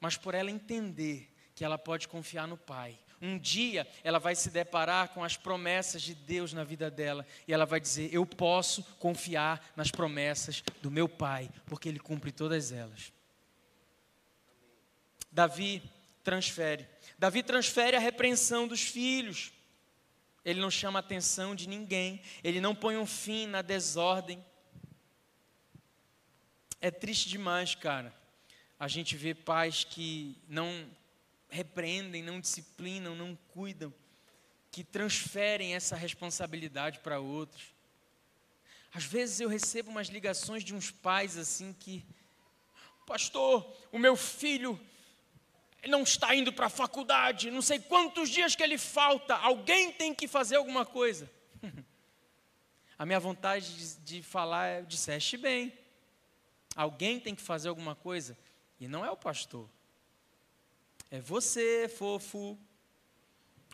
mas 0.00 0.16
por 0.16 0.34
ela 0.34 0.50
entender 0.50 1.32
que 1.54 1.64
ela 1.64 1.78
pode 1.78 2.08
confiar 2.08 2.48
no 2.48 2.58
pai. 2.58 2.98
Um 3.22 3.38
dia 3.38 3.86
ela 4.02 4.18
vai 4.18 4.34
se 4.34 4.50
deparar 4.50 5.10
com 5.10 5.22
as 5.22 5.36
promessas 5.36 6.02
de 6.02 6.14
Deus 6.14 6.52
na 6.52 6.64
vida 6.64 6.90
dela 6.90 7.24
e 7.46 7.54
ela 7.54 7.64
vai 7.64 7.80
dizer: 7.80 8.12
Eu 8.12 8.26
posso 8.26 8.82
confiar 8.98 9.72
nas 9.76 9.90
promessas 9.90 10.62
do 10.82 10.90
meu 10.90 11.08
pai, 11.08 11.48
porque 11.66 11.88
ele 11.88 12.00
cumpre 12.00 12.32
todas 12.32 12.72
elas. 12.72 13.12
Davi 15.30 15.82
transfere. 16.22 16.86
Davi 17.18 17.42
transfere 17.42 17.96
a 17.96 18.00
repreensão 18.00 18.66
dos 18.66 18.82
filhos. 18.82 19.52
Ele 20.44 20.60
não 20.60 20.70
chama 20.70 20.98
a 20.98 21.00
atenção 21.00 21.54
de 21.54 21.68
ninguém, 21.68 22.20
ele 22.42 22.60
não 22.60 22.74
põe 22.74 22.96
um 22.98 23.06
fim 23.06 23.46
na 23.46 23.62
desordem. 23.62 24.44
É 26.84 26.90
triste 26.90 27.30
demais, 27.30 27.74
cara, 27.74 28.14
a 28.78 28.88
gente 28.88 29.16
vê 29.16 29.34
pais 29.34 29.84
que 29.84 30.36
não 30.46 30.86
repreendem, 31.48 32.22
não 32.22 32.38
disciplinam, 32.38 33.16
não 33.16 33.34
cuidam, 33.54 33.90
que 34.70 34.84
transferem 34.84 35.74
essa 35.74 35.96
responsabilidade 35.96 36.98
para 36.98 37.18
outros. 37.18 37.72
Às 38.92 39.02
vezes 39.02 39.40
eu 39.40 39.48
recebo 39.48 39.90
umas 39.90 40.08
ligações 40.08 40.62
de 40.62 40.74
uns 40.74 40.90
pais 40.90 41.38
assim 41.38 41.72
que, 41.72 42.04
pastor, 43.06 43.66
o 43.90 43.98
meu 43.98 44.14
filho 44.14 44.78
não 45.88 46.02
está 46.02 46.34
indo 46.34 46.52
para 46.52 46.66
a 46.66 46.68
faculdade, 46.68 47.50
não 47.50 47.62
sei 47.62 47.78
quantos 47.78 48.28
dias 48.28 48.54
que 48.54 48.62
ele 48.62 48.76
falta, 48.76 49.34
alguém 49.36 49.90
tem 49.90 50.14
que 50.14 50.28
fazer 50.28 50.56
alguma 50.56 50.84
coisa. 50.84 51.30
a 52.98 53.06
minha 53.06 53.18
vontade 53.18 53.74
de, 53.74 53.96
de 54.18 54.22
falar 54.22 54.66
é: 54.66 54.82
disseste 54.82 55.38
bem, 55.38 55.72
alguém 56.74 57.20
tem 57.20 57.34
que 57.34 57.42
fazer 57.42 57.68
alguma 57.68 57.94
coisa, 57.94 58.36
e 58.80 58.88
não 58.88 59.04
é 59.04 59.10
o 59.10 59.16
pastor, 59.16 59.68
é 61.14 61.20
você, 61.20 61.88
fofo. 61.88 62.58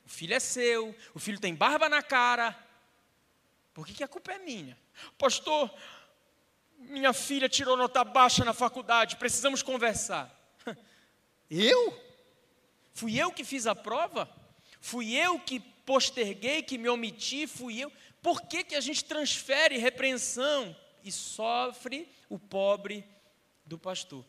O 0.05 0.09
filho 0.09 0.34
é 0.34 0.40
seu, 0.40 0.94
o 1.14 1.18
filho 1.18 1.40
tem 1.40 1.55
barba 1.55 1.88
na 1.88 2.03
cara. 2.03 2.55
Por 3.72 3.86
que, 3.86 3.94
que 3.94 4.05
a 4.05 4.09
culpa 4.09 4.32
é 4.32 4.38
minha? 4.38 4.76
Pastor, 5.16 5.72
minha 6.76 7.14
filha 7.14 7.48
tirou 7.48 7.78
nota 7.78 8.05
baixa 8.05 8.44
na 8.44 8.53
faculdade, 8.53 9.16
precisamos 9.16 9.62
conversar. 9.62 10.30
Eu? 11.51 11.98
Fui 12.92 13.18
eu 13.18 13.32
que 13.32 13.42
fiz 13.42 13.66
a 13.66 13.74
prova? 13.74 14.28
Fui 14.78 15.16
eu 15.16 15.38
que 15.40 15.61
posterguei, 15.86 16.62
que 16.62 16.76
me 16.76 16.88
omiti? 16.88 17.46
Fui 17.46 17.78
eu? 17.78 17.90
Por 18.20 18.42
que, 18.42 18.62
que 18.62 18.74
a 18.74 18.80
gente 18.80 19.05
transfere 19.05 19.78
repreensão 19.78 20.76
e 21.03 21.11
sofre 21.11 22.07
o 22.31 22.39
pobre 22.39 23.05
do 23.66 23.78
pastor? 23.78 24.24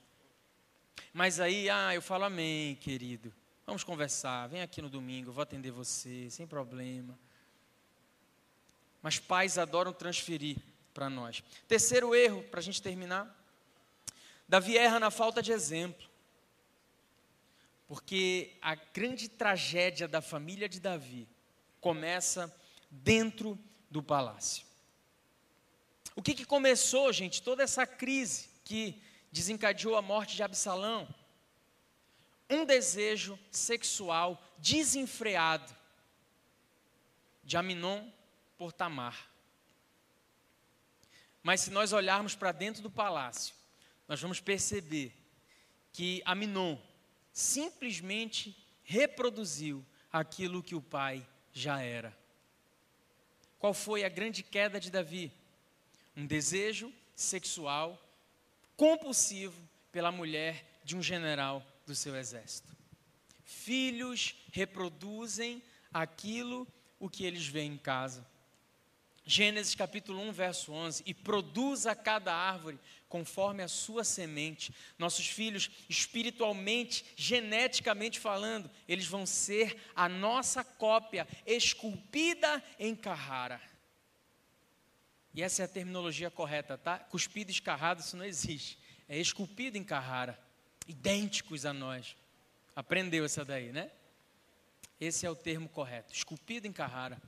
Mas 1.14 1.40
aí, 1.40 1.70
ah, 1.70 1.96
eu 1.96 2.02
falo 2.02 2.26
amém, 2.26 2.76
querido. 2.76 3.34
Vamos 3.66 3.86
conversar, 3.86 4.48
vem 4.48 4.62
aqui 4.62 4.82
no 4.82 4.90
domingo, 4.90 5.30
eu 5.30 5.34
vou 5.34 5.42
atender 5.42 5.72
você, 5.72 6.30
sem 6.30 6.46
problema. 6.46 7.18
Mas 9.02 9.18
pais 9.18 9.58
adoram 9.58 9.94
transferir 9.94 10.58
para 10.94 11.10
nós. 11.10 11.44
Terceiro 11.68 12.14
erro, 12.14 12.44
para 12.44 12.60
a 12.60 12.64
gente 12.64 12.82
terminar. 12.82 13.34
Davi 14.48 14.78
erra 14.78 15.00
na 15.00 15.10
falta 15.10 15.42
de 15.42 15.52
exemplo. 15.52 16.10
Porque 17.88 18.58
a 18.62 18.76
grande 18.76 19.30
tragédia 19.30 20.08
da 20.08 20.22
família 20.22 20.68
de 20.68 20.80
Davi 20.80 21.28
começa 21.80 22.54
dentro 22.90 23.58
do 23.90 24.02
palácio. 24.02 24.66
O 26.22 26.24
que, 26.24 26.36
que 26.36 26.46
começou, 26.46 27.12
gente? 27.12 27.42
Toda 27.42 27.64
essa 27.64 27.84
crise 27.84 28.48
que 28.64 29.02
desencadeou 29.32 29.96
a 29.96 30.04
morte 30.04 30.36
de 30.36 30.44
Absalão? 30.44 31.10
Um 32.48 32.64
desejo 32.64 33.40
sexual 33.50 34.40
desenfreado 34.60 35.76
de 37.44 37.58
Aminon 37.58 38.08
por 38.56 38.72
Tamar. 38.72 39.32
Mas 41.42 41.62
se 41.62 41.72
nós 41.72 41.92
olharmos 41.92 42.36
para 42.36 42.52
dentro 42.52 42.84
do 42.84 42.92
palácio, 42.92 43.56
nós 44.08 44.22
vamos 44.22 44.40
perceber 44.40 45.12
que 45.92 46.22
Aminon 46.24 46.78
simplesmente 47.34 48.56
reproduziu 48.84 49.84
aquilo 50.14 50.62
que 50.62 50.76
o 50.76 50.84
pai 50.84 51.28
já 51.52 51.82
era. 51.82 52.16
Qual 53.58 53.74
foi 53.74 54.04
a 54.04 54.10
grande 54.10 54.44
queda 54.44 54.80
de 54.80 54.92
Davi? 54.92 55.41
Um 56.16 56.26
desejo 56.26 56.94
sexual 57.16 58.00
compulsivo 58.76 59.62
pela 59.92 60.12
mulher 60.12 60.82
de 60.84 60.96
um 60.96 61.04
general 61.04 61.66
do 61.86 61.96
seu 61.96 62.16
exército. 62.16 62.76
Filhos 63.44 64.36
reproduzem 64.52 65.62
aquilo 65.94 66.68
o 67.00 67.10
que 67.10 67.26
eles 67.26 67.48
veem 67.48 67.74
em 67.74 67.78
casa. 67.78 68.26
Gênesis 69.24 69.76
capítulo 69.76 70.20
1, 70.22 70.32
verso 70.32 70.72
11: 70.72 71.04
E 71.06 71.14
produza 71.14 71.96
cada 71.96 72.34
árvore 72.34 72.80
conforme 73.08 73.62
a 73.62 73.68
sua 73.68 74.04
semente. 74.04 74.74
Nossos 74.98 75.28
filhos, 75.28 75.70
espiritualmente, 75.88 77.06
geneticamente 77.16 78.20
falando, 78.20 78.70
eles 78.88 79.06
vão 79.06 79.26
ser 79.26 79.78
a 79.96 80.10
nossa 80.10 80.64
cópia, 80.64 81.28
esculpida 81.46 82.64
em 82.80 82.96
Carrara. 82.96 83.62
E 85.34 85.42
essa 85.42 85.62
é 85.62 85.66
a 85.66 85.68
terminologia 85.68 86.30
correta, 86.30 86.78
tá? 86.78 87.00
Cuspido 87.00 87.52
escarrado, 87.52 88.02
isso 88.02 88.18
não 88.18 88.26
existe. 88.26 88.78
É 89.08 89.18
esculpido 89.18 89.78
em 89.78 89.84
Carrara, 89.84 90.40
idênticos 90.88 91.66
a 91.66 91.74
nós. 91.74 92.16
Aprendeu 92.76 93.24
essa 93.24 93.46
daí, 93.46 93.72
né? 93.72 93.92
Esse 95.00 95.26
é 95.26 95.30
o 95.30 95.36
termo 95.36 95.68
correto, 95.70 96.14
esculpido 96.14 96.68
em 96.68 96.74
Carrara. 96.74 97.22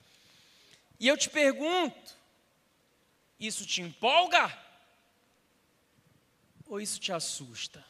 E 0.99 1.07
eu 1.07 1.17
te 1.17 1.29
pergunto: 1.29 2.15
isso 3.39 3.65
te 3.65 3.81
empolga? 3.81 4.57
Ou 6.67 6.79
isso 6.79 6.99
te 6.99 7.11
assusta? 7.11 7.83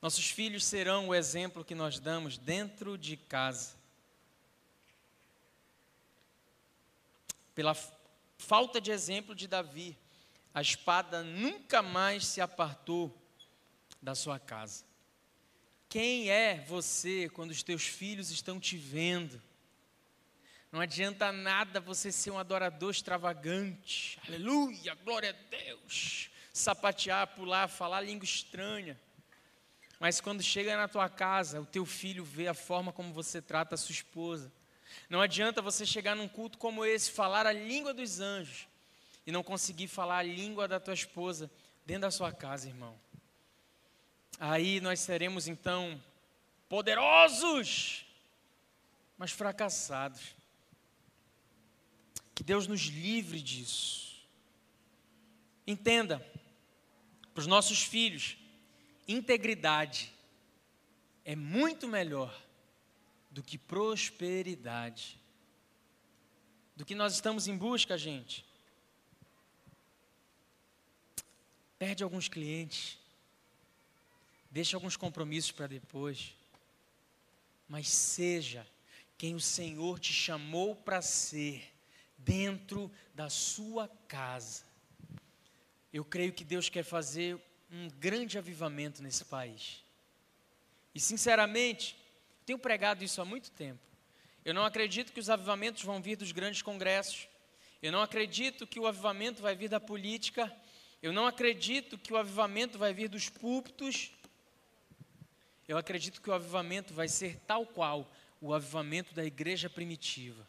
Nossos 0.00 0.30
filhos 0.30 0.64
serão 0.64 1.08
o 1.08 1.14
exemplo 1.14 1.64
que 1.64 1.74
nós 1.74 1.98
damos 1.98 2.38
dentro 2.38 2.96
de 2.96 3.16
casa. 3.16 3.76
Pela 7.54 7.74
falta 8.38 8.80
de 8.80 8.90
exemplo 8.90 9.34
de 9.34 9.46
Davi, 9.46 9.98
a 10.54 10.62
espada 10.62 11.22
nunca 11.22 11.82
mais 11.82 12.26
se 12.26 12.40
apartou 12.40 13.14
da 14.00 14.14
sua 14.14 14.38
casa. 14.38 14.84
Quem 15.88 16.30
é 16.30 16.64
você 16.66 17.28
quando 17.30 17.50
os 17.50 17.62
teus 17.62 17.82
filhos 17.82 18.30
estão 18.30 18.60
te 18.60 18.76
vendo? 18.76 19.40
Não 20.70 20.80
adianta 20.80 21.32
nada 21.32 21.80
você 21.80 22.12
ser 22.12 22.30
um 22.30 22.38
adorador 22.38 22.90
extravagante. 22.90 24.18
Aleluia, 24.26 24.94
glória 24.96 25.30
a 25.30 25.50
Deus. 25.50 26.30
Sapatear, 26.52 27.26
pular, 27.28 27.68
falar 27.68 28.02
língua 28.02 28.24
estranha. 28.24 29.00
Mas 29.98 30.20
quando 30.20 30.42
chega 30.42 30.76
na 30.76 30.86
tua 30.86 31.08
casa, 31.08 31.60
o 31.60 31.66
teu 31.66 31.84
filho 31.86 32.22
vê 32.22 32.48
a 32.48 32.54
forma 32.54 32.92
como 32.92 33.12
você 33.12 33.40
trata 33.40 33.74
a 33.74 33.78
sua 33.78 33.92
esposa. 33.92 34.52
Não 35.08 35.20
adianta 35.20 35.62
você 35.62 35.86
chegar 35.86 36.14
num 36.14 36.28
culto 36.28 36.58
como 36.58 36.84
esse, 36.84 37.10
falar 37.10 37.46
a 37.46 37.52
língua 37.52 37.94
dos 37.94 38.20
anjos 38.20 38.66
e 39.26 39.32
não 39.32 39.42
conseguir 39.42 39.88
falar 39.88 40.18
a 40.18 40.22
língua 40.22 40.66
da 40.66 40.80
tua 40.80 40.94
esposa 40.94 41.50
dentro 41.84 42.02
da 42.02 42.10
sua 42.10 42.32
casa, 42.32 42.68
irmão. 42.68 42.98
Aí 44.38 44.80
nós 44.80 45.00
seremos 45.00 45.48
então 45.48 46.02
poderosos, 46.68 48.06
mas 49.16 49.30
fracassados. 49.30 50.36
Que 52.34 52.44
Deus 52.44 52.66
nos 52.66 52.82
livre 52.82 53.40
disso. 53.40 54.16
Entenda, 55.66 56.24
para 57.34 57.40
os 57.40 57.46
nossos 57.46 57.82
filhos, 57.82 58.36
integridade 59.06 60.12
é 61.24 61.36
muito 61.36 61.86
melhor 61.86 62.34
do 63.38 63.42
que 63.44 63.56
prosperidade. 63.56 65.16
Do 66.74 66.84
que 66.84 66.92
nós 66.92 67.14
estamos 67.14 67.46
em 67.46 67.56
busca, 67.56 67.96
gente. 67.96 68.44
Perde 71.78 72.02
alguns 72.02 72.26
clientes, 72.26 72.98
deixa 74.50 74.76
alguns 74.76 74.96
compromissos 74.96 75.52
para 75.52 75.68
depois, 75.68 76.34
mas 77.68 77.88
seja 77.88 78.66
quem 79.16 79.36
o 79.36 79.40
Senhor 79.40 80.00
te 80.00 80.12
chamou 80.12 80.74
para 80.74 81.00
ser 81.00 81.72
dentro 82.16 82.90
da 83.14 83.30
sua 83.30 83.86
casa. 84.08 84.64
Eu 85.92 86.04
creio 86.04 86.32
que 86.32 86.42
Deus 86.42 86.68
quer 86.68 86.82
fazer 86.82 87.40
um 87.70 87.88
grande 88.00 88.36
avivamento 88.36 89.00
nesse 89.00 89.24
país. 89.24 89.84
E 90.92 90.98
sinceramente, 90.98 91.96
tenho 92.48 92.58
pregado 92.58 93.04
isso 93.04 93.20
há 93.20 93.26
muito 93.26 93.50
tempo. 93.50 93.78
Eu 94.42 94.54
não 94.54 94.64
acredito 94.64 95.12
que 95.12 95.20
os 95.20 95.28
avivamentos 95.28 95.82
vão 95.82 96.00
vir 96.00 96.16
dos 96.16 96.32
grandes 96.32 96.62
congressos. 96.62 97.28
Eu 97.82 97.92
não 97.92 98.00
acredito 98.00 98.66
que 98.66 98.80
o 98.80 98.86
avivamento 98.86 99.42
vai 99.42 99.54
vir 99.54 99.68
da 99.68 99.78
política. 99.78 100.50
Eu 101.02 101.12
não 101.12 101.26
acredito 101.26 101.98
que 101.98 102.10
o 102.10 102.16
avivamento 102.16 102.78
vai 102.78 102.94
vir 102.94 103.10
dos 103.10 103.28
púlpitos. 103.28 104.12
Eu 105.68 105.76
acredito 105.76 106.22
que 106.22 106.30
o 106.30 106.32
avivamento 106.32 106.94
vai 106.94 107.06
ser 107.06 107.38
tal 107.46 107.66
qual 107.66 108.10
o 108.40 108.54
avivamento 108.54 109.14
da 109.14 109.26
igreja 109.26 109.68
primitiva 109.68 110.48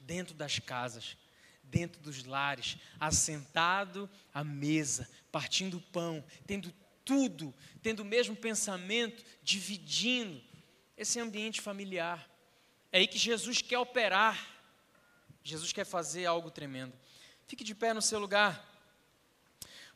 dentro 0.00 0.34
das 0.34 0.58
casas, 0.58 1.18
dentro 1.64 2.00
dos 2.00 2.24
lares, 2.24 2.78
assentado 2.98 4.08
à 4.32 4.42
mesa, 4.42 5.06
partindo 5.30 5.76
o 5.76 5.82
pão, 5.82 6.24
tendo 6.46 6.72
tudo, 7.04 7.54
tendo 7.82 8.00
o 8.00 8.06
mesmo 8.06 8.34
pensamento, 8.34 9.22
dividindo 9.42 10.53
esse 10.96 11.18
ambiente 11.20 11.60
familiar. 11.60 12.28
É 12.92 12.98
aí 12.98 13.06
que 13.06 13.18
Jesus 13.18 13.60
quer 13.60 13.78
operar. 13.78 14.38
Jesus 15.42 15.72
quer 15.72 15.84
fazer 15.84 16.26
algo 16.26 16.50
tremendo. 16.50 16.92
Fique 17.46 17.64
de 17.64 17.74
pé 17.74 17.92
no 17.92 18.00
seu 18.00 18.18
lugar. 18.18 18.64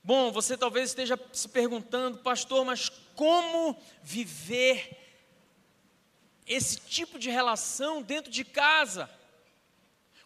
Bom, 0.03 0.31
você 0.31 0.57
talvez 0.57 0.91
esteja 0.91 1.19
se 1.33 1.49
perguntando, 1.49 2.19
pastor, 2.19 2.65
mas 2.65 2.89
como 3.15 3.81
viver 4.03 4.97
esse 6.47 6.79
tipo 6.79 7.19
de 7.19 7.31
relação 7.31 8.03
dentro 8.03 8.31
de 8.31 8.45
casa? 8.45 9.11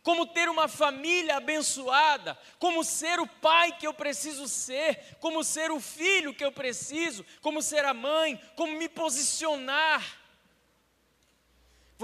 como 0.02 0.26
ter 0.26 0.48
uma 0.48 0.66
família 0.66 1.36
abençoada, 1.36 2.36
como 2.58 2.82
ser 2.82 3.20
o 3.20 3.26
pai 3.26 3.76
que 3.78 3.86
eu 3.86 3.94
preciso 3.94 4.48
ser, 4.48 5.16
como 5.20 5.44
ser 5.44 5.70
o 5.70 5.78
filho 5.78 6.34
que 6.34 6.44
eu 6.44 6.50
preciso, 6.50 7.24
como 7.40 7.62
ser 7.62 7.84
a 7.84 7.94
mãe, 7.94 8.40
como 8.56 8.76
me 8.76 8.88
posicionar. 8.88 10.21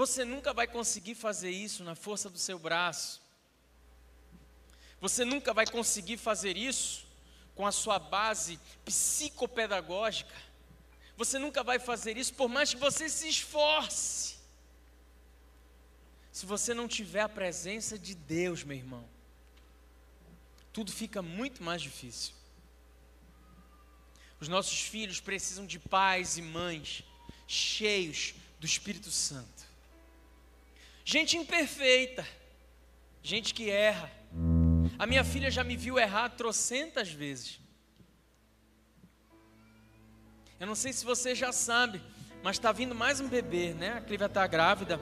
Você 0.01 0.23
nunca 0.23 0.53
vai 0.53 0.65
conseguir 0.65 1.15
fazer 1.15 1.51
isso 1.51 1.83
na 1.83 1.93
força 1.93 2.29
do 2.29 2.39
seu 2.39 2.57
braço. 2.57 3.21
Você 5.01 5.25
nunca 5.25 5.53
vai 5.53 5.65
conseguir 5.67 6.17
fazer 6.17 6.55
isso 6.55 7.05
com 7.53 7.65
a 7.67 7.71
sua 7.71 7.99
base 7.99 8.59
psicopedagógica. 8.85 10.35
Você 11.17 11.37
nunca 11.37 11.63
vai 11.63 11.79
fazer 11.79 12.17
isso 12.17 12.33
por 12.33 12.47
mais 12.47 12.73
que 12.73 12.79
você 12.79 13.09
se 13.09 13.27
esforce 13.27 14.39
se 16.31 16.45
você 16.45 16.73
não 16.73 16.87
tiver 16.87 17.19
a 17.19 17.27
presença 17.27 17.99
de 17.99 18.15
Deus, 18.15 18.63
meu 18.63 18.77
irmão, 18.77 19.05
tudo 20.71 20.89
fica 20.89 21.21
muito 21.21 21.61
mais 21.61 21.81
difícil. 21.81 22.33
Os 24.39 24.47
nossos 24.47 24.79
filhos 24.79 25.19
precisam 25.19 25.65
de 25.65 25.77
pais 25.77 26.37
e 26.37 26.41
mães 26.41 27.03
cheios 27.45 28.33
do 28.57 28.65
Espírito 28.65 29.11
Santo. 29.11 29.68
Gente 31.11 31.37
imperfeita, 31.37 32.23
gente 33.23 33.51
que 33.51 33.67
erra. 33.67 34.11
A 34.99 35.07
minha 35.07 35.23
filha 35.23 35.49
já 35.49 35.63
me 35.63 35.75
viu 35.75 35.97
errar 35.97 36.29
trocentas 36.29 37.09
vezes. 37.09 37.59
Eu 40.59 40.67
não 40.67 40.75
sei 40.75 40.93
se 40.93 41.03
você 41.03 41.33
já 41.33 41.51
sabe, 41.51 41.99
mas 42.43 42.57
está 42.57 42.71
vindo 42.71 42.93
mais 42.93 43.19
um 43.19 43.27
bebê, 43.27 43.73
né? 43.73 43.93
A 43.93 44.01
Cliva 44.01 44.27
está 44.27 44.45
grávida. 44.45 45.01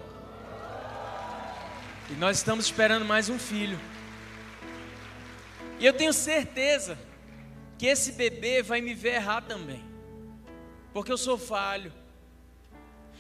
E 2.10 2.14
nós 2.14 2.38
estamos 2.38 2.68
esperando 2.68 3.03
mais 3.03 3.28
um 3.28 3.38
filho. 3.38 3.78
E 5.78 5.86
eu 5.86 5.91
tenho 5.91 6.14
certeza 6.14 6.97
que 7.78 7.86
esse 7.86 8.14
bebê 8.14 8.64
vai 8.64 8.80
me 8.80 8.93
ver 8.93 9.16
errar 9.16 9.41
também. 9.41 9.84
Porque 10.93 11.12
eu 11.12 11.18
sou 11.18 11.38
falho. 11.38 11.91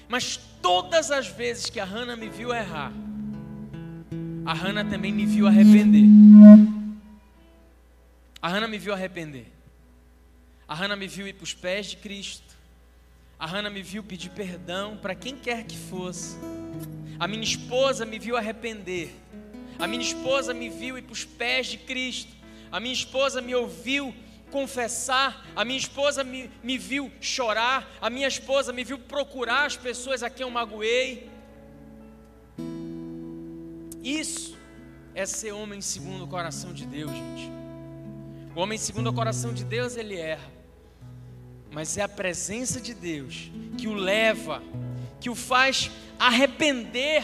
Mas 0.07 0.37
todas 0.61 1.11
as 1.11 1.27
vezes 1.27 1.69
que 1.69 1.79
a 1.79 1.85
Hannah 1.85 2.15
me 2.15 2.29
viu 2.29 2.53
errar, 2.53 2.93
a 4.45 4.53
Hannah 4.53 4.85
também 4.85 5.11
me 5.11 5.25
viu 5.25 5.47
arrepender. 5.47 6.05
A 8.41 8.47
Hannah 8.47 8.67
me 8.67 8.77
viu 8.77 8.93
arrepender. 8.93 9.47
A 10.67 10.73
Hannah 10.73 10.95
me 10.95 11.07
viu 11.07 11.27
ir 11.27 11.33
para 11.33 11.43
os 11.43 11.53
pés 11.53 11.87
de 11.87 11.97
Cristo. 11.97 12.55
A 13.39 13.45
Hannah 13.45 13.69
me 13.69 13.81
viu 13.81 14.03
pedir 14.03 14.29
perdão 14.29 14.97
para 14.97 15.13
quem 15.13 15.35
quer 15.35 15.65
que 15.65 15.77
fosse. 15.77 16.37
A 17.19 17.27
minha 17.27 17.43
esposa 17.43 18.05
me 18.05 18.17
viu 18.17 18.37
arrepender. 18.37 19.13
A 19.79 19.87
minha 19.87 20.01
esposa 20.01 20.53
me 20.53 20.69
viu 20.69 20.97
ir 20.97 21.01
para 21.01 21.13
os 21.13 21.25
pés 21.25 21.67
de 21.67 21.77
Cristo. 21.77 22.31
A 22.71 22.79
minha 22.79 22.93
esposa 22.93 23.41
me 23.41 23.53
ouviu 23.53 24.13
confessar. 24.51 25.45
A 25.55 25.63
minha 25.63 25.77
esposa 25.77 26.23
me, 26.23 26.49
me 26.63 26.77
viu 26.77 27.11
chorar. 27.21 27.89
A 28.01 28.09
minha 28.09 28.27
esposa 28.27 28.73
me 28.73 28.83
viu 28.83 28.97
procurar 28.99 29.65
as 29.65 29.75
pessoas 29.75 30.23
a 30.23 30.29
quem 30.29 30.43
eu 30.43 30.49
magoei. 30.49 31.29
Isso 34.03 34.57
é 35.13 35.25
ser 35.25 35.51
homem 35.51 35.81
segundo 35.81 36.23
o 36.23 36.27
coração 36.27 36.73
de 36.73 36.85
Deus, 36.85 37.11
gente. 37.11 37.51
O 38.55 38.59
homem 38.59 38.77
segundo 38.77 39.09
o 39.09 39.13
coração 39.13 39.53
de 39.53 39.63
Deus, 39.63 39.95
ele 39.97 40.15
erra. 40.15 40.51
Mas 41.71 41.97
é 41.97 42.01
a 42.01 42.09
presença 42.09 42.79
de 42.79 42.93
Deus 42.93 43.51
que 43.77 43.87
o 43.87 43.93
leva, 43.93 44.63
que 45.19 45.29
o 45.29 45.35
faz 45.35 45.91
arrepender 46.17 47.23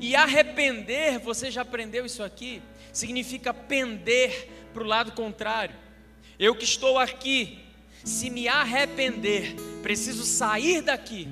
E 0.00 0.14
arrepender, 0.16 1.18
você 1.18 1.50
já 1.50 1.62
aprendeu 1.62 2.04
isso 2.04 2.22
aqui? 2.22 2.62
Significa 2.92 3.52
pender 3.52 4.48
para 4.72 4.82
o 4.82 4.86
lado 4.86 5.12
contrário. 5.12 5.74
Eu 6.38 6.54
que 6.54 6.64
estou 6.64 6.98
aqui, 6.98 7.58
se 8.04 8.28
me 8.30 8.48
arrepender, 8.48 9.54
preciso 9.82 10.24
sair 10.24 10.82
daqui 10.82 11.28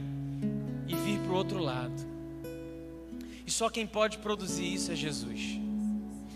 e 0.86 0.94
vir 0.94 1.18
para 1.20 1.32
o 1.32 1.36
outro 1.36 1.58
lado. 1.58 2.12
E 3.46 3.50
só 3.50 3.68
quem 3.68 3.86
pode 3.86 4.18
produzir 4.18 4.72
isso 4.72 4.92
é 4.92 4.96
Jesus, 4.96 5.58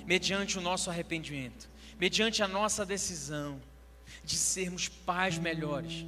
mediante 0.04 0.58
o 0.58 0.60
nosso 0.60 0.90
arrependimento, 0.90 1.68
mediante 1.98 2.42
a 2.42 2.48
nossa 2.48 2.84
decisão 2.84 3.60
de 4.24 4.36
sermos 4.36 4.88
pais 4.88 5.38
melhores, 5.38 6.04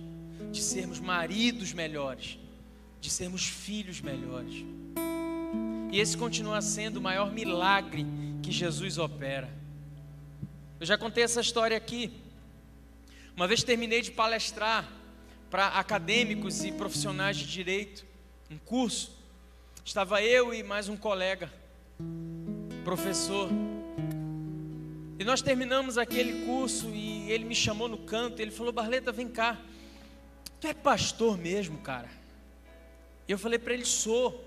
de 0.51 0.61
sermos 0.61 0.99
maridos 0.99 1.73
melhores, 1.73 2.39
de 3.01 3.11
sermos 3.11 3.47
filhos 3.47 4.01
melhores. 4.01 4.65
E 5.91 6.01
esse 6.01 6.17
continua 6.17 6.61
sendo 6.61 6.99
o 6.99 7.03
maior 7.03 7.33
milagre 7.33 8.05
que 8.43 8.51
Jesus 8.51 8.99
opera. 8.99 9.49
Eu 10.81 10.87
já 10.87 10.99
contei 10.99 11.25
essa 11.25 11.41
história 11.41 11.77
aqui. 11.77 12.13
Uma 13.39 13.47
vez 13.47 13.63
terminei 13.63 14.03
de 14.03 14.11
palestrar 14.11 14.85
para 15.49 15.69
acadêmicos 15.69 16.65
e 16.65 16.73
profissionais 16.73 17.37
de 17.37 17.47
direito, 17.47 18.05
um 18.51 18.59
curso. 18.59 19.17
Estava 19.85 20.21
eu 20.21 20.53
e 20.53 20.65
mais 20.65 20.89
um 20.89 20.97
colega, 20.97 21.49
professor. 22.83 23.49
E 25.21 25.23
nós 25.23 25.41
terminamos 25.41 25.97
aquele 25.97 26.47
curso 26.47 26.89
e 26.89 27.31
ele 27.31 27.45
me 27.45 27.55
chamou 27.55 27.87
no 27.87 27.99
canto, 27.99 28.43
ele 28.43 28.51
falou: 28.51 28.73
"Barleta, 28.73 29.13
vem 29.13 29.29
cá. 29.29 29.57
Tu 30.61 30.67
é 30.67 30.75
pastor 30.75 31.39
mesmo, 31.39 31.79
cara?" 31.79 32.11
Eu 33.29 33.39
falei 33.39 33.61
para 33.61 33.73
ele: 33.73 33.85
"Sou". 33.85 34.45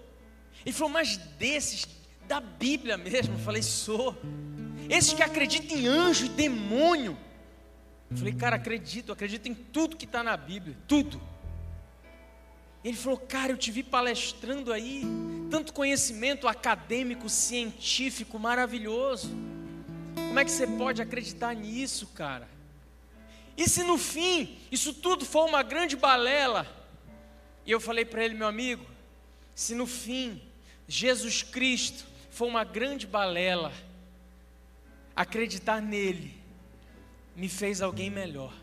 Ele 0.66 0.76
falou: 0.76 0.92
"Mas 0.92 1.16
desses 1.16 1.88
da 2.28 2.42
Bíblia 2.42 2.98
mesmo?" 2.98 3.36
Eu 3.36 3.40
falei: 3.40 3.64
"Sou". 3.64 4.18
Esses 4.90 5.14
que 5.14 5.24
acreditam 5.24 5.78
em 5.78 5.88
anjo 5.88 6.26
e 6.26 6.30
demônio. 6.30 7.18
Eu 8.12 8.18
falei, 8.18 8.34
cara, 8.34 8.58
acredito, 8.58 9.14
acredito 9.14 9.48
em 9.48 9.54
tudo 9.54 9.96
que 9.96 10.04
está 10.04 10.22
na 10.22 10.36
Bíblia, 10.36 10.78
tudo. 10.86 11.22
Ele 12.84 12.98
falou, 12.98 13.18
cara, 13.18 13.54
eu 13.54 13.58
te 13.58 13.72
vi 13.72 13.84
palestrando 13.84 14.74
aí, 14.74 15.04
tanto 15.50 15.72
conhecimento 15.72 16.46
acadêmico, 16.46 17.30
científico, 17.30 18.38
maravilhoso. 18.38 19.30
Como 20.14 20.38
é 20.38 20.44
que 20.44 20.52
você 20.52 20.68
pode 20.68 21.02
acreditar 21.02 21.56
nisso, 21.56 22.08
cara? 22.08 22.50
E 23.56 23.70
se 23.70 23.82
no 23.82 23.98
fim 23.98 24.58
isso 24.70 24.94
tudo 24.94 25.24
for 25.24 25.48
uma 25.48 25.64
grande 25.64 25.96
balela? 25.96 26.68
E 27.66 27.72
eu 27.72 27.80
falei 27.80 28.04
para 28.04 28.26
ele, 28.26 28.34
meu 28.34 28.48
amigo, 28.48 28.86
se 29.56 29.74
no 29.74 29.88
fim 29.88 30.42
Jesus 30.86 31.44
Cristo 31.44 32.04
for 32.30 32.48
uma 32.48 32.66
grande 32.66 33.08
balela, 33.08 33.72
acreditar 35.16 35.82
nele 35.82 36.41
me 37.36 37.48
fez 37.50 37.82
alguém 37.82 38.10
melhor. 38.10 38.54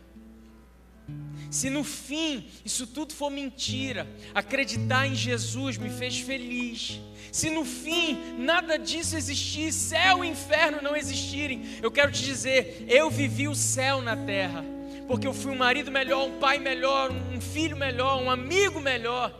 Se 1.49 1.69
no 1.69 1.83
fim 1.83 2.47
isso 2.63 2.85
tudo 2.85 3.13
for 3.13 3.31
mentira, 3.31 4.07
acreditar 4.35 5.07
em 5.07 5.15
Jesus 5.15 5.77
me 5.77 5.89
fez 5.89 6.19
feliz. 6.19 6.99
Se 7.31 7.49
no 7.49 7.65
fim 7.65 8.35
nada 8.37 8.77
disso 8.77 9.15
existir, 9.15 9.73
céu 9.73 10.23
e 10.23 10.27
inferno 10.27 10.81
não 10.81 10.95
existirem, 10.95 11.63
eu 11.81 11.91
quero 11.91 12.11
te 12.11 12.23
dizer, 12.23 12.85
eu 12.87 13.09
vivi 13.09 13.47
o 13.47 13.55
céu 13.55 14.01
na 14.01 14.15
terra, 14.15 14.63
porque 15.07 15.25
eu 15.25 15.33
fui 15.33 15.51
um 15.51 15.57
marido 15.57 15.91
melhor, 15.91 16.27
um 16.27 16.39
pai 16.39 16.59
melhor, 16.59 17.11
um 17.11 17.41
filho 17.41 17.75
melhor, 17.75 18.21
um 18.21 18.29
amigo 18.29 18.79
melhor. 18.79 19.35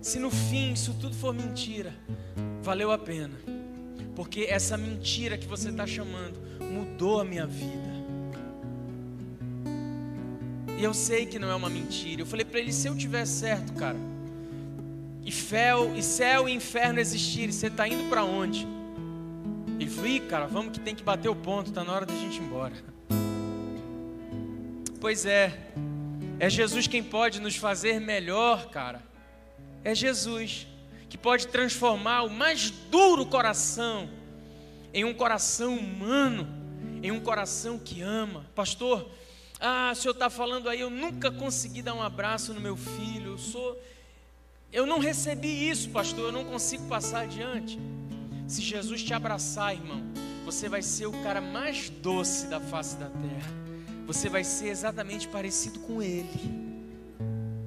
Se 0.00 0.18
no 0.18 0.30
fim 0.30 0.72
isso 0.72 0.94
tudo 0.94 1.14
for 1.14 1.34
mentira, 1.34 1.94
valeu 2.62 2.90
a 2.90 2.98
pena, 2.98 3.38
porque 4.16 4.46
essa 4.48 4.76
mentira 4.76 5.36
que 5.36 5.46
você 5.46 5.68
está 5.68 5.86
chamando 5.86 6.40
mudou 6.72 7.20
a 7.20 7.24
minha 7.24 7.46
vida. 7.46 7.92
E 10.78 10.82
eu 10.82 10.94
sei 10.94 11.26
que 11.26 11.38
não 11.38 11.50
é 11.50 11.54
uma 11.54 11.70
mentira. 11.70 12.22
Eu 12.22 12.26
falei 12.26 12.44
para 12.44 12.58
ele: 12.58 12.72
se 12.72 12.88
eu 12.88 12.96
tiver 12.96 13.24
certo, 13.26 13.72
cara, 13.74 13.98
e, 15.24 15.30
fel, 15.30 15.94
e 15.94 16.02
céu 16.02 16.48
e 16.48 16.52
inferno 16.52 16.98
existirem, 16.98 17.52
você 17.52 17.68
está 17.68 17.86
indo 17.86 18.08
para 18.08 18.24
onde? 18.24 18.66
Ele 19.78 19.90
falou: 19.90 20.10
Ih, 20.10 20.20
cara, 20.20 20.46
vamos 20.46 20.72
que 20.72 20.80
tem 20.80 20.94
que 20.94 21.02
bater 21.02 21.28
o 21.28 21.36
ponto, 21.36 21.68
está 21.68 21.84
na 21.84 21.92
hora 21.92 22.06
da 22.06 22.14
gente 22.14 22.38
ir 22.38 22.42
embora. 22.42 22.74
Pois 25.00 25.26
é, 25.26 25.52
é 26.38 26.48
Jesus 26.48 26.86
quem 26.86 27.02
pode 27.02 27.40
nos 27.40 27.56
fazer 27.56 28.00
melhor, 28.00 28.70
cara. 28.70 29.02
É 29.84 29.94
Jesus 29.94 30.66
que 31.08 31.18
pode 31.18 31.48
transformar 31.48 32.22
o 32.22 32.30
mais 32.30 32.70
duro 32.70 33.26
coração 33.26 34.08
em 34.94 35.04
um 35.04 35.12
coração 35.12 35.76
humano, 35.76 36.46
em 37.02 37.10
um 37.10 37.20
coração 37.20 37.78
que 37.78 38.00
ama. 38.00 38.46
Pastor, 38.54 39.10
ah, 39.60 39.90
o 39.92 39.94
senhor 39.94 40.12
está 40.12 40.30
falando 40.30 40.68
aí, 40.68 40.80
eu 40.80 40.90
nunca 40.90 41.30
consegui 41.30 41.82
dar 41.82 41.94
um 41.94 42.02
abraço 42.02 42.54
no 42.54 42.60
meu 42.60 42.76
filho, 42.76 43.32
eu 43.32 43.38
sou. 43.38 43.80
Eu 44.72 44.86
não 44.86 44.98
recebi 44.98 45.68
isso, 45.68 45.90
pastor, 45.90 46.26
eu 46.26 46.32
não 46.32 46.44
consigo 46.44 46.86
passar 46.88 47.22
adiante. 47.22 47.78
Se 48.46 48.62
Jesus 48.62 49.02
te 49.02 49.12
abraçar, 49.12 49.74
irmão, 49.74 50.02
você 50.44 50.68
vai 50.68 50.82
ser 50.82 51.06
o 51.06 51.12
cara 51.22 51.40
mais 51.40 51.90
doce 51.90 52.46
da 52.46 52.60
face 52.60 52.96
da 52.96 53.06
terra. 53.06 53.52
Você 54.06 54.28
vai 54.28 54.44
ser 54.44 54.68
exatamente 54.68 55.28
parecido 55.28 55.78
com 55.80 56.02
Ele. 56.02 56.28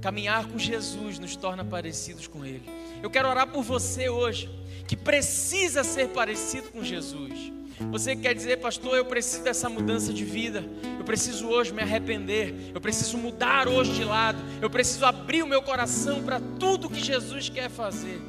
Caminhar 0.01 0.47
com 0.47 0.59
Jesus 0.59 1.17
nos 1.17 1.36
torna 1.36 1.63
parecidos 1.63 2.27
com 2.27 2.45
Ele. 2.45 2.67
Eu 3.01 3.09
quero 3.09 3.29
orar 3.29 3.47
por 3.47 3.63
você 3.63 4.09
hoje, 4.09 4.49
que 4.88 4.95
precisa 4.95 5.83
ser 5.83 6.09
parecido 6.09 6.69
com 6.69 6.83
Jesus. 6.83 7.51
Você 7.91 8.15
quer 8.15 8.33
dizer, 8.33 8.57
pastor, 8.57 8.95
eu 8.95 9.05
preciso 9.05 9.43
dessa 9.43 9.67
mudança 9.67 10.13
de 10.13 10.23
vida. 10.23 10.63
Eu 10.97 11.03
preciso 11.03 11.47
hoje 11.47 11.73
me 11.73 11.81
arrepender. 11.81 12.71
Eu 12.73 12.79
preciso 12.79 13.17
mudar 13.17 13.67
hoje 13.67 13.93
de 13.93 14.03
lado. 14.03 14.38
Eu 14.61 14.69
preciso 14.69 15.05
abrir 15.05 15.43
o 15.43 15.47
meu 15.47 15.61
coração 15.61 16.23
para 16.23 16.39
tudo 16.59 16.89
que 16.89 17.03
Jesus 17.03 17.49
quer 17.49 17.69
fazer. 17.69 18.21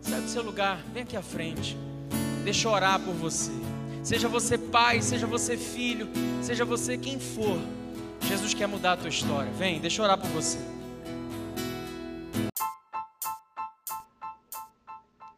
Sai 0.00 0.20
do 0.20 0.28
seu 0.28 0.42
lugar, 0.42 0.82
vem 0.92 1.02
aqui 1.02 1.16
à 1.16 1.22
frente. 1.22 1.76
Deixa 2.44 2.66
eu 2.66 2.72
orar 2.72 2.98
por 2.98 3.14
você. 3.14 3.52
Seja 4.02 4.28
você 4.28 4.56
pai, 4.56 5.02
seja 5.02 5.26
você 5.26 5.56
filho, 5.56 6.08
seja 6.42 6.64
você 6.64 6.96
quem 6.96 7.20
for. 7.20 7.60
Jesus 8.26 8.54
quer 8.54 8.66
mudar 8.66 8.92
a 8.92 8.96
tua 8.96 9.08
história. 9.08 9.50
Vem, 9.52 9.78
deixa 9.78 10.00
eu 10.00 10.04
orar 10.04 10.18
por 10.18 10.30
você. 10.30 10.58